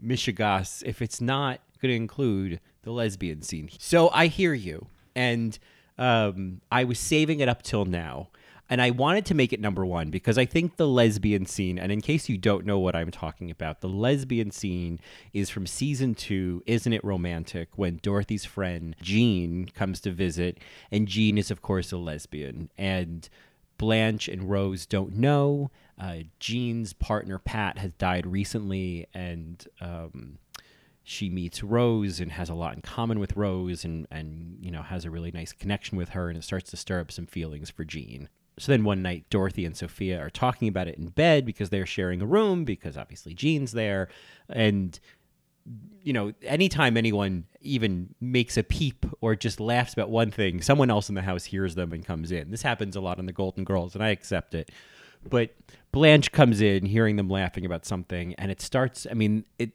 Michigas 0.03 0.84
if 0.86 1.01
it's 1.01 1.22
not 1.22 1.59
going 1.82 1.91
to 1.91 1.95
include 1.95 2.59
the 2.84 2.91
lesbian 2.91 3.41
scene? 3.41 3.70
So 3.78 4.09
I 4.09 4.28
hear 4.28 4.53
you, 4.53 4.88
and 5.16 5.57
um, 5.97 6.62
I 6.72 6.84
was 6.84 6.99
saving 6.99 7.41
it 7.41 7.49
up 7.49 7.62
till 7.62 7.86
now, 7.86 8.30
and 8.70 8.82
I 8.82 8.89
wanted 8.91 9.26
to 9.26 9.36
make 9.36 9.51
it 9.51 9.59
number 9.59 9.86
one 9.86 10.09
because 10.09 10.38
I 10.38 10.45
think 10.45 10.78
the 10.78 10.88
lesbian 10.88 11.45
scene. 11.45 11.78
And 11.78 11.91
in 11.91 11.99
case 11.99 12.30
you 12.30 12.38
don't 12.38 12.66
know 12.66 12.80
what 12.80 12.95
I'm 12.95 13.12
talking 13.12 13.51
about, 13.51 13.82
the 13.82 13.89
lesbian 13.89 14.49
scene 14.49 14.99
is 15.34 15.49
from 15.49 15.68
season 15.68 16.16
two. 16.16 16.64
Isn't 16.66 16.93
it 16.93 17.03
romantic? 17.03 17.70
When 17.76 17.99
Dorothy's 18.01 18.45
friend 18.45 18.95
Jean 19.01 19.68
comes 19.68 19.99
to 20.01 20.12
visit, 20.12 20.59
and 20.89 21.07
Jean 21.07 21.38
is 21.38 21.51
of 21.51 21.62
course 21.62 21.91
a 21.91 21.97
lesbian, 21.97 22.72
and 22.78 23.28
Blanche 23.82 24.27
and 24.27 24.47
Rose 24.47 24.86
don't 24.86 25.15
know. 25.15 25.71
Uh, 25.99 26.17
Jean's 26.39 26.93
partner 26.93 27.39
Pat 27.39 27.79
has 27.79 27.91
died 27.93 28.27
recently, 28.27 29.07
and 29.11 29.67
um, 29.82 30.38
she 31.01 31.32
meets 31.32 31.63
Rose 31.63 32.19
and 32.19 32.32
has 32.32 32.47
a 32.47 32.53
lot 32.53 32.75
in 32.75 32.84
common 32.84 33.19
with 33.19 33.36
Rose, 33.36 33.84
and 33.84 34.05
and 34.11 34.59
you 34.61 34.69
know 34.69 34.84
has 34.84 35.03
a 35.03 35.09
really 35.09 35.32
nice 35.32 35.51
connection 35.51 35.97
with 35.97 36.09
her, 36.09 36.29
and 36.29 36.38
it 36.38 36.43
starts 36.43 36.69
to 36.69 36.77
stir 36.77 37.01
up 37.01 37.11
some 37.11 37.25
feelings 37.25 37.71
for 37.71 37.84
Jean. 37.84 38.29
So 38.59 38.71
then 38.71 38.84
one 38.84 39.01
night, 39.01 39.25
Dorothy 39.32 39.65
and 39.65 39.75
Sophia 39.75 40.21
are 40.21 40.29
talking 40.29 40.67
about 40.67 40.88
it 40.88 40.99
in 40.99 41.07
bed 41.07 41.43
because 41.43 41.71
they're 41.71 41.88
sharing 41.88 42.21
a 42.21 42.27
room 42.27 42.63
because 42.63 42.95
obviously 42.97 43.34
Jean's 43.34 43.71
there, 43.71 44.09
and 44.47 44.99
you 46.03 46.14
know, 46.14 46.34
anytime 46.43 46.97
anyone 46.97 47.45
even 47.62 48.16
makes 48.20 48.57
a 48.57 48.64
peep 48.64 49.05
or 49.22 49.36
just 49.36 49.59
laughs 49.59 49.93
about 49.93 50.09
one 50.09 50.32
thing, 50.32 50.62
someone 50.62 50.89
else 50.89 51.09
in 51.09 51.16
the 51.16 51.22
house 51.22 51.45
hears 51.45 51.76
them 51.76 51.93
and 51.93 52.05
comes 52.05 52.32
in. 52.32 52.51
This 52.51 52.64
happens 52.64 52.95
a 52.95 53.01
lot 53.01 53.20
in 53.20 53.26
the 53.26 53.32
Golden 53.32 53.64
Girls, 53.64 53.93
and 53.93 54.03
I 54.03 54.09
accept 54.09 54.55
it. 54.55 54.72
But 55.30 55.51
Blanche 55.91 56.32
comes 56.32 56.62
in 56.62 56.86
hearing 56.86 57.16
them 57.16 57.30
laughing 57.30 57.66
about 57.66 57.86
something, 57.86 58.34
and 58.36 58.51
it 58.51 58.62
starts. 58.62 59.05
I 59.09 59.14
mean, 59.14 59.45
it 59.59 59.72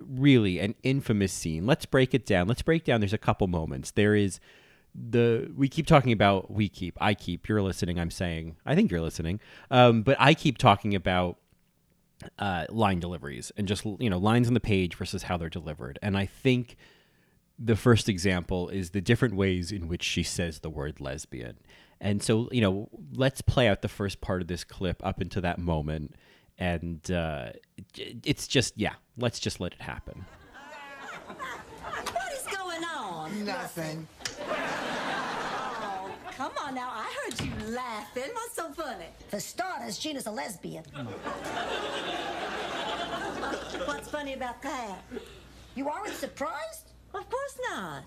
really 0.00 0.58
an 0.58 0.74
infamous 0.82 1.32
scene. 1.32 1.66
Let's 1.66 1.86
break 1.86 2.14
it 2.14 2.26
down. 2.26 2.48
Let's 2.48 2.62
break 2.62 2.84
down. 2.84 3.00
There's 3.00 3.12
a 3.12 3.18
couple 3.18 3.46
moments. 3.46 3.92
There 3.92 4.14
is 4.14 4.40
the 4.94 5.50
we 5.56 5.68
keep 5.68 5.86
talking 5.86 6.12
about 6.12 6.50
we 6.50 6.68
keep 6.68 6.96
I 7.00 7.14
keep 7.14 7.48
you're 7.48 7.62
listening. 7.62 8.00
I'm 8.00 8.10
saying 8.10 8.56
I 8.66 8.74
think 8.74 8.90
you're 8.90 9.00
listening, 9.00 9.40
um, 9.70 10.02
but 10.02 10.16
I 10.18 10.34
keep 10.34 10.58
talking 10.58 10.94
about 10.94 11.38
uh, 12.38 12.66
line 12.68 13.00
deliveries 13.00 13.52
and 13.56 13.68
just 13.68 13.84
you 13.84 14.10
know 14.10 14.18
lines 14.18 14.48
on 14.48 14.54
the 14.54 14.60
page 14.60 14.94
versus 14.94 15.24
how 15.24 15.36
they're 15.36 15.48
delivered. 15.48 15.98
And 16.02 16.16
I 16.16 16.26
think 16.26 16.76
the 17.58 17.76
first 17.76 18.08
example 18.08 18.68
is 18.68 18.90
the 18.90 19.00
different 19.00 19.34
ways 19.34 19.72
in 19.72 19.88
which 19.88 20.02
she 20.02 20.22
says 20.22 20.60
the 20.60 20.70
word 20.70 21.00
lesbian. 21.00 21.58
And 22.00 22.22
so 22.22 22.48
you 22.52 22.60
know, 22.60 22.88
let's 23.14 23.40
play 23.40 23.68
out 23.68 23.82
the 23.82 23.88
first 23.88 24.20
part 24.20 24.42
of 24.42 24.48
this 24.48 24.64
clip 24.64 25.04
up 25.04 25.20
into 25.20 25.40
that 25.40 25.58
moment, 25.58 26.14
and 26.56 27.10
uh, 27.10 27.50
it's 27.96 28.46
just 28.46 28.74
yeah, 28.76 28.94
let's 29.16 29.40
just 29.40 29.60
let 29.60 29.72
it 29.74 29.82
happen. 29.82 30.24
What 31.88 32.32
is 32.32 32.56
going 32.56 32.84
on? 32.84 33.44
Nothing. 33.44 34.06
Oh, 36.40 36.44
come 36.44 36.52
on 36.64 36.74
now. 36.74 36.88
I 36.92 37.12
heard 37.22 37.40
you 37.40 37.52
laughing. 37.74 38.30
What's 38.32 38.54
so 38.54 38.70
funny? 38.72 39.06
For 39.28 39.40
starters, 39.40 39.98
Jean's 39.98 40.26
a 40.26 40.30
lesbian. 40.30 40.84
Oh. 40.96 41.02
What's 43.84 44.08
funny 44.08 44.34
about 44.34 44.62
that? 44.62 45.02
You 45.74 45.88
aren't 45.88 46.14
surprised? 46.14 46.92
Of 47.14 47.28
course 47.28 47.58
not. 47.70 48.04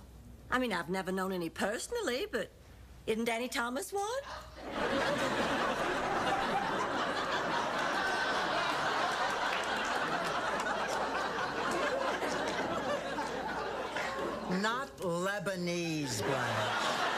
I 0.49 0.59
mean, 0.59 0.73
I've 0.73 0.89
never 0.89 1.11
known 1.11 1.31
any 1.31 1.49
personally, 1.49 2.25
but 2.31 2.49
isn't 3.07 3.25
Danny 3.25 3.47
Thomas 3.47 3.91
one? 3.91 4.03
Not 14.61 14.95
Lebanese, 14.99 16.21
Blanche. 16.25 17.10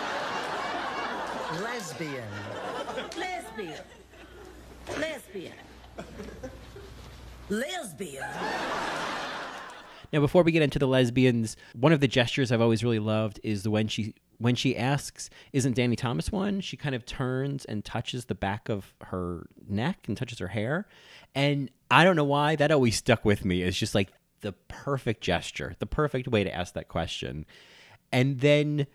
Lesbian. 1.61 2.23
Lesbian. 3.17 3.83
Lesbian. 4.97 5.53
Lesbian. 7.49 8.23
Now, 10.11 10.19
before 10.19 10.43
we 10.43 10.51
get 10.51 10.61
into 10.61 10.79
the 10.79 10.87
lesbians, 10.87 11.55
one 11.73 11.91
of 11.91 11.99
the 11.99 12.07
gestures 12.07 12.51
I've 12.51 12.61
always 12.61 12.83
really 12.83 12.99
loved 12.99 13.39
is 13.43 13.63
the 13.63 13.71
when 13.71 13.87
she 13.87 14.15
when 14.39 14.55
she 14.55 14.75
asks, 14.75 15.29
"Isn't 15.51 15.75
Danny 15.75 15.95
Thomas 15.95 16.31
one?" 16.31 16.59
She 16.61 16.75
kind 16.77 16.95
of 16.95 17.05
turns 17.05 17.65
and 17.65 17.85
touches 17.85 18.25
the 18.25 18.35
back 18.35 18.69
of 18.69 18.93
her 19.01 19.47
neck 19.67 20.07
and 20.07 20.17
touches 20.17 20.39
her 20.39 20.49
hair, 20.49 20.87
and 21.35 21.69
I 21.91 22.03
don't 22.03 22.15
know 22.15 22.23
why 22.23 22.55
that 22.55 22.71
always 22.71 22.95
stuck 22.95 23.23
with 23.25 23.45
me. 23.45 23.61
It's 23.61 23.77
just 23.77 23.95
like 23.95 24.09
the 24.41 24.53
perfect 24.67 25.21
gesture, 25.21 25.75
the 25.79 25.85
perfect 25.85 26.27
way 26.27 26.43
to 26.43 26.53
ask 26.53 26.73
that 26.73 26.87
question, 26.87 27.45
and 28.11 28.39
then 28.39 28.87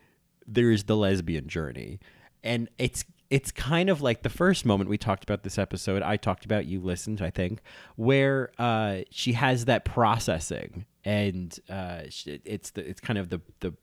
there's 0.46 0.84
the 0.84 0.96
lesbian 0.96 1.48
journey, 1.48 2.00
and 2.48 2.68
it's 2.78 3.04
it's 3.30 3.52
kind 3.52 3.90
of 3.90 4.00
like 4.00 4.22
the 4.22 4.30
first 4.30 4.64
moment 4.64 4.88
we 4.88 4.96
talked 4.96 5.22
about 5.22 5.42
this 5.42 5.58
episode. 5.58 6.02
I 6.02 6.16
talked 6.16 6.46
about 6.46 6.64
you 6.64 6.80
listened, 6.80 7.20
I 7.20 7.28
think, 7.28 7.60
where 7.96 8.50
uh, 8.58 9.00
she 9.10 9.34
has 9.34 9.66
that 9.66 9.84
processing, 9.84 10.86
and 11.04 11.56
uh, 11.68 12.02
it's 12.24 12.70
the 12.70 12.88
it's 12.88 13.00
kind 13.00 13.18
of 13.18 13.28
the 13.28 13.40
the 13.60 13.74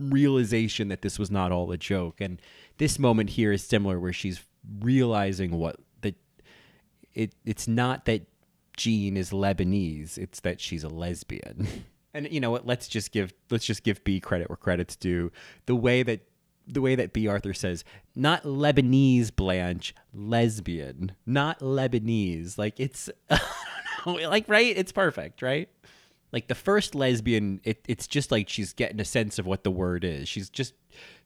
realization 0.00 0.88
that 0.88 1.02
this 1.02 1.18
was 1.18 1.30
not 1.30 1.52
all 1.52 1.70
a 1.70 1.76
joke. 1.76 2.20
And 2.20 2.40
this 2.78 2.98
moment 2.98 3.30
here 3.30 3.52
is 3.52 3.62
similar, 3.62 4.00
where 4.00 4.12
she's 4.12 4.42
realizing 4.80 5.52
what 5.52 5.76
that 6.00 6.16
it 7.12 7.34
it's 7.44 7.68
not 7.68 8.06
that 8.06 8.22
Jean 8.74 9.18
is 9.18 9.32
Lebanese; 9.32 10.16
it's 10.16 10.40
that 10.40 10.62
she's 10.62 10.82
a 10.82 10.88
lesbian. 10.88 11.68
and 12.14 12.32
you 12.32 12.40
know 12.40 12.50
what? 12.50 12.66
Let's 12.66 12.88
just 12.88 13.12
give 13.12 13.34
let's 13.50 13.66
just 13.66 13.82
give 13.84 14.02
Bea 14.02 14.18
credit 14.20 14.48
where 14.48 14.56
credit's 14.56 14.96
due. 14.96 15.30
The 15.66 15.76
way 15.76 16.02
that 16.04 16.20
the 16.66 16.80
way 16.80 16.94
that 16.94 17.12
Bea 17.12 17.28
Arthur 17.28 17.54
says, 17.54 17.84
not 18.14 18.42
Lebanese 18.44 19.34
Blanche, 19.34 19.94
lesbian, 20.12 21.12
not 21.26 21.60
Lebanese. 21.60 22.58
Like 22.58 22.78
it's, 22.78 23.10
like 24.06 24.48
right? 24.48 24.76
It's 24.76 24.92
perfect, 24.92 25.42
right? 25.42 25.68
Like 26.32 26.48
the 26.48 26.54
first 26.54 26.94
lesbian, 26.94 27.60
it, 27.64 27.84
it's 27.86 28.06
just 28.06 28.30
like 28.30 28.48
she's 28.48 28.72
getting 28.72 29.00
a 29.00 29.04
sense 29.04 29.38
of 29.38 29.46
what 29.46 29.62
the 29.62 29.70
word 29.70 30.04
is. 30.04 30.28
She's 30.28 30.50
just 30.50 30.74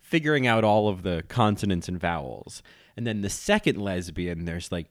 figuring 0.01 0.47
out 0.47 0.65
all 0.65 0.89
of 0.89 1.03
the 1.03 1.25
consonants 1.29 1.89
and 1.89 1.99
vowels. 1.99 2.63
And 2.97 3.07
then 3.07 3.23
the 3.23 3.31
second 3.31 3.79
lesbian, 3.81 4.45
there's 4.45 4.73
like 4.73 4.89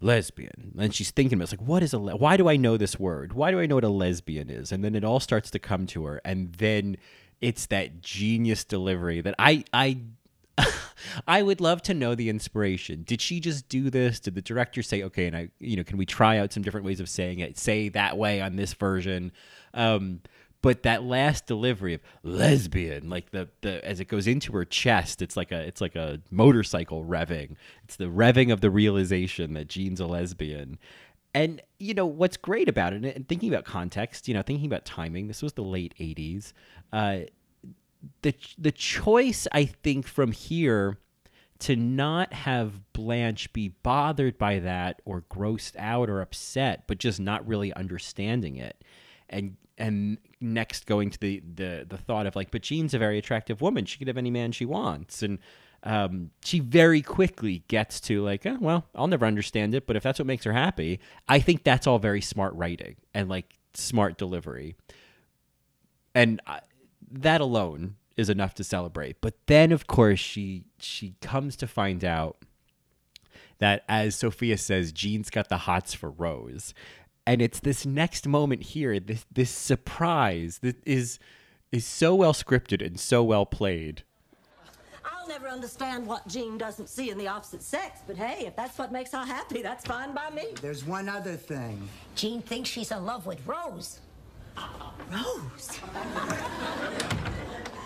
lesbian, 0.00 0.72
and 0.78 0.94
she's 0.94 1.10
thinking 1.10 1.36
about 1.36 1.44
it's 1.44 1.52
like, 1.52 1.68
what 1.68 1.82
is 1.82 1.92
a? 1.92 1.98
Le- 1.98 2.16
why 2.16 2.36
do 2.36 2.48
I 2.48 2.56
know 2.56 2.76
this 2.76 2.98
word? 2.98 3.32
Why 3.32 3.50
do 3.50 3.60
I 3.60 3.66
know 3.66 3.76
what 3.76 3.84
a 3.84 3.88
lesbian 3.88 4.50
is? 4.50 4.72
And 4.72 4.84
then 4.84 4.94
it 4.94 5.04
all 5.04 5.20
starts 5.20 5.50
to 5.50 5.58
come 5.58 5.86
to 5.88 6.04
her, 6.04 6.20
and 6.24 6.52
then 6.54 6.96
it's 7.40 7.66
that 7.66 8.00
genius 8.00 8.64
delivery 8.64 9.20
that 9.20 9.34
I 9.38 9.64
I 9.72 10.00
I 11.28 11.42
would 11.42 11.60
love 11.60 11.82
to 11.82 11.94
know 11.94 12.14
the 12.14 12.28
inspiration. 12.28 13.02
Did 13.02 13.20
she 13.20 13.40
just 13.40 13.68
do 13.68 13.90
this? 13.90 14.20
Did 14.20 14.34
the 14.34 14.42
director 14.42 14.82
say, 14.82 15.02
okay, 15.02 15.26
and 15.26 15.36
I, 15.36 15.48
you 15.58 15.76
know, 15.76 15.84
can 15.84 15.98
we 15.98 16.06
try 16.06 16.38
out 16.38 16.52
some 16.52 16.62
different 16.62 16.86
ways 16.86 17.00
of 17.00 17.08
saying 17.08 17.40
it? 17.40 17.58
Say 17.58 17.88
that 17.90 18.16
way 18.16 18.40
on 18.40 18.56
this 18.56 18.72
version. 18.72 19.32
Um, 19.74 20.20
but 20.62 20.82
that 20.82 21.04
last 21.04 21.46
delivery 21.46 21.94
of 21.94 22.00
lesbian, 22.22 23.08
like 23.08 23.30
the 23.30 23.48
the 23.60 23.84
as 23.86 24.00
it 24.00 24.06
goes 24.06 24.26
into 24.26 24.52
her 24.54 24.64
chest, 24.64 25.22
it's 25.22 25.36
like 25.36 25.52
a 25.52 25.60
it's 25.60 25.80
like 25.80 25.94
a 25.94 26.20
motorcycle 26.30 27.04
revving. 27.04 27.56
It's 27.84 27.96
the 27.96 28.06
revving 28.06 28.52
of 28.52 28.62
the 28.62 28.70
realization 28.70 29.52
that 29.54 29.68
Jean's 29.68 30.00
a 30.00 30.06
lesbian. 30.06 30.78
And 31.36 31.60
you 31.78 31.92
know 31.92 32.06
what's 32.06 32.38
great 32.38 32.66
about 32.66 32.94
it, 32.94 33.04
and 33.04 33.28
thinking 33.28 33.52
about 33.52 33.66
context, 33.66 34.26
you 34.26 34.32
know, 34.32 34.40
thinking 34.40 34.64
about 34.64 34.86
timing. 34.86 35.28
This 35.28 35.42
was 35.42 35.52
the 35.52 35.62
late 35.62 35.94
'80s. 36.00 36.54
Uh, 36.94 37.20
the 38.22 38.34
the 38.56 38.72
choice, 38.72 39.46
I 39.52 39.66
think, 39.66 40.06
from 40.06 40.32
here 40.32 40.96
to 41.58 41.76
not 41.76 42.32
have 42.32 42.90
Blanche 42.94 43.52
be 43.52 43.68
bothered 43.68 44.38
by 44.38 44.60
that 44.60 45.02
or 45.04 45.24
grossed 45.30 45.76
out 45.76 46.08
or 46.08 46.22
upset, 46.22 46.84
but 46.86 46.96
just 46.96 47.20
not 47.20 47.46
really 47.46 47.70
understanding 47.74 48.56
it, 48.56 48.82
and 49.28 49.58
and 49.76 50.16
next 50.40 50.86
going 50.86 51.10
to 51.10 51.20
the 51.20 51.42
the 51.54 51.84
the 51.86 51.98
thought 51.98 52.26
of 52.26 52.34
like, 52.34 52.50
but 52.50 52.62
Jean's 52.62 52.94
a 52.94 52.98
very 52.98 53.18
attractive 53.18 53.60
woman. 53.60 53.84
She 53.84 53.98
could 53.98 54.08
have 54.08 54.16
any 54.16 54.30
man 54.30 54.52
she 54.52 54.64
wants, 54.64 55.22
and 55.22 55.38
um, 55.86 56.30
she 56.44 56.58
very 56.58 57.00
quickly 57.00 57.62
gets 57.68 58.00
to 58.02 58.20
like, 58.22 58.44
oh, 58.44 58.58
well, 58.60 58.86
I'll 58.94 59.06
never 59.06 59.24
understand 59.24 59.72
it, 59.72 59.86
but 59.86 59.94
if 59.94 60.02
that's 60.02 60.18
what 60.18 60.26
makes 60.26 60.44
her 60.44 60.52
happy, 60.52 60.98
I 61.28 61.38
think 61.38 61.62
that's 61.62 61.86
all 61.86 62.00
very 62.00 62.20
smart 62.20 62.54
writing 62.54 62.96
and 63.14 63.28
like 63.28 63.54
smart 63.72 64.18
delivery, 64.18 64.74
and 66.12 66.40
uh, 66.46 66.58
that 67.12 67.40
alone 67.40 67.94
is 68.16 68.28
enough 68.28 68.54
to 68.54 68.64
celebrate. 68.64 69.20
But 69.20 69.34
then, 69.46 69.70
of 69.70 69.86
course, 69.86 70.18
she 70.18 70.64
she 70.80 71.14
comes 71.20 71.54
to 71.56 71.68
find 71.68 72.04
out 72.04 72.38
that, 73.58 73.84
as 73.88 74.16
Sophia 74.16 74.58
says, 74.58 74.90
Jean's 74.90 75.30
got 75.30 75.48
the 75.48 75.58
hots 75.58 75.94
for 75.94 76.10
Rose, 76.10 76.74
and 77.24 77.40
it's 77.40 77.60
this 77.60 77.86
next 77.86 78.26
moment 78.26 78.62
here, 78.62 78.98
this 78.98 79.24
this 79.32 79.50
surprise 79.50 80.58
that 80.62 80.76
is 80.84 81.20
is 81.70 81.86
so 81.86 82.14
well 82.16 82.32
scripted 82.32 82.84
and 82.84 82.98
so 82.98 83.22
well 83.22 83.46
played. 83.46 84.02
I'll 85.26 85.32
never 85.32 85.48
understand 85.48 86.06
what 86.06 86.24
Jean 86.28 86.56
doesn't 86.56 86.88
see 86.88 87.10
in 87.10 87.18
the 87.18 87.26
opposite 87.26 87.60
sex, 87.60 87.98
but 88.06 88.16
hey, 88.16 88.46
if 88.46 88.54
that's 88.54 88.78
what 88.78 88.92
makes 88.92 89.10
her 89.10 89.24
happy, 89.24 89.60
that's 89.60 89.84
fine 89.84 90.14
by 90.14 90.30
me. 90.30 90.44
There's 90.62 90.84
one 90.84 91.08
other 91.08 91.34
thing. 91.34 91.88
Jean 92.14 92.40
thinks 92.40 92.70
she's 92.70 92.92
in 92.92 93.04
love 93.04 93.26
with 93.26 93.44
Rose. 93.44 93.98
Rose? 95.10 95.80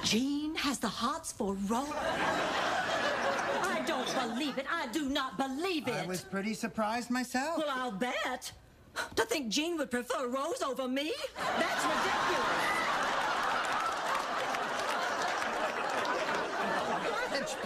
Jean 0.05 0.55
has 0.55 0.79
the 0.81 0.89
hearts 0.89 1.33
for 1.33 1.55
Rose? 1.67 1.89
I 1.95 3.83
don't 3.87 4.15
believe 4.15 4.59
it. 4.59 4.67
I 4.71 4.89
do 4.89 5.09
not 5.09 5.39
believe 5.39 5.89
it. 5.89 5.95
I 5.95 6.07
was 6.07 6.21
pretty 6.21 6.53
surprised 6.53 7.09
myself. 7.09 7.57
Well, 7.57 7.71
I'll 7.71 7.91
bet. 7.91 8.53
To 9.17 9.23
think 9.23 9.49
Jean 9.49 9.79
would 9.79 9.91
prefer 9.91 10.29
Rose 10.29 10.61
over 10.61 10.87
me? 10.87 11.15
That's 11.57 11.85
ridiculous. 11.87 12.80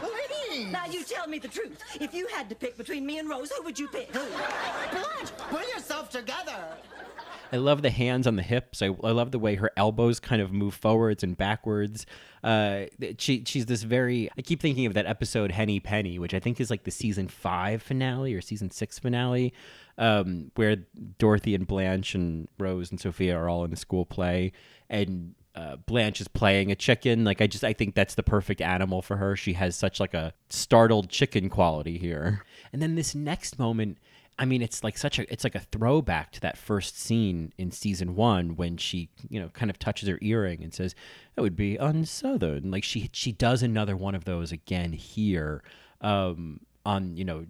Blanche, 0.00 0.12
please. 0.50 0.72
Now 0.72 0.86
you 0.86 1.04
tell 1.04 1.26
me 1.26 1.38
the 1.38 1.48
truth. 1.48 1.82
If 2.00 2.14
you 2.14 2.26
had 2.28 2.48
to 2.48 2.54
pick 2.54 2.76
between 2.76 3.06
me 3.06 3.18
and 3.18 3.28
Rose, 3.28 3.50
who 3.50 3.62
would 3.64 3.78
you 3.78 3.88
pick? 3.88 4.12
Blanche, 4.12 5.32
pull 5.50 5.60
yourself 5.60 6.10
together. 6.10 6.76
I 7.52 7.56
love 7.58 7.82
the 7.82 7.90
hands 7.90 8.26
on 8.26 8.34
the 8.34 8.42
hips. 8.42 8.82
I, 8.82 8.86
I 8.86 9.12
love 9.12 9.30
the 9.30 9.38
way 9.38 9.54
her 9.54 9.70
elbows 9.76 10.18
kind 10.18 10.42
of 10.42 10.52
move 10.52 10.74
forwards 10.74 11.22
and 11.22 11.36
backwards. 11.36 12.04
Uh, 12.42 12.86
she 13.18 13.44
she's 13.46 13.66
this 13.66 13.84
very. 13.84 14.28
I 14.36 14.42
keep 14.42 14.60
thinking 14.60 14.86
of 14.86 14.94
that 14.94 15.06
episode 15.06 15.52
Henny 15.52 15.78
Penny, 15.78 16.18
which 16.18 16.34
I 16.34 16.40
think 16.40 16.60
is 16.60 16.68
like 16.68 16.82
the 16.82 16.90
season 16.90 17.28
five 17.28 17.80
finale 17.80 18.34
or 18.34 18.40
season 18.40 18.70
six 18.70 18.98
finale, 18.98 19.52
um, 19.98 20.50
where 20.56 20.78
Dorothy 21.18 21.54
and 21.54 21.66
Blanche 21.66 22.14
and 22.16 22.48
Rose 22.58 22.90
and 22.90 22.98
Sophia 22.98 23.36
are 23.36 23.48
all 23.48 23.64
in 23.64 23.70
the 23.70 23.76
school 23.76 24.04
play, 24.04 24.52
and 24.90 25.34
uh, 25.54 25.76
Blanche 25.76 26.20
is 26.20 26.28
playing 26.28 26.72
a 26.72 26.74
chicken. 26.74 27.24
Like 27.24 27.40
I 27.40 27.46
just 27.46 27.64
I 27.64 27.72
think 27.72 27.94
that's 27.94 28.14
the 28.14 28.22
perfect 28.22 28.60
animal 28.60 29.02
for 29.02 29.16
her. 29.16 29.36
She 29.36 29.52
has 29.54 29.76
such 29.76 30.00
like 30.00 30.14
a 30.14 30.32
startled 30.48 31.08
chicken 31.08 31.48
quality 31.48 31.98
here. 31.98 32.42
And 32.72 32.82
then 32.82 32.96
this 32.96 33.14
next 33.14 33.58
moment, 33.58 33.98
I 34.36 34.46
mean, 34.46 34.62
it's 34.62 34.82
like 34.82 34.98
such 34.98 35.18
a 35.20 35.32
it's 35.32 35.44
like 35.44 35.54
a 35.54 35.60
throwback 35.60 36.32
to 36.32 36.40
that 36.40 36.58
first 36.58 36.98
scene 36.98 37.52
in 37.56 37.70
season 37.70 38.16
one 38.16 38.56
when 38.56 38.76
she 38.76 39.10
you 39.28 39.40
know 39.40 39.48
kind 39.50 39.70
of 39.70 39.78
touches 39.78 40.08
her 40.08 40.18
earring 40.20 40.62
and 40.62 40.74
says 40.74 40.94
it 41.36 41.40
would 41.40 41.56
be 41.56 41.76
unsouthern. 41.76 42.72
Like 42.72 42.82
she 42.82 43.10
she 43.12 43.30
does 43.30 43.62
another 43.62 43.96
one 43.96 44.16
of 44.16 44.24
those 44.24 44.50
again 44.50 44.92
here 44.92 45.62
um, 46.00 46.60
on 46.84 47.16
you 47.16 47.24
know. 47.24 47.46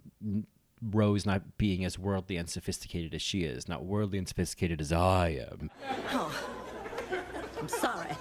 Rose 0.91 1.25
not 1.25 1.57
being 1.57 1.83
as 1.83 1.97
worldly 1.97 2.37
and 2.37 2.47
sophisticated 2.47 3.15
as 3.15 3.21
she 3.21 3.43
is, 3.43 3.67
not 3.67 3.85
worldly 3.85 4.19
and 4.19 4.27
sophisticated 4.27 4.81
as 4.81 4.91
I 4.91 5.29
am. 5.51 5.71
Oh, 6.11 6.64
I'm 7.59 7.67
sorry. 7.67 8.15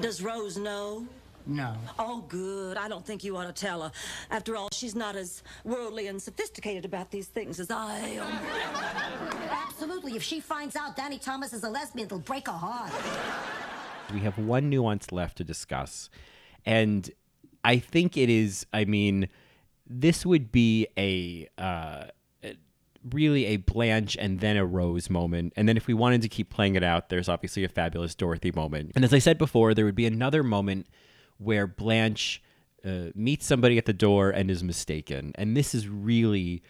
Does 0.00 0.22
Rose 0.22 0.56
know? 0.58 1.06
No. 1.46 1.76
Oh, 1.98 2.24
good. 2.28 2.76
I 2.76 2.88
don't 2.88 3.04
think 3.04 3.22
you 3.22 3.36
ought 3.36 3.44
to 3.44 3.52
tell 3.52 3.82
her. 3.82 3.92
After 4.30 4.56
all, 4.56 4.68
she's 4.72 4.94
not 4.94 5.14
as 5.14 5.42
worldly 5.64 6.06
and 6.06 6.20
sophisticated 6.20 6.84
about 6.84 7.10
these 7.10 7.26
things 7.26 7.60
as 7.60 7.70
I 7.70 7.98
am. 7.98 8.32
Absolutely. 9.50 10.16
If 10.16 10.22
she 10.22 10.40
finds 10.40 10.74
out 10.74 10.96
Danny 10.96 11.18
Thomas 11.18 11.52
is 11.52 11.62
a 11.64 11.68
lesbian, 11.68 12.06
it'll 12.06 12.18
break 12.18 12.46
her 12.46 12.52
heart. 12.52 12.92
We 14.12 14.20
have 14.20 14.38
one 14.38 14.70
nuance 14.70 15.12
left 15.12 15.36
to 15.38 15.44
discuss. 15.44 16.08
And 16.64 17.10
I 17.62 17.78
think 17.78 18.16
it 18.16 18.30
is, 18.30 18.66
I 18.72 18.86
mean, 18.86 19.28
this 19.86 20.24
would 20.24 20.50
be 20.50 20.86
a. 20.96 21.48
Uh, 21.58 22.06
really 23.12 23.46
a 23.46 23.56
Blanche 23.56 24.16
and 24.18 24.40
then 24.40 24.56
a 24.56 24.64
Rose 24.64 25.10
moment. 25.10 25.52
And 25.56 25.68
then 25.68 25.76
if 25.76 25.86
we 25.86 25.94
wanted 25.94 26.22
to 26.22 26.28
keep 26.28 26.50
playing 26.50 26.74
it 26.74 26.82
out, 26.82 27.08
there's 27.08 27.28
obviously 27.28 27.64
a 27.64 27.68
fabulous 27.68 28.14
Dorothy 28.14 28.52
moment. 28.52 28.92
And 28.94 29.04
as 29.04 29.12
I 29.12 29.18
said 29.18 29.38
before, 29.38 29.74
there 29.74 29.84
would 29.84 29.94
be 29.94 30.06
another 30.06 30.42
moment 30.42 30.86
where 31.38 31.66
Blanche 31.66 32.42
uh, 32.84 33.10
meets 33.14 33.46
somebody 33.46 33.78
at 33.78 33.86
the 33.86 33.92
door 33.92 34.30
and 34.30 34.50
is 34.50 34.62
mistaken. 34.62 35.32
And 35.36 35.56
this 35.56 35.74
is 35.74 35.88
really, 35.88 36.62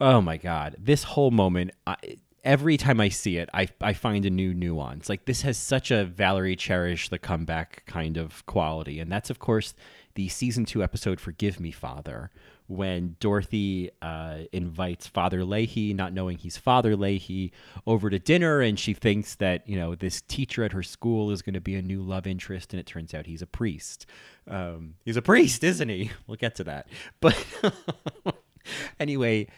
oh 0.00 0.20
my 0.20 0.36
God, 0.36 0.76
this 0.78 1.02
whole 1.02 1.30
moment. 1.30 1.72
I, 1.86 1.96
every 2.44 2.76
time 2.76 3.00
I 3.00 3.08
see 3.08 3.36
it, 3.36 3.48
I, 3.52 3.68
I 3.80 3.92
find 3.92 4.24
a 4.24 4.30
new 4.30 4.54
nuance. 4.54 5.08
Like 5.08 5.24
this 5.24 5.42
has 5.42 5.58
such 5.58 5.90
a 5.90 6.04
Valerie 6.04 6.56
Cherish 6.56 7.08
the 7.08 7.18
comeback 7.18 7.84
kind 7.86 8.16
of 8.16 8.44
quality. 8.46 9.00
And 9.00 9.10
that's, 9.10 9.30
of 9.30 9.38
course, 9.38 9.74
the 10.14 10.28
season 10.28 10.64
two 10.64 10.82
episode 10.82 11.20
Forgive 11.20 11.60
Me, 11.60 11.70
Father, 11.70 12.30
when 12.70 13.16
Dorothy 13.18 13.90
uh, 14.00 14.38
invites 14.52 15.08
Father 15.08 15.44
Leahy, 15.44 15.92
not 15.92 16.12
knowing 16.12 16.38
he's 16.38 16.56
Father 16.56 16.94
Leahy, 16.94 17.52
over 17.84 18.08
to 18.08 18.18
dinner, 18.20 18.60
and 18.60 18.78
she 18.78 18.94
thinks 18.94 19.34
that 19.36 19.68
you 19.68 19.76
know 19.76 19.96
this 19.96 20.20
teacher 20.22 20.62
at 20.62 20.72
her 20.72 20.82
school 20.82 21.32
is 21.32 21.42
going 21.42 21.54
to 21.54 21.60
be 21.60 21.74
a 21.74 21.82
new 21.82 22.00
love 22.00 22.28
interest, 22.28 22.72
and 22.72 22.78
it 22.78 22.86
turns 22.86 23.12
out 23.12 23.26
he's 23.26 23.42
a 23.42 23.46
priest. 23.46 24.06
Um, 24.48 24.94
he's 25.04 25.16
a 25.16 25.22
priest, 25.22 25.64
isn't 25.64 25.88
he? 25.88 26.10
We'll 26.26 26.36
get 26.36 26.54
to 26.56 26.64
that. 26.64 26.86
But 27.20 27.44
anyway, 29.00 29.48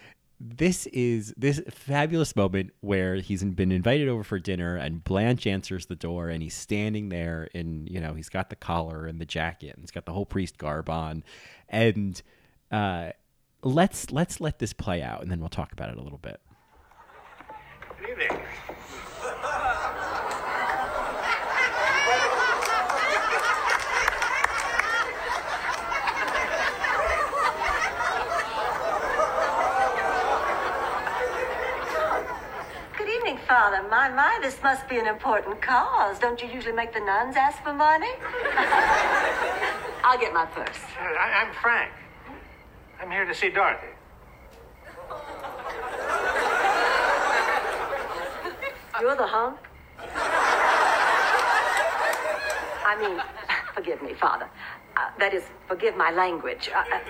this 0.40 0.86
is 0.86 1.34
this 1.36 1.60
fabulous 1.70 2.34
moment 2.34 2.70
where 2.80 3.16
he's 3.16 3.44
been 3.44 3.70
invited 3.70 4.08
over 4.08 4.24
for 4.24 4.38
dinner 4.38 4.76
and 4.76 5.04
Blanche 5.04 5.46
answers 5.46 5.86
the 5.86 5.94
door 5.94 6.30
and 6.30 6.42
he's 6.42 6.54
standing 6.54 7.10
there 7.10 7.48
and 7.54 7.88
you 7.90 8.00
know 8.00 8.14
he's 8.14 8.30
got 8.30 8.48
the 8.48 8.56
collar 8.56 9.04
and 9.06 9.20
the 9.20 9.26
jacket 9.26 9.74
and 9.74 9.80
he's 9.80 9.90
got 9.90 10.06
the 10.06 10.12
whole 10.12 10.24
priest 10.24 10.56
garb 10.56 10.88
on 10.88 11.22
and 11.68 12.22
uh, 12.72 13.12
let's 13.62 14.10
let's 14.10 14.40
let 14.40 14.58
this 14.58 14.72
play 14.72 15.02
out 15.02 15.22
and 15.22 15.30
then 15.30 15.38
we'll 15.38 15.48
talk 15.48 15.72
about 15.72 15.90
it 15.90 15.98
a 15.98 16.02
little 16.02 16.18
bit. 16.18 16.40
Good 18.00 18.10
evening. 18.10 18.40
Good 32.98 33.08
evening, 33.08 33.38
Father. 33.46 33.86
My, 33.88 34.08
my, 34.08 34.38
this 34.42 34.60
must 34.62 34.88
be 34.88 34.98
an 34.98 35.06
important 35.06 35.60
cause. 35.60 36.18
Don't 36.18 36.42
you 36.42 36.48
usually 36.48 36.74
make 36.74 36.92
the 36.92 37.00
nuns 37.00 37.36
ask 37.36 37.62
for 37.62 37.72
money? 37.72 38.10
I'll 40.04 40.18
get 40.18 40.32
my 40.32 40.46
purse. 40.46 40.78
I, 40.98 41.44
I'm 41.44 41.54
Frank. 41.54 41.92
I'm 43.02 43.10
here 43.10 43.24
to 43.24 43.34
see 43.34 43.48
Dorothy. 43.48 43.88
You're 49.00 49.16
the 49.16 49.26
hunk? 49.26 49.58
I 52.86 52.96
mean, 53.00 53.20
forgive 53.74 54.00
me, 54.02 54.14
Father. 54.14 54.48
Uh, 54.96 55.10
that 55.18 55.34
is, 55.34 55.42
forgive 55.66 55.96
my 55.96 56.12
language. 56.12 56.70
Uh, 56.72 56.78
uh, 56.78 57.00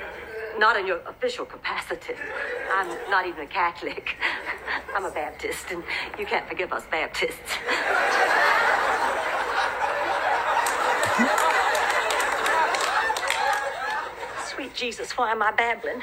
not 0.59 0.78
in 0.78 0.86
your 0.86 1.01
official 1.01 1.45
capacity. 1.45 2.14
I'm 2.72 2.88
not 3.11 3.26
even 3.26 3.43
a 3.43 3.47
Catholic. 3.47 4.16
I'm 4.95 5.05
a 5.05 5.11
Baptist, 5.11 5.72
and 5.72 5.82
you 6.18 6.24
can't 6.24 6.49
forgive 6.49 6.72
us 6.72 6.84
Baptists. 6.90 7.59
Sweet 14.55 14.62
Jesus, 14.75 15.16
why 15.16 15.33
am 15.33 15.43
I 15.43 15.53
babbling? 15.53 16.03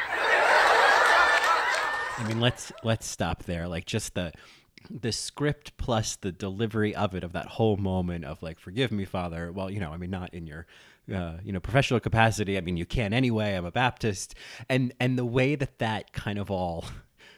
I 2.17 2.25
mean, 2.27 2.39
let's 2.39 2.71
let's 2.83 3.07
stop 3.07 3.43
there. 3.43 3.67
Like 3.67 3.85
just 3.85 4.15
the 4.15 4.31
the 4.89 5.11
script 5.11 5.77
plus 5.77 6.15
the 6.15 6.31
delivery 6.31 6.95
of 6.95 7.13
it 7.13 7.23
of 7.23 7.33
that 7.33 7.45
whole 7.45 7.77
moment 7.77 8.25
of 8.25 8.41
like 8.41 8.57
forgive 8.59 8.91
me 8.93 9.03
father 9.03 9.51
well 9.51 9.69
you 9.69 9.77
know 9.77 9.91
i 9.91 9.97
mean 9.97 10.09
not 10.09 10.33
in 10.33 10.47
your 10.47 10.65
uh, 11.13 11.37
you 11.43 11.51
know 11.51 11.59
professional 11.59 11.99
capacity. 11.99 12.57
I 12.57 12.61
mean, 12.61 12.77
you 12.77 12.85
can 12.85 13.13
anyway. 13.13 13.55
I'm 13.55 13.65
a 13.65 13.71
Baptist, 13.71 14.35
and 14.67 14.93
and 14.99 15.17
the 15.17 15.25
way 15.25 15.55
that 15.55 15.79
that 15.79 16.13
kind 16.13 16.37
of 16.37 16.51
all 16.51 16.85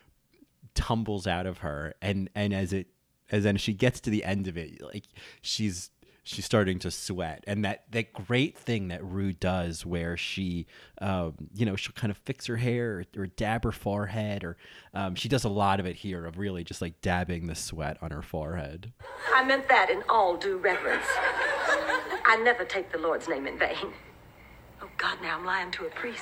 tumbles 0.75 1.27
out 1.27 1.45
of 1.45 1.59
her, 1.59 1.93
and 2.01 2.29
and 2.35 2.53
as 2.53 2.73
it 2.73 2.87
as 3.31 3.43
then 3.43 3.57
she 3.57 3.73
gets 3.73 3.99
to 4.01 4.09
the 4.09 4.23
end 4.23 4.47
of 4.47 4.57
it, 4.57 4.81
like 4.81 5.05
she's 5.41 5.89
she's 6.23 6.45
starting 6.45 6.79
to 6.79 6.91
sweat 6.91 7.43
and 7.47 7.65
that 7.65 7.83
that 7.91 8.13
great 8.13 8.57
thing 8.57 8.89
that 8.89 9.03
rue 9.03 9.33
does 9.33 9.85
where 9.85 10.15
she 10.15 10.65
um, 11.01 11.33
you 11.53 11.65
know 11.65 11.75
she'll 11.75 11.93
kind 11.93 12.11
of 12.11 12.17
fix 12.17 12.45
her 12.45 12.57
hair 12.57 13.05
or, 13.17 13.21
or 13.23 13.27
dab 13.27 13.63
her 13.63 13.71
forehead 13.71 14.43
or 14.43 14.57
um, 14.93 15.15
she 15.15 15.27
does 15.27 15.43
a 15.43 15.49
lot 15.49 15.79
of 15.79 15.85
it 15.85 15.95
here 15.97 16.25
of 16.25 16.37
really 16.37 16.63
just 16.63 16.81
like 16.81 16.99
dabbing 17.01 17.47
the 17.47 17.55
sweat 17.55 17.97
on 18.01 18.11
her 18.11 18.21
forehead 18.21 18.91
I 19.33 19.43
meant 19.43 19.67
that 19.69 19.89
in 19.89 20.03
all 20.09 20.37
due 20.37 20.57
reverence. 20.57 21.05
I 22.25 22.39
never 22.43 22.63
take 22.63 22.91
the 22.91 22.97
Lord's 22.97 23.27
name 23.27 23.47
in 23.47 23.57
vain. 23.57 23.93
Oh, 24.81 24.89
God, 24.97 25.17
now 25.21 25.37
I'm 25.37 25.45
lying 25.45 25.71
to 25.71 25.85
a 25.85 25.89
priest. 25.89 26.21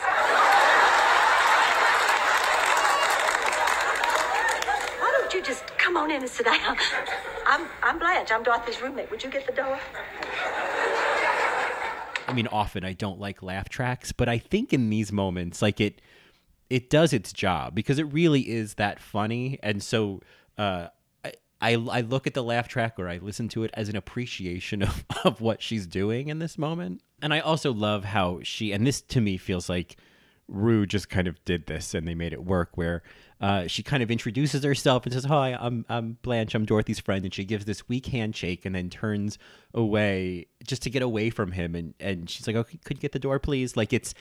Why 4.99 5.11
don't 5.19 5.33
you 5.33 5.41
just 5.43 5.65
come 5.77 5.97
on 5.97 6.11
in 6.11 6.21
and 6.21 6.29
sit 6.29 6.45
down? 6.45 6.77
I'm, 7.49 7.65
I'm 7.81 7.97
Blanche. 7.97 8.31
I'm 8.31 8.43
Dorothy's 8.43 8.79
roommate. 8.79 9.09
Would 9.09 9.23
you 9.23 9.31
get 9.31 9.47
the 9.47 9.53
door? 9.53 9.79
I 12.27 12.31
mean, 12.31 12.45
often 12.45 12.85
I 12.85 12.93
don't 12.93 13.19
like 13.19 13.41
laugh 13.41 13.69
tracks, 13.69 14.11
but 14.11 14.29
I 14.29 14.37
think 14.37 14.71
in 14.71 14.91
these 14.91 15.11
moments, 15.11 15.59
like 15.59 15.81
it, 15.81 15.99
it 16.69 16.91
does 16.91 17.11
its 17.11 17.33
job 17.33 17.73
because 17.73 17.97
it 17.97 18.03
really 18.03 18.41
is 18.41 18.75
that 18.75 18.99
funny, 18.99 19.57
and 19.63 19.81
so 19.81 20.21
uh, 20.59 20.89
I, 21.25 21.33
I 21.59 21.73
I 21.73 22.01
look 22.01 22.27
at 22.27 22.35
the 22.35 22.43
laugh 22.43 22.67
track 22.67 22.99
or 22.99 23.09
I 23.09 23.17
listen 23.17 23.47
to 23.49 23.63
it 23.63 23.71
as 23.73 23.89
an 23.89 23.95
appreciation 23.95 24.83
of 24.83 25.03
of 25.25 25.41
what 25.41 25.63
she's 25.63 25.87
doing 25.87 26.27
in 26.27 26.37
this 26.37 26.55
moment, 26.55 27.01
and 27.19 27.33
I 27.33 27.39
also 27.39 27.73
love 27.73 28.03
how 28.03 28.41
she 28.43 28.71
and 28.71 28.85
this 28.85 29.01
to 29.01 29.21
me 29.21 29.37
feels 29.37 29.69
like 29.69 29.97
Rue 30.47 30.85
just 30.85 31.09
kind 31.09 31.27
of 31.27 31.43
did 31.45 31.65
this 31.65 31.95
and 31.95 32.07
they 32.07 32.15
made 32.15 32.33
it 32.33 32.43
work 32.43 32.77
where 32.77 33.01
uh, 33.41 33.67
she 33.67 33.83
kind 33.83 34.03
of 34.03 34.11
introduces 34.11 34.63
herself 34.63 35.05
and 35.05 35.13
says, 35.13 35.25
Hi, 35.25 35.57
I'm, 35.59 35.85
I'm 35.87 36.17
Blanche, 36.21 36.55
I'm 36.55 36.65
Dorothy's 36.65 36.99
friend. 36.99 37.23
And 37.23 37.33
she 37.33 37.45
gives 37.45 37.65
this 37.65 37.87
weak 37.87 38.07
handshake 38.07 38.65
and 38.65 38.75
then 38.75 38.89
turns 38.89 39.37
away 39.73 40.47
just 40.65 40.81
to 40.83 40.89
get 40.89 41.01
away 41.01 41.29
from 41.29 41.53
him. 41.53 41.73
And, 41.75 41.93
and 41.99 42.29
she's 42.29 42.47
like, 42.47 42.55
Oh, 42.55 42.63
could 42.63 42.97
you 42.97 43.01
get 43.01 43.13
the 43.13 43.19
door, 43.19 43.39
please? 43.39 43.77
Like 43.77 43.93
it's, 43.93 44.13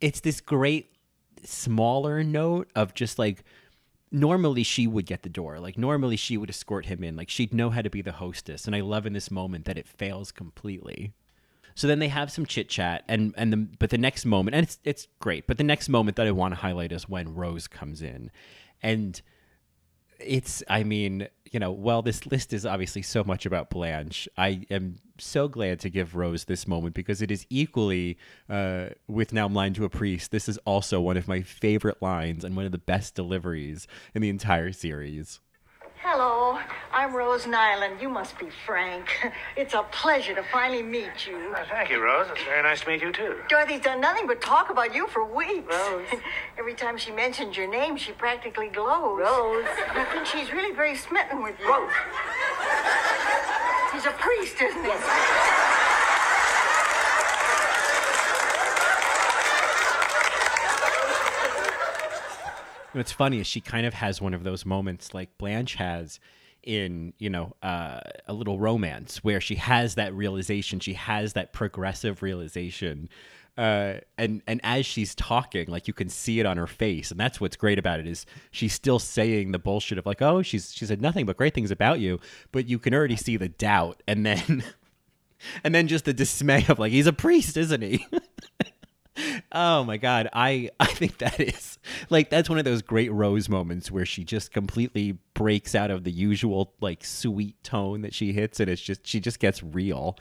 it's 0.00 0.20
this 0.20 0.40
great 0.40 0.92
smaller 1.42 2.22
note 2.22 2.70
of 2.74 2.92
just 2.92 3.18
like, 3.18 3.44
normally 4.12 4.62
she 4.62 4.86
would 4.86 5.06
get 5.06 5.22
the 5.22 5.28
door. 5.30 5.58
Like 5.58 5.78
normally 5.78 6.16
she 6.16 6.36
would 6.36 6.50
escort 6.50 6.86
him 6.86 7.02
in. 7.02 7.16
Like 7.16 7.30
she'd 7.30 7.54
know 7.54 7.70
how 7.70 7.80
to 7.80 7.90
be 7.90 8.02
the 8.02 8.12
hostess. 8.12 8.66
And 8.66 8.76
I 8.76 8.80
love 8.80 9.06
in 9.06 9.14
this 9.14 9.30
moment 9.30 9.64
that 9.64 9.78
it 9.78 9.88
fails 9.88 10.32
completely. 10.32 11.12
So 11.76 11.86
then 11.86 11.98
they 11.98 12.08
have 12.08 12.32
some 12.32 12.46
chit 12.46 12.70
chat, 12.70 13.04
and 13.06 13.34
and 13.36 13.52
the 13.52 13.58
but 13.58 13.90
the 13.90 13.98
next 13.98 14.24
moment, 14.24 14.56
and 14.56 14.64
it's 14.64 14.78
it's 14.82 15.08
great. 15.20 15.46
But 15.46 15.58
the 15.58 15.64
next 15.64 15.90
moment 15.90 16.16
that 16.16 16.26
I 16.26 16.30
want 16.30 16.54
to 16.54 16.60
highlight 16.60 16.90
is 16.90 17.06
when 17.06 17.34
Rose 17.34 17.68
comes 17.68 18.00
in, 18.00 18.30
and 18.82 19.20
it's 20.18 20.62
I 20.68 20.82
mean 20.82 21.28
you 21.52 21.60
know 21.60 21.70
well 21.70 22.02
this 22.02 22.26
list 22.26 22.52
is 22.52 22.64
obviously 22.64 23.02
so 23.02 23.24
much 23.24 23.46
about 23.46 23.70
Blanche. 23.70 24.28
I 24.36 24.66
am 24.70 24.96
so 25.18 25.48
glad 25.48 25.80
to 25.80 25.90
give 25.90 26.14
Rose 26.14 26.44
this 26.44 26.66
moment 26.66 26.94
because 26.94 27.22
it 27.22 27.30
is 27.30 27.46
equally 27.50 28.18
uh, 28.48 28.88
with 29.06 29.32
now 29.32 29.46
I'm 29.46 29.54
lying 29.54 29.74
to 29.74 29.84
a 29.84 29.90
priest. 29.90 30.30
This 30.30 30.48
is 30.48 30.58
also 30.58 31.00
one 31.00 31.16
of 31.16 31.28
my 31.28 31.42
favorite 31.42 32.02
lines 32.02 32.44
and 32.44 32.56
one 32.56 32.66
of 32.66 32.72
the 32.72 32.78
best 32.78 33.14
deliveries 33.14 33.86
in 34.14 34.22
the 34.22 34.28
entire 34.28 34.72
series. 34.72 35.40
Hello, 36.08 36.56
I'm 36.92 37.16
Rose 37.16 37.46
Nylund. 37.46 38.00
You 38.00 38.08
must 38.08 38.38
be 38.38 38.46
Frank. 38.64 39.08
It's 39.56 39.74
a 39.74 39.82
pleasure 39.90 40.36
to 40.36 40.44
finally 40.52 40.80
meet 40.80 41.26
you. 41.26 41.52
Uh, 41.52 41.64
thank 41.68 41.90
you, 41.90 42.00
Rose. 42.00 42.28
It's 42.30 42.44
very 42.44 42.62
nice 42.62 42.82
to 42.82 42.88
meet 42.88 43.02
you, 43.02 43.10
too. 43.10 43.34
Dorothy's 43.48 43.80
done 43.80 44.00
nothing 44.00 44.28
but 44.28 44.40
talk 44.40 44.70
about 44.70 44.94
you 44.94 45.08
for 45.08 45.24
weeks. 45.24 45.66
Rose. 45.68 46.06
Every 46.58 46.74
time 46.74 46.96
she 46.96 47.10
mentions 47.10 47.56
your 47.56 47.68
name, 47.68 47.96
she 47.96 48.12
practically 48.12 48.68
glows. 48.68 49.18
Rose. 49.18 49.66
I 49.90 50.04
think 50.12 50.26
she's 50.26 50.52
really 50.52 50.72
very 50.76 50.94
smitten 50.94 51.42
with 51.42 51.58
you. 51.58 51.68
Rose. 51.68 51.90
He's 53.92 54.06
a 54.06 54.12
priest, 54.12 54.62
isn't 54.62 54.84
he? 54.84 55.65
What's 62.96 63.12
funny 63.12 63.40
is 63.40 63.46
she 63.46 63.60
kind 63.60 63.84
of 63.84 63.92
has 63.92 64.22
one 64.22 64.32
of 64.32 64.42
those 64.42 64.64
moments 64.64 65.12
like 65.12 65.36
Blanche 65.36 65.74
has 65.74 66.18
in, 66.62 67.12
you 67.18 67.28
know, 67.28 67.54
uh, 67.62 68.00
a 68.26 68.32
little 68.32 68.58
romance 68.58 69.22
where 69.22 69.38
she 69.38 69.56
has 69.56 69.96
that 69.96 70.14
realization, 70.14 70.80
she 70.80 70.94
has 70.94 71.34
that 71.34 71.52
progressive 71.52 72.22
realization. 72.22 73.10
Uh, 73.58 73.96
and 74.16 74.40
and 74.46 74.62
as 74.64 74.86
she's 74.86 75.14
talking, 75.14 75.66
like 75.68 75.86
you 75.86 75.92
can 75.92 76.08
see 76.08 76.40
it 76.40 76.46
on 76.46 76.56
her 76.56 76.66
face, 76.66 77.10
and 77.10 77.20
that's 77.20 77.38
what's 77.38 77.54
great 77.54 77.78
about 77.78 78.00
it 78.00 78.06
is 78.06 78.24
she's 78.50 78.72
still 78.72 78.98
saying 78.98 79.52
the 79.52 79.58
bullshit 79.58 79.98
of 79.98 80.06
like, 80.06 80.22
oh, 80.22 80.40
she's 80.40 80.72
she 80.74 80.86
said 80.86 81.02
nothing 81.02 81.26
but 81.26 81.36
great 81.36 81.52
things 81.52 81.70
about 81.70 82.00
you, 82.00 82.18
but 82.50 82.66
you 82.66 82.78
can 82.78 82.94
already 82.94 83.16
see 83.16 83.36
the 83.36 83.50
doubt, 83.50 84.02
and 84.08 84.24
then 84.24 84.64
and 85.64 85.74
then 85.74 85.86
just 85.86 86.06
the 86.06 86.14
dismay 86.14 86.64
of 86.70 86.78
like 86.78 86.92
he's 86.92 87.06
a 87.06 87.12
priest, 87.12 87.58
isn't 87.58 87.82
he? 87.82 88.06
oh 89.56 89.82
my 89.84 89.96
god. 89.96 90.28
I 90.32 90.70
i 90.80 90.86
think 90.86 91.18
that 91.18 91.40
is 91.40 91.78
like 92.10 92.30
that's 92.30 92.48
one 92.48 92.58
of 92.58 92.64
those 92.64 92.82
great 92.82 93.10
rose 93.10 93.48
moments 93.48 93.90
where 93.90 94.06
she 94.06 94.22
just 94.22 94.52
completely 94.52 95.18
breaks 95.34 95.74
out 95.74 95.90
of 95.90 96.04
the 96.04 96.12
usual 96.12 96.74
like 96.80 97.04
sweet 97.04 97.60
tone 97.64 98.02
that 98.02 98.14
she 98.14 98.32
hits 98.32 98.60
and 98.60 98.70
it's 98.70 98.82
just 98.82 99.04
she 99.04 99.18
just 99.18 99.40
gets 99.40 99.62
real. 99.62 100.16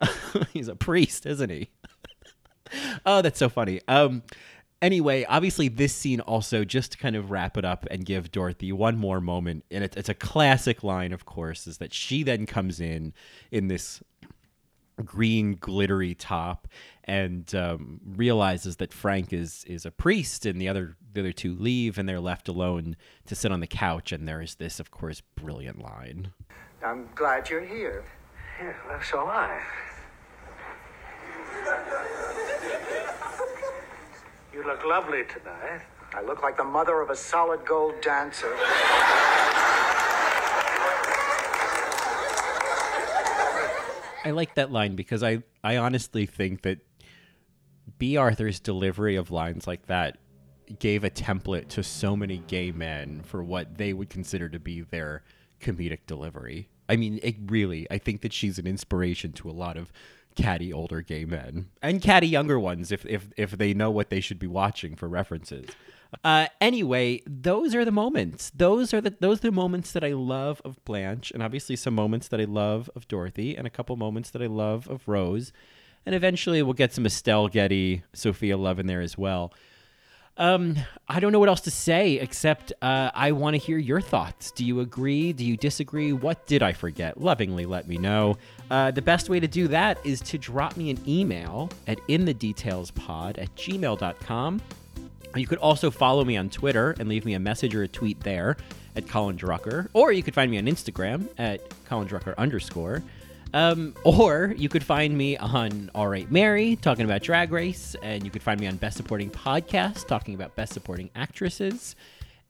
He's 0.52 0.68
a 0.68 0.76
priest 0.76 1.24
isn't 1.24 1.50
he? 1.50 1.70
Oh 3.04 3.20
that's 3.20 3.38
so 3.40 3.48
funny. 3.48 3.80
Um 3.88 4.22
anyway 4.80 5.24
obviously 5.28 5.66
this 5.66 5.92
scene 5.92 6.20
also 6.20 6.64
just 6.64 6.92
to 6.92 6.98
kind 6.98 7.16
of 7.16 7.30
wrap 7.30 7.56
it 7.56 7.64
up 7.64 7.84
and 7.90 8.06
give 8.06 8.30
dorothy 8.30 8.70
one 8.70 8.96
more 8.96 9.20
moment 9.20 9.64
and 9.72 9.82
it's, 9.82 9.96
it's 9.96 10.08
a 10.08 10.14
classic 10.14 10.84
line 10.84 11.12
of 11.12 11.24
course 11.26 11.66
is 11.66 11.78
that 11.78 11.92
she 11.92 12.22
then 12.22 12.46
comes 12.46 12.80
in 12.80 13.12
in 13.50 13.66
this 13.66 14.02
green 15.04 15.56
glittery 15.56 16.14
top 16.14 16.68
and 17.10 17.52
um, 17.56 18.00
realizes 18.04 18.76
that 18.76 18.92
Frank 18.92 19.32
is 19.32 19.64
is 19.64 19.84
a 19.84 19.90
priest 19.90 20.46
and 20.46 20.60
the 20.60 20.68
other 20.68 20.96
the 21.12 21.20
other 21.20 21.32
two 21.32 21.56
leave 21.56 21.98
and 21.98 22.08
they're 22.08 22.20
left 22.20 22.46
alone 22.46 22.94
to 23.26 23.34
sit 23.34 23.50
on 23.50 23.58
the 23.58 23.66
couch 23.66 24.12
and 24.12 24.28
there 24.28 24.40
is 24.40 24.54
this 24.54 24.78
of 24.78 24.92
course 24.92 25.20
brilliant 25.34 25.82
line. 25.82 26.32
I'm 26.84 27.08
glad 27.16 27.50
you're 27.50 27.66
here. 27.66 28.04
Yeah, 28.62 28.74
well, 28.88 29.02
so 29.02 29.22
am 29.22 29.28
I. 29.28 29.60
You 34.54 34.64
look 34.64 34.84
lovely 34.84 35.24
tonight. 35.24 35.82
I 36.14 36.22
look 36.22 36.44
like 36.44 36.56
the 36.56 36.64
mother 36.64 37.00
of 37.00 37.10
a 37.10 37.16
solid 37.16 37.66
gold 37.66 38.00
dancer. 38.00 38.54
I 44.22 44.30
like 44.32 44.54
that 44.54 44.70
line 44.70 44.94
because 44.94 45.24
I 45.24 45.42
I 45.64 45.76
honestly 45.76 46.26
think 46.26 46.62
that 46.62 46.78
Bea 48.00 48.16
Arthur's 48.16 48.58
delivery 48.58 49.14
of 49.14 49.30
lines 49.30 49.66
like 49.66 49.86
that 49.86 50.16
gave 50.78 51.04
a 51.04 51.10
template 51.10 51.68
to 51.68 51.82
so 51.82 52.16
many 52.16 52.38
gay 52.48 52.72
men 52.72 53.20
for 53.22 53.44
what 53.44 53.76
they 53.76 53.92
would 53.92 54.08
consider 54.08 54.48
to 54.48 54.58
be 54.58 54.80
their 54.80 55.22
comedic 55.60 56.00
delivery. 56.06 56.68
I 56.88 56.96
mean, 56.96 57.20
it 57.22 57.36
really, 57.46 57.86
I 57.90 57.98
think 57.98 58.22
that 58.22 58.32
she's 58.32 58.58
an 58.58 58.66
inspiration 58.66 59.32
to 59.34 59.50
a 59.50 59.52
lot 59.52 59.76
of 59.76 59.92
catty 60.34 60.72
older 60.72 61.02
gay 61.02 61.24
men 61.24 61.66
and 61.82 62.00
catty 62.00 62.26
younger 62.26 62.58
ones 62.58 62.92
if 62.92 63.04
if 63.04 63.28
if 63.36 63.50
they 63.58 63.74
know 63.74 63.90
what 63.90 64.10
they 64.10 64.20
should 64.20 64.38
be 64.38 64.46
watching 64.46 64.96
for 64.96 65.08
references. 65.08 65.66
Uh, 66.24 66.46
anyway, 66.60 67.20
those 67.26 67.74
are 67.74 67.84
the 67.84 67.92
moments. 67.92 68.50
Those 68.54 68.94
are 68.94 69.00
the 69.00 69.14
those 69.20 69.38
are 69.38 69.50
the 69.50 69.52
moments 69.52 69.92
that 69.92 70.04
I 70.04 70.12
love 70.12 70.62
of 70.64 70.82
Blanche, 70.84 71.32
and 71.32 71.42
obviously 71.42 71.76
some 71.76 71.94
moments 71.94 72.28
that 72.28 72.40
I 72.40 72.44
love 72.44 72.88
of 72.96 73.06
Dorothy, 73.08 73.56
and 73.56 73.66
a 73.66 73.70
couple 73.70 73.94
moments 73.96 74.30
that 74.30 74.40
I 74.40 74.46
love 74.46 74.88
of 74.88 75.06
Rose, 75.06 75.52
and 76.06 76.14
eventually 76.14 76.62
we'll 76.62 76.74
get 76.74 76.92
some 76.92 77.06
Estelle 77.06 77.48
Getty, 77.48 78.02
Sophia 78.12 78.56
Love 78.56 78.78
in 78.78 78.86
there 78.86 79.00
as 79.00 79.16
well. 79.18 79.52
Um, 80.36 80.76
I 81.06 81.20
don't 81.20 81.32
know 81.32 81.38
what 81.38 81.50
else 81.50 81.60
to 81.62 81.70
say 81.70 82.14
except 82.14 82.72
uh, 82.80 83.10
I 83.14 83.32
want 83.32 83.54
to 83.54 83.58
hear 83.58 83.76
your 83.76 84.00
thoughts. 84.00 84.50
Do 84.52 84.64
you 84.64 84.80
agree? 84.80 85.34
Do 85.34 85.44
you 85.44 85.56
disagree? 85.56 86.14
What 86.14 86.46
did 86.46 86.62
I 86.62 86.72
forget? 86.72 87.20
Lovingly 87.20 87.66
let 87.66 87.86
me 87.86 87.98
know. 87.98 88.38
Uh, 88.70 88.90
the 88.90 89.02
best 89.02 89.28
way 89.28 89.38
to 89.38 89.46
do 89.46 89.68
that 89.68 89.98
is 90.02 90.22
to 90.22 90.38
drop 90.38 90.78
me 90.78 90.88
an 90.88 90.98
email 91.06 91.68
at 91.86 91.98
inthedetailspod 92.08 93.38
at 93.38 93.54
gmail.com. 93.54 94.62
You 95.36 95.46
could 95.46 95.58
also 95.58 95.90
follow 95.90 96.24
me 96.24 96.38
on 96.38 96.48
Twitter 96.48 96.96
and 96.98 97.08
leave 97.08 97.26
me 97.26 97.34
a 97.34 97.40
message 97.40 97.74
or 97.74 97.82
a 97.82 97.88
tweet 97.88 98.20
there 98.20 98.56
at 98.96 99.06
Colin 99.08 99.36
Drucker, 99.36 99.88
or 99.92 100.10
you 100.10 100.22
could 100.22 100.34
find 100.34 100.50
me 100.50 100.58
on 100.58 100.64
Instagram 100.64 101.28
at 101.38 101.60
Colin 101.84 102.08
Drucker 102.08 102.34
underscore. 102.36 103.02
Um, 103.52 103.94
or 104.04 104.54
you 104.56 104.68
could 104.68 104.84
find 104.84 105.16
me 105.16 105.36
on 105.36 105.90
All 105.94 106.08
Right 106.08 106.30
Mary 106.30 106.76
talking 106.76 107.04
about 107.04 107.22
Drag 107.22 107.50
Race, 107.52 107.96
and 108.02 108.24
you 108.24 108.30
could 108.30 108.42
find 108.42 108.60
me 108.60 108.66
on 108.66 108.76
Best 108.76 108.96
Supporting 108.96 109.30
Podcast 109.30 110.06
talking 110.06 110.34
about 110.34 110.54
Best 110.56 110.72
Supporting 110.72 111.10
Actresses. 111.16 111.96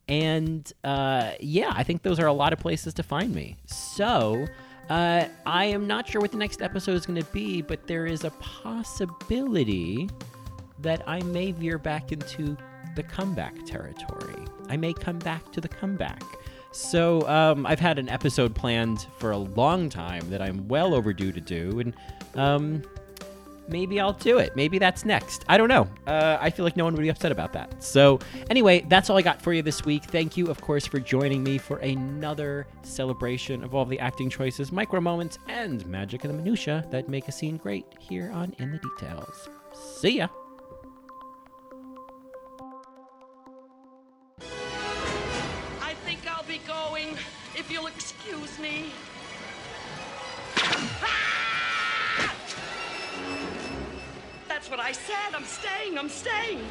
And 0.09 0.70
uh, 0.84 1.32
yeah, 1.40 1.72
I 1.74 1.82
think 1.84 2.03
those 2.03 2.18
are 2.18 2.26
a 2.26 2.32
lot 2.32 2.53
of 2.53 2.59
places 2.59 2.94
to 2.94 3.03
find 3.03 3.34
me. 3.34 3.57
So 3.66 4.46
Uh, 4.90 5.28
I 5.46 5.66
am 5.66 5.86
not 5.86 6.09
sure 6.09 6.20
what 6.20 6.32
the 6.32 6.36
next 6.36 6.62
episode 6.62 6.96
is 6.96 7.07
going 7.07 7.22
to 7.22 7.32
be, 7.32 7.62
but 7.62 7.86
there 7.86 8.07
is 8.07 8.24
a 8.24 8.30
possibility 8.30 10.11
that 10.80 11.05
I 11.07 11.22
may 11.22 11.53
veer 11.53 11.78
back 11.78 12.11
into 12.11 12.57
the 12.96 13.05
comeback 13.05 13.55
territory. 13.66 14.44
I 14.68 14.76
may 14.76 14.92
come 14.92 15.20
back 15.20 15.53
to 15.53 15.61
the 15.61 15.68
comeback. 15.68 16.24
So 16.72 17.26
um, 17.28 17.66
I've 17.66 17.80
had 17.80 17.98
an 17.98 18.08
episode 18.08 18.54
planned 18.54 19.06
for 19.18 19.32
a 19.32 19.38
long 19.38 19.88
time 19.88 20.28
that 20.30 20.40
I'm 20.40 20.68
well 20.68 20.94
overdue 20.94 21.32
to 21.32 21.40
do, 21.40 21.80
and 21.80 21.94
um, 22.34 22.82
maybe 23.68 23.98
I'll 24.00 24.12
do 24.12 24.38
it. 24.38 24.54
Maybe 24.54 24.78
that's 24.78 25.04
next. 25.04 25.44
I 25.48 25.56
don't 25.56 25.68
know. 25.68 25.88
Uh, 26.06 26.38
I 26.40 26.50
feel 26.50 26.64
like 26.64 26.76
no 26.76 26.84
one 26.84 26.94
would 26.94 27.02
be 27.02 27.08
upset 27.08 27.32
about 27.32 27.52
that. 27.54 27.82
So, 27.82 28.18
anyway, 28.50 28.84
that's 28.88 29.10
all 29.10 29.16
I 29.16 29.22
got 29.22 29.42
for 29.42 29.52
you 29.52 29.62
this 29.62 29.84
week. 29.84 30.04
Thank 30.04 30.36
you, 30.36 30.46
of 30.48 30.60
course, 30.60 30.86
for 30.86 31.00
joining 31.00 31.42
me 31.42 31.58
for 31.58 31.78
another 31.78 32.66
celebration 32.82 33.64
of 33.64 33.74
all 33.74 33.84
the 33.84 33.98
acting 33.98 34.30
choices, 34.30 34.70
micro 34.70 35.00
moments, 35.00 35.38
and 35.48 35.84
magic 35.86 36.24
in 36.24 36.30
the 36.30 36.36
minutia 36.36 36.84
that 36.90 37.08
make 37.08 37.28
a 37.28 37.32
scene 37.32 37.56
great 37.56 37.86
here 37.98 38.30
on 38.32 38.54
In 38.58 38.72
the 38.72 38.78
Details. 38.78 39.48
See 39.72 40.18
ya. 40.18 40.28
If 47.70 47.74
you'll 47.74 47.86
excuse 47.86 48.58
me. 48.58 48.90
Ah! 50.56 52.34
That's 54.48 54.68
what 54.68 54.80
I 54.80 54.90
said. 54.90 55.34
I'm 55.34 55.44
staying. 55.44 55.96
I'm 55.96 56.08
staying. 56.08 56.64